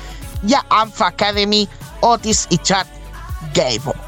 y 0.48 0.54
a 0.54 0.66
Alpha 0.70 1.08
Academy, 1.08 1.68
Otis 2.00 2.48
y 2.50 2.58
Chad 2.60 2.88
Gable. 3.54 4.00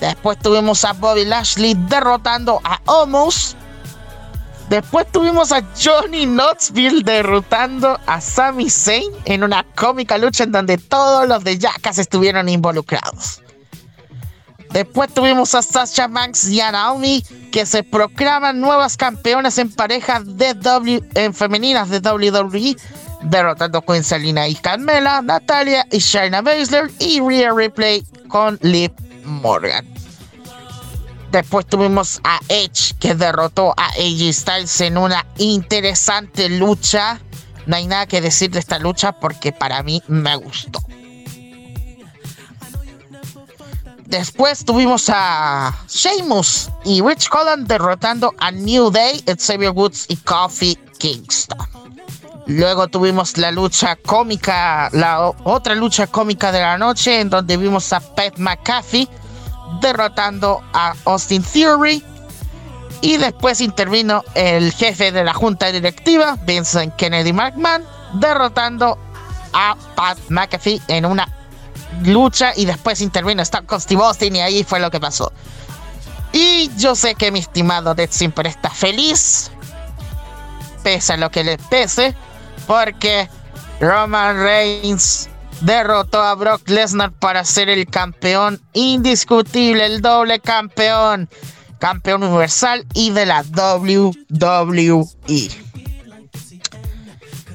Después 0.00 0.36
tuvimos 0.40 0.84
a 0.84 0.92
Bobby 0.92 1.24
Lashley 1.24 1.74
derrotando 1.74 2.60
a 2.64 2.80
Omos. 2.86 3.54
Después 4.72 5.06
tuvimos 5.12 5.52
a 5.52 5.62
Johnny 5.78 6.24
Knoxville 6.24 7.02
derrotando 7.04 8.00
a 8.06 8.22
Sami 8.22 8.70
Zayn 8.70 9.12
en 9.26 9.44
una 9.44 9.66
cómica 9.74 10.16
lucha 10.16 10.44
en 10.44 10.52
donde 10.52 10.78
todos 10.78 11.28
los 11.28 11.44
de 11.44 11.58
Jackass 11.58 11.98
estuvieron 11.98 12.48
involucrados. 12.48 13.42
Después 14.70 15.12
tuvimos 15.12 15.54
a 15.54 15.60
Sasha 15.60 16.06
Banks 16.06 16.48
y 16.48 16.62
a 16.62 16.72
Naomi 16.72 17.22
que 17.52 17.66
se 17.66 17.82
proclaman 17.82 18.62
nuevas 18.62 18.96
campeonas 18.96 19.58
en 19.58 19.70
parejas 19.70 20.22
de 20.38 20.54
w, 20.54 21.02
en 21.16 21.34
femeninas 21.34 21.90
de 21.90 21.98
WWE, 21.98 22.74
derrotando 23.24 23.76
a 23.76 23.82
Queen 23.82 24.38
y 24.48 24.54
Carmela, 24.54 25.20
Natalia 25.20 25.86
y 25.92 25.98
Shayna 25.98 26.40
Baszler 26.40 26.90
y 26.98 27.20
Rhea 27.20 27.52
Ripley 27.52 28.06
con 28.26 28.58
Liv 28.62 28.90
Morgan. 29.22 29.91
Después 31.32 31.64
tuvimos 31.64 32.20
a 32.24 32.40
Edge 32.50 32.92
que 33.00 33.14
derrotó 33.14 33.72
a 33.78 33.86
AJ 33.86 34.34
Styles 34.34 34.80
en 34.82 34.98
una 34.98 35.24
interesante 35.38 36.50
lucha. 36.50 37.20
No 37.64 37.76
hay 37.76 37.86
nada 37.86 38.06
que 38.06 38.20
decir 38.20 38.50
de 38.50 38.58
esta 38.58 38.78
lucha 38.78 39.12
porque 39.12 39.50
para 39.50 39.82
mí 39.82 40.02
me 40.08 40.36
gustó. 40.36 40.78
Después 44.04 44.62
tuvimos 44.66 45.08
a 45.08 45.74
Sheamus 45.88 46.68
y 46.84 47.00
Rich 47.00 47.30
Holland 47.32 47.66
derrotando 47.66 48.34
a 48.36 48.50
New 48.50 48.90
Day, 48.90 49.24
Xavier 49.26 49.70
Woods 49.70 50.04
y 50.08 50.16
Kofi 50.16 50.76
Kingston. 50.98 51.66
Luego 52.46 52.88
tuvimos 52.88 53.38
la 53.38 53.50
lucha 53.52 53.96
cómica, 53.96 54.90
la 54.92 55.32
otra 55.44 55.74
lucha 55.74 56.06
cómica 56.08 56.52
de 56.52 56.60
la 56.60 56.76
noche, 56.76 57.20
en 57.20 57.30
donde 57.30 57.56
vimos 57.56 57.90
a 57.94 58.00
Pat 58.00 58.36
McAfee 58.36 59.08
derrotando 59.80 60.62
a 60.72 60.94
Austin 61.04 61.42
Theory. 61.42 62.04
Y 63.00 63.16
después 63.16 63.60
intervino 63.60 64.22
el 64.34 64.72
jefe 64.72 65.10
de 65.10 65.24
la 65.24 65.34
junta 65.34 65.72
directiva, 65.72 66.38
Vincent 66.46 66.94
Kennedy 66.96 67.32
McMahon, 67.32 67.84
derrotando 68.14 68.96
a 69.52 69.76
Pat 69.96 70.18
McAfee 70.28 70.80
en 70.86 71.04
una 71.04 71.28
lucha 72.04 72.52
y 72.56 72.64
después 72.64 73.00
intervino 73.00 73.42
Cold 73.66 73.82
Steve 73.82 74.02
Austin 74.02 74.36
y 74.36 74.40
ahí 74.40 74.64
fue 74.64 74.80
lo 74.80 74.90
que 74.90 75.00
pasó. 75.00 75.32
Y 76.32 76.70
yo 76.78 76.94
sé 76.94 77.14
que 77.14 77.30
mi 77.30 77.40
estimado 77.40 77.94
Dead 77.94 78.08
Simper 78.10 78.46
está 78.46 78.70
feliz, 78.70 79.50
pese 80.82 81.12
a 81.12 81.16
lo 81.16 81.30
que 81.30 81.44
le 81.44 81.58
pese, 81.58 82.14
porque 82.66 83.28
Roman 83.80 84.36
Reigns 84.38 85.28
derrotó 85.62 86.20
a 86.20 86.34
Brock 86.34 86.68
Lesnar 86.68 87.12
para 87.12 87.44
ser 87.44 87.68
el 87.68 87.86
campeón 87.86 88.60
indiscutible, 88.72 89.86
el 89.86 90.02
doble 90.02 90.40
campeón, 90.40 91.28
campeón 91.78 92.24
universal 92.24 92.84
y 92.94 93.10
de 93.10 93.26
la 93.26 93.42
WWE. 93.42 95.06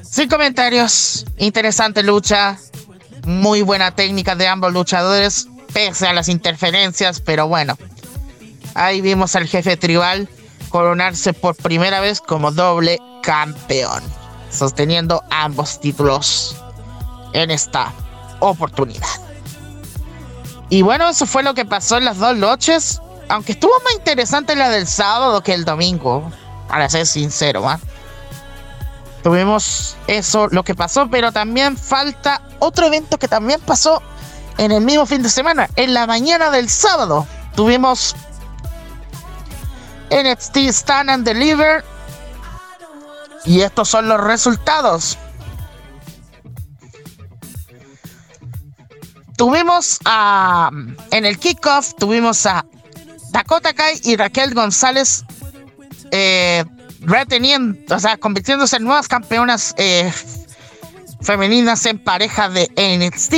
Sin 0.02 0.28
comentarios, 0.28 1.26
interesante 1.36 2.02
lucha, 2.02 2.58
muy 3.24 3.62
buena 3.62 3.94
técnica 3.94 4.34
de 4.34 4.48
ambos 4.48 4.72
luchadores, 4.72 5.46
pese 5.72 6.06
a 6.06 6.14
las 6.14 6.28
interferencias, 6.28 7.20
pero 7.20 7.46
bueno. 7.46 7.76
Ahí 8.74 9.00
vimos 9.00 9.36
al 9.36 9.46
jefe 9.46 9.76
tribal 9.76 10.28
coronarse 10.70 11.34
por 11.34 11.56
primera 11.56 12.00
vez 12.00 12.20
como 12.20 12.52
doble 12.52 12.98
campeón, 13.22 14.02
sosteniendo 14.50 15.22
ambos 15.30 15.80
títulos 15.80 16.56
en 17.32 17.50
esta 17.50 17.92
oportunidad. 18.40 19.08
Y 20.70 20.82
bueno, 20.82 21.08
eso 21.08 21.26
fue 21.26 21.42
lo 21.42 21.54
que 21.54 21.64
pasó 21.64 21.96
en 21.96 22.04
las 22.04 22.18
dos 22.18 22.36
noches, 22.36 23.00
aunque 23.28 23.52
estuvo 23.52 23.72
más 23.84 23.94
interesante 23.94 24.54
la 24.54 24.68
del 24.68 24.86
sábado 24.86 25.42
que 25.42 25.54
el 25.54 25.64
domingo, 25.64 26.30
para 26.68 26.88
ser 26.88 27.06
sincero, 27.06 27.68
¿ah? 27.68 27.80
Tuvimos 29.22 29.96
eso, 30.06 30.48
lo 30.50 30.62
que 30.62 30.74
pasó, 30.74 31.08
pero 31.10 31.32
también 31.32 31.76
falta 31.76 32.42
otro 32.60 32.86
evento 32.86 33.18
que 33.18 33.28
también 33.28 33.60
pasó 33.60 34.00
en 34.58 34.72
el 34.72 34.82
mismo 34.82 35.06
fin 35.06 35.22
de 35.22 35.28
semana. 35.28 35.68
En 35.76 35.94
la 35.94 36.06
mañana 36.06 36.50
del 36.50 36.68
sábado 36.68 37.26
tuvimos 37.54 38.14
NXT 40.10 40.56
Stand 40.68 41.10
and 41.10 41.24
Deliver. 41.24 41.84
Y 43.44 43.62
estos 43.62 43.88
son 43.88 44.08
los 44.08 44.20
resultados. 44.20 45.16
Tuvimos 49.38 50.00
a. 50.04 50.70
En 51.12 51.24
el 51.24 51.38
kickoff 51.38 51.94
tuvimos 51.96 52.44
a 52.44 52.66
Dakota 53.30 53.72
Kai 53.72 54.00
y 54.02 54.16
Raquel 54.16 54.52
González 54.52 55.24
eh, 56.10 56.64
reteniendo, 57.00 57.94
o 57.94 58.00
sea, 58.00 58.16
convirtiéndose 58.16 58.76
en 58.76 58.82
nuevas 58.82 59.06
campeonas 59.06 59.76
eh, 59.78 60.12
femeninas 61.20 61.86
en 61.86 62.00
pareja 62.00 62.48
de 62.48 62.68
NXT, 62.76 63.34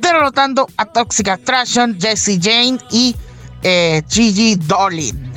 derrotando 0.00 0.66
a 0.76 0.86
Toxic 0.86 1.28
Attraction, 1.28 1.96
Jessie 2.00 2.40
Jane 2.42 2.78
y 2.90 3.14
eh, 3.62 4.02
Gigi 4.08 4.56
Dolin. 4.56 5.32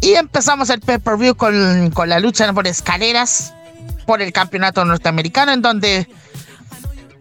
Y 0.00 0.14
empezamos 0.14 0.70
el 0.70 0.80
pay-per-view 0.80 1.34
con, 1.34 1.90
con 1.90 2.08
la 2.08 2.18
lucha 2.18 2.50
por 2.54 2.66
escaleras 2.66 3.52
por 4.06 4.22
el 4.22 4.32
campeonato 4.32 4.82
norteamericano, 4.86 5.52
en 5.52 5.60
donde 5.60 6.08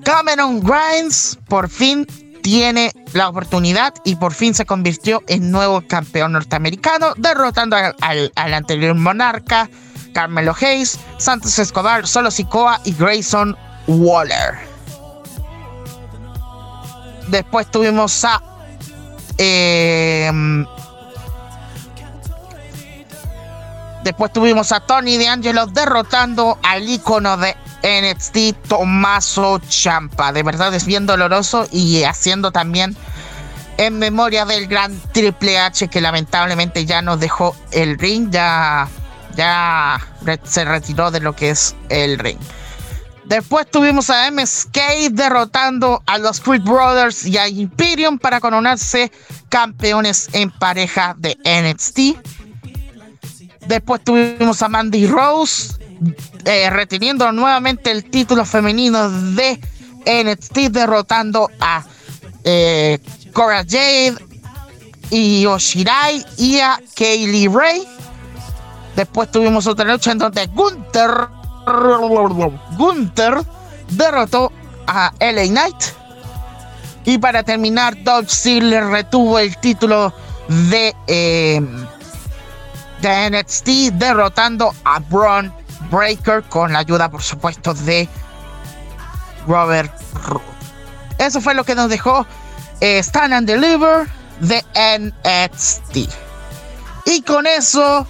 Cameron 0.04 0.62
Grimes 0.62 1.38
por 1.48 1.70
fin 1.70 2.06
tiene 2.42 2.92
la 3.14 3.30
oportunidad 3.30 3.94
y 4.04 4.16
por 4.16 4.34
fin 4.34 4.54
se 4.54 4.66
convirtió 4.66 5.22
en 5.28 5.52
nuevo 5.52 5.82
campeón 5.88 6.34
norteamericano, 6.34 7.14
derrotando 7.18 7.76
al, 7.76 8.32
anterior 8.36 8.96
monarca, 8.96 9.70
Carmelo 10.14 10.56
Hayes, 10.60 11.00
Santos 11.18 11.60
Escobar, 11.60 12.08
Solo 12.08 12.32
Sikoa 12.32 12.80
y 12.86 12.94
Grayson 12.94 13.56
Waller. 13.88 14.58
Después 17.28 17.70
tuvimos 17.70 18.26
a 18.26 18.42
eh, 19.38 20.32
Después 24.10 24.34
tuvimos 24.34 24.72
a 24.72 24.80
Tony 24.80 25.24
D'Angelo 25.24 25.68
derrotando 25.68 26.58
al 26.64 26.90
ícono 26.90 27.38
de 27.38 27.56
NXT, 27.84 28.68
Tommaso 28.68 29.62
Champa. 29.70 30.34
De 30.34 30.42
verdad 30.42 30.74
es 30.74 30.88
bien 30.88 31.06
doloroso 31.06 31.68
y 31.72 32.02
haciendo 32.02 32.50
también 32.50 32.98
en 33.78 34.00
memoria 34.00 34.46
del 34.46 34.66
gran 34.66 35.00
Triple 35.12 35.60
H 35.60 35.90
que 35.90 36.02
lamentablemente 36.02 36.88
ya 36.88 37.04
nos 37.04 37.20
dejó 37.20 37.56
el 37.70 38.00
ring, 38.00 38.32
ya, 38.32 38.88
ya 39.36 40.02
se 40.42 40.66
retiró 40.66 41.12
de 41.12 41.20
lo 41.20 41.36
que 41.36 41.52
es 41.52 41.76
el 41.90 42.18
ring. 42.18 42.40
Después 43.26 43.70
tuvimos 43.70 44.10
a 44.10 44.32
MSK 44.32 45.12
derrotando 45.12 46.02
a 46.08 46.18
los 46.18 46.40
Creed 46.40 46.64
Brothers 46.64 47.28
y 47.28 47.38
a 47.38 47.48
Imperium 47.48 48.18
para 48.18 48.40
coronarse 48.40 49.12
campeones 49.50 50.30
en 50.34 50.50
pareja 50.50 51.16
de 51.16 51.38
NXT. 51.46 52.39
Después 53.70 54.04
tuvimos 54.04 54.64
a 54.64 54.68
Mandy 54.68 55.06
Rose 55.06 55.76
eh, 56.44 56.72
reteniendo 56.72 57.32
nuevamente 57.32 57.92
el 57.92 58.04
título 58.10 58.44
femenino 58.44 59.12
de 59.36 59.62
NXT, 60.08 60.58
derrotando 60.72 61.52
a 61.60 61.84
eh, 62.44 62.98
Cora 63.32 63.64
Jade 63.64 64.16
y 65.12 65.46
Oshirai 65.46 66.26
y 66.38 66.58
a 66.58 66.82
Kaylee 66.96 67.48
Ray. 67.48 67.88
Después 68.96 69.30
tuvimos 69.30 69.68
otra 69.68 69.86
lucha 69.86 70.14
en 70.14 70.18
donde 70.18 70.48
Gunther, 70.48 71.28
Gunther 72.76 73.36
derrotó 73.92 74.52
a 74.88 75.14
LA 75.20 75.46
Knight. 75.46 75.84
Y 77.06 77.20
para 77.20 77.44
terminar, 77.44 78.04
Dolph 78.04 78.32
Ziggler 78.32 78.86
retuvo 78.86 79.38
el 79.38 79.56
título 79.58 80.12
de 80.48 80.96
eh, 81.06 81.62
de 83.02 83.30
NXT 83.30 83.94
derrotando 83.94 84.74
a 84.84 85.00
Braun 85.00 85.52
Breaker 85.92 86.44
con 86.44 86.74
la 86.74 86.80
ayuda, 86.80 87.10
por 87.10 87.22
supuesto, 87.22 87.74
de 87.74 88.08
Robert 89.48 89.94
Roode. 90.26 90.44
Eso 91.18 91.42
fue 91.42 91.54
lo 91.54 91.64
que 91.64 91.76
nos 91.76 91.90
dejó 91.90 92.26
eh, 92.82 93.00
Stand 93.00 93.34
and 93.34 93.48
Deliver 93.48 94.08
de 94.40 94.64
NXT. 95.00 96.10
Y 97.06 97.22
con 97.22 97.48
eso 97.48 98.08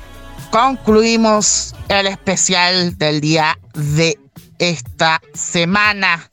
concluimos 0.51 1.75
el 1.87 2.07
especial 2.07 2.97
del 2.97 3.21
día 3.21 3.57
de 3.73 4.19
esta 4.59 5.21
semana. 5.33 6.29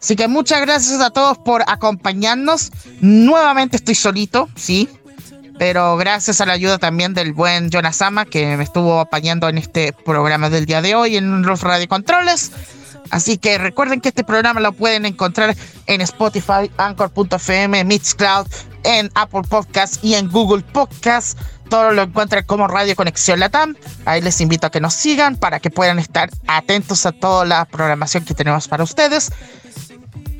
Así 0.00 0.16
que 0.16 0.28
muchas 0.28 0.60
gracias 0.60 1.00
a 1.00 1.10
todos 1.10 1.38
por 1.38 1.62
acompañarnos. 1.66 2.70
Nuevamente 3.00 3.76
estoy 3.76 3.94
solito, 3.94 4.48
sí, 4.54 4.88
pero 5.58 5.96
gracias 5.96 6.40
a 6.40 6.46
la 6.46 6.54
ayuda 6.54 6.78
también 6.78 7.14
del 7.14 7.32
buen 7.32 7.70
Jonas 7.70 7.96
Sama 7.96 8.24
que 8.24 8.56
me 8.56 8.64
estuvo 8.64 9.00
apañando 9.00 9.48
en 9.48 9.58
este 9.58 9.92
programa 9.92 10.50
del 10.50 10.66
día 10.66 10.82
de 10.82 10.94
hoy 10.94 11.16
en 11.16 11.42
los 11.42 11.62
radiocontroles. 11.62 12.50
Así 13.10 13.38
que 13.38 13.58
recuerden 13.58 14.00
que 14.00 14.08
este 14.08 14.24
programa 14.24 14.60
lo 14.60 14.72
pueden 14.72 15.06
encontrar 15.06 15.54
en 15.86 16.00
Spotify, 16.00 16.70
Anchor.fm, 16.78 17.84
Mixcloud, 17.84 18.46
en 18.82 19.10
Apple 19.14 19.42
Podcasts 19.48 19.98
y 20.02 20.14
en 20.14 20.28
Google 20.28 20.62
Podcasts. 20.62 21.36
Todo 21.68 21.92
lo 21.92 22.02
encuentran 22.02 22.44
como 22.44 22.66
Radio 22.66 22.96
Conexión 22.96 23.40
Latam. 23.40 23.76
Ahí 24.04 24.20
les 24.20 24.40
invito 24.40 24.66
a 24.66 24.70
que 24.70 24.80
nos 24.80 24.94
sigan 24.94 25.36
para 25.36 25.60
que 25.60 25.70
puedan 25.70 25.98
estar 25.98 26.30
atentos 26.46 27.06
a 27.06 27.12
toda 27.12 27.44
la 27.44 27.64
programación 27.66 28.24
que 28.24 28.34
tenemos 28.34 28.68
para 28.68 28.84
ustedes. 28.84 29.30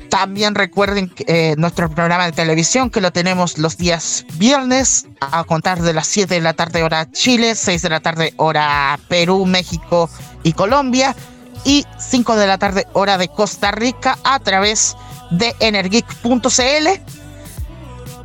También 0.09 0.55
recuerden 0.55 1.11
eh, 1.27 1.55
nuestro 1.57 1.89
programa 1.89 2.25
de 2.25 2.31
televisión 2.31 2.89
que 2.89 3.01
lo 3.01 3.11
tenemos 3.11 3.57
los 3.57 3.77
días 3.77 4.25
viernes 4.35 5.07
a 5.19 5.43
contar 5.43 5.81
de 5.81 5.93
las 5.93 6.07
7 6.07 6.35
de 6.35 6.41
la 6.41 6.53
tarde 6.53 6.83
hora 6.83 7.09
Chile, 7.11 7.55
6 7.55 7.81
de 7.81 7.89
la 7.89 7.99
tarde 7.99 8.33
hora 8.37 8.97
Perú, 9.07 9.45
México 9.45 10.09
y 10.43 10.53
Colombia 10.53 11.15
y 11.63 11.85
5 11.97 12.35
de 12.35 12.47
la 12.47 12.57
tarde 12.57 12.87
hora 12.93 13.17
de 13.17 13.27
Costa 13.27 13.71
Rica 13.71 14.17
a 14.23 14.39
través 14.39 14.95
de 15.31 15.55
energic.cl. 15.59 16.87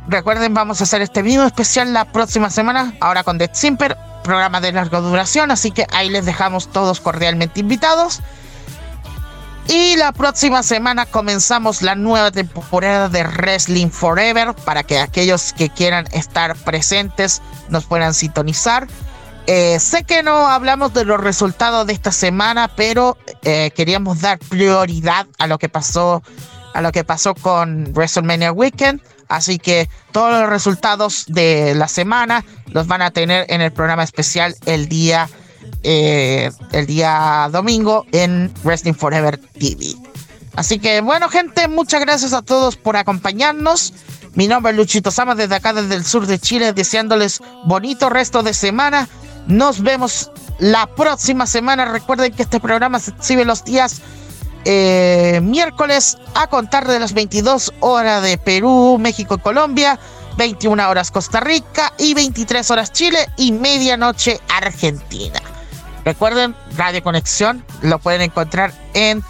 Recuerden, 0.07 0.53
vamos 0.53 0.81
a 0.81 0.83
hacer 0.83 1.01
este 1.01 1.21
video 1.21 1.45
especial 1.45 1.93
la 1.93 2.05
próxima 2.05 2.49
semana, 2.49 2.93
ahora 2.99 3.23
con 3.23 3.37
Dead 3.37 3.51
Simper, 3.53 3.97
programa 4.23 4.61
de 4.61 4.71
larga 4.71 4.99
duración, 4.99 5.51
así 5.51 5.71
que 5.71 5.85
ahí 5.91 6.09
les 6.09 6.25
dejamos 6.25 6.71
todos 6.71 6.99
cordialmente 6.99 7.59
invitados. 7.59 8.21
Y 9.67 9.95
la 9.95 10.11
próxima 10.11 10.63
semana 10.63 11.05
comenzamos 11.05 11.81
la 11.81 11.95
nueva 11.95 12.31
temporada 12.31 13.07
de 13.09 13.23
Wrestling 13.23 13.89
Forever 13.89 14.53
para 14.53 14.83
que 14.83 14.99
aquellos 14.99 15.53
que 15.53 15.69
quieran 15.69 16.07
estar 16.11 16.55
presentes 16.57 17.41
nos 17.69 17.85
puedan 17.85 18.13
sintonizar. 18.13 18.87
Eh, 19.47 19.79
sé 19.79 20.03
que 20.03 20.23
no 20.23 20.47
hablamos 20.47 20.93
de 20.93 21.05
los 21.05 21.19
resultados 21.19 21.87
de 21.87 21.93
esta 21.93 22.11
semana, 22.11 22.69
pero 22.75 23.17
eh, 23.43 23.71
queríamos 23.75 24.21
dar 24.21 24.39
prioridad 24.39 25.27
a 25.39 25.47
lo 25.47 25.57
que 25.57 25.69
pasó, 25.69 26.21
a 26.73 26.81
lo 26.81 26.91
que 26.91 27.03
pasó 27.03 27.33
con 27.33 27.91
WrestleMania 27.93 28.51
Weekend. 28.51 29.01
Así 29.27 29.57
que 29.57 29.89
todos 30.11 30.41
los 30.41 30.49
resultados 30.49 31.25
de 31.27 31.73
la 31.75 31.87
semana 31.87 32.43
los 32.67 32.87
van 32.87 33.01
a 33.01 33.11
tener 33.11 33.45
en 33.49 33.61
el 33.61 33.71
programa 33.71 34.03
especial 34.03 34.55
el 34.65 34.89
día 34.89 35.29
eh, 35.83 36.51
el 36.71 36.85
día 36.85 37.49
domingo 37.51 38.05
en 38.11 38.53
Wrestling 38.63 38.93
Forever 38.93 39.39
TV. 39.39 39.95
Así 40.55 40.79
que 40.79 41.01
bueno 41.01 41.29
gente, 41.29 41.67
muchas 41.67 42.01
gracias 42.01 42.33
a 42.33 42.41
todos 42.41 42.75
por 42.75 42.97
acompañarnos. 42.97 43.93
Mi 44.33 44.47
nombre 44.47 44.71
es 44.71 44.77
Luchito 44.77 45.11
Sama 45.11 45.35
desde 45.35 45.55
acá, 45.55 45.73
desde 45.73 45.95
el 45.95 46.05
sur 46.05 46.25
de 46.25 46.39
Chile, 46.39 46.73
deseándoles 46.73 47.41
bonito 47.65 48.09
resto 48.09 48.43
de 48.43 48.53
semana. 48.53 49.09
Nos 49.47 49.81
vemos 49.81 50.31
la 50.59 50.87
próxima 50.87 51.45
semana. 51.47 51.85
Recuerden 51.85 52.33
que 52.33 52.43
este 52.43 52.59
programa 52.59 52.99
se 52.99 53.11
exhibe 53.11 53.43
los 53.43 53.65
días 53.65 54.01
eh, 54.63 55.39
miércoles 55.43 56.17
a 56.35 56.47
contar 56.47 56.87
de 56.87 56.99
las 56.99 57.13
22 57.13 57.73
horas 57.79 58.23
de 58.23 58.37
Perú, 58.37 58.97
México 58.99 59.35
y 59.35 59.39
Colombia, 59.39 59.99
21 60.37 60.89
horas 60.89 61.11
Costa 61.11 61.39
Rica 61.39 61.91
y 61.97 62.13
23 62.13 62.69
horas 62.71 62.91
Chile 62.91 63.27
y 63.37 63.51
medianoche 63.51 64.39
Argentina. 64.49 65.41
Recuerden, 66.05 66.55
Radio 66.77 67.03
Conexión 67.03 67.63
lo 67.81 67.99
pueden 67.99 68.21
encontrar 68.21 68.73
en, 68.93 69.23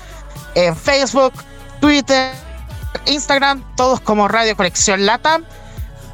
Facebook, 0.75 1.33
Twitter, 1.79 2.33
Instagram, 3.05 3.63
todos 3.75 4.01
como 4.01 4.27
Radio 4.27 4.55
Conexión 4.55 5.05
Latam. 5.05 5.45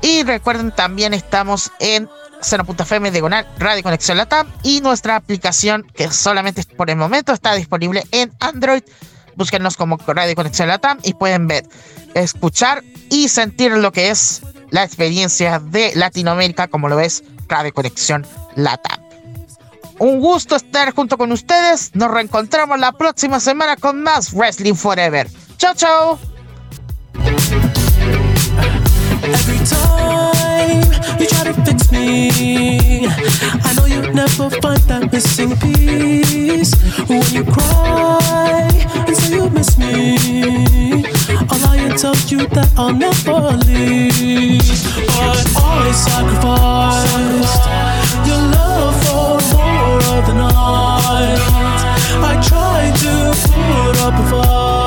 Y 0.02 0.24
recuerden, 0.24 0.72
también 0.72 1.14
estamos 1.14 1.72
en 1.80 2.08
Seno.fm 2.42 3.10
diagonal 3.10 3.48
Radio 3.58 3.82
Conexión 3.82 4.18
Latam 4.18 4.48
y 4.62 4.82
nuestra 4.82 5.16
aplicación 5.16 5.84
que 5.96 6.12
solamente 6.12 6.64
por 6.76 6.90
el 6.90 6.98
momento 6.98 7.34
está 7.34 7.56
disponible 7.56 8.04
en 8.12 8.32
Android. 8.40 8.84
Búsquenos 9.36 9.76
como 9.76 9.98
Radio 9.98 10.36
Conexión 10.36 10.68
Latam 10.68 11.00
y 11.04 11.14
pueden 11.14 11.48
ver, 11.48 11.64
escuchar 12.14 12.84
y 13.10 13.30
sentir 13.30 13.72
lo 13.72 13.92
que 13.92 14.10
es 14.10 14.42
la 14.70 14.84
experiencia 14.84 15.60
de 15.60 15.94
Latinoamérica 15.96 16.68
como 16.68 16.90
lo 16.90 17.00
es 17.00 17.24
Radio 17.48 17.74
Conexión 17.74 18.26
Latam. 18.56 19.07
Un 20.00 20.20
gusto 20.20 20.56
estar 20.56 20.94
junto 20.94 21.18
con 21.18 21.32
ustedes. 21.32 21.92
Nos 21.94 22.12
reencontramos 22.12 22.80
la 22.80 22.92
próxima 22.92 23.40
semana 23.40 23.76
con 23.78 24.04
más 24.04 24.32
Wrestling 24.34 24.76
Forever. 24.76 25.28
Chao, 25.58 25.74
chao. 25.74 26.20
Every 29.24 29.58
time 29.66 30.84
you 31.20 31.26
try 31.28 31.44
to 31.46 31.54
fix 31.66 31.92
me, 31.92 33.08
I 33.08 33.74
know 33.76 33.86
you 33.86 34.14
never 34.14 34.50
find 34.62 34.80
that 34.88 35.12
missing 35.12 35.58
piece. 35.58 36.74
When 37.08 37.24
you 37.32 37.44
cry 37.44 38.70
and 39.08 39.18
say 39.18 39.36
you 39.36 39.50
miss 39.50 39.78
me, 39.78 41.06
I'll 41.50 41.60
lie 41.60 41.78
and 41.78 41.98
tell 41.98 42.16
you 42.28 42.46
that 42.48 42.72
I'll 42.78 42.94
never 42.94 43.58
leave. 43.66 44.62
But 45.08 45.44
I 45.58 45.92
sacrificed 45.92 47.08
your 48.28 48.42
love 48.54 48.96
for 49.04 49.42
more 49.58 49.77
of 49.98 50.28
the 50.28 50.34
night. 50.34 51.40
I 52.30 52.34
tried 52.42 52.96
to 53.04 53.14
put 53.54 53.98
up 54.02 54.14
a 54.14 54.30
fight. 54.30 54.87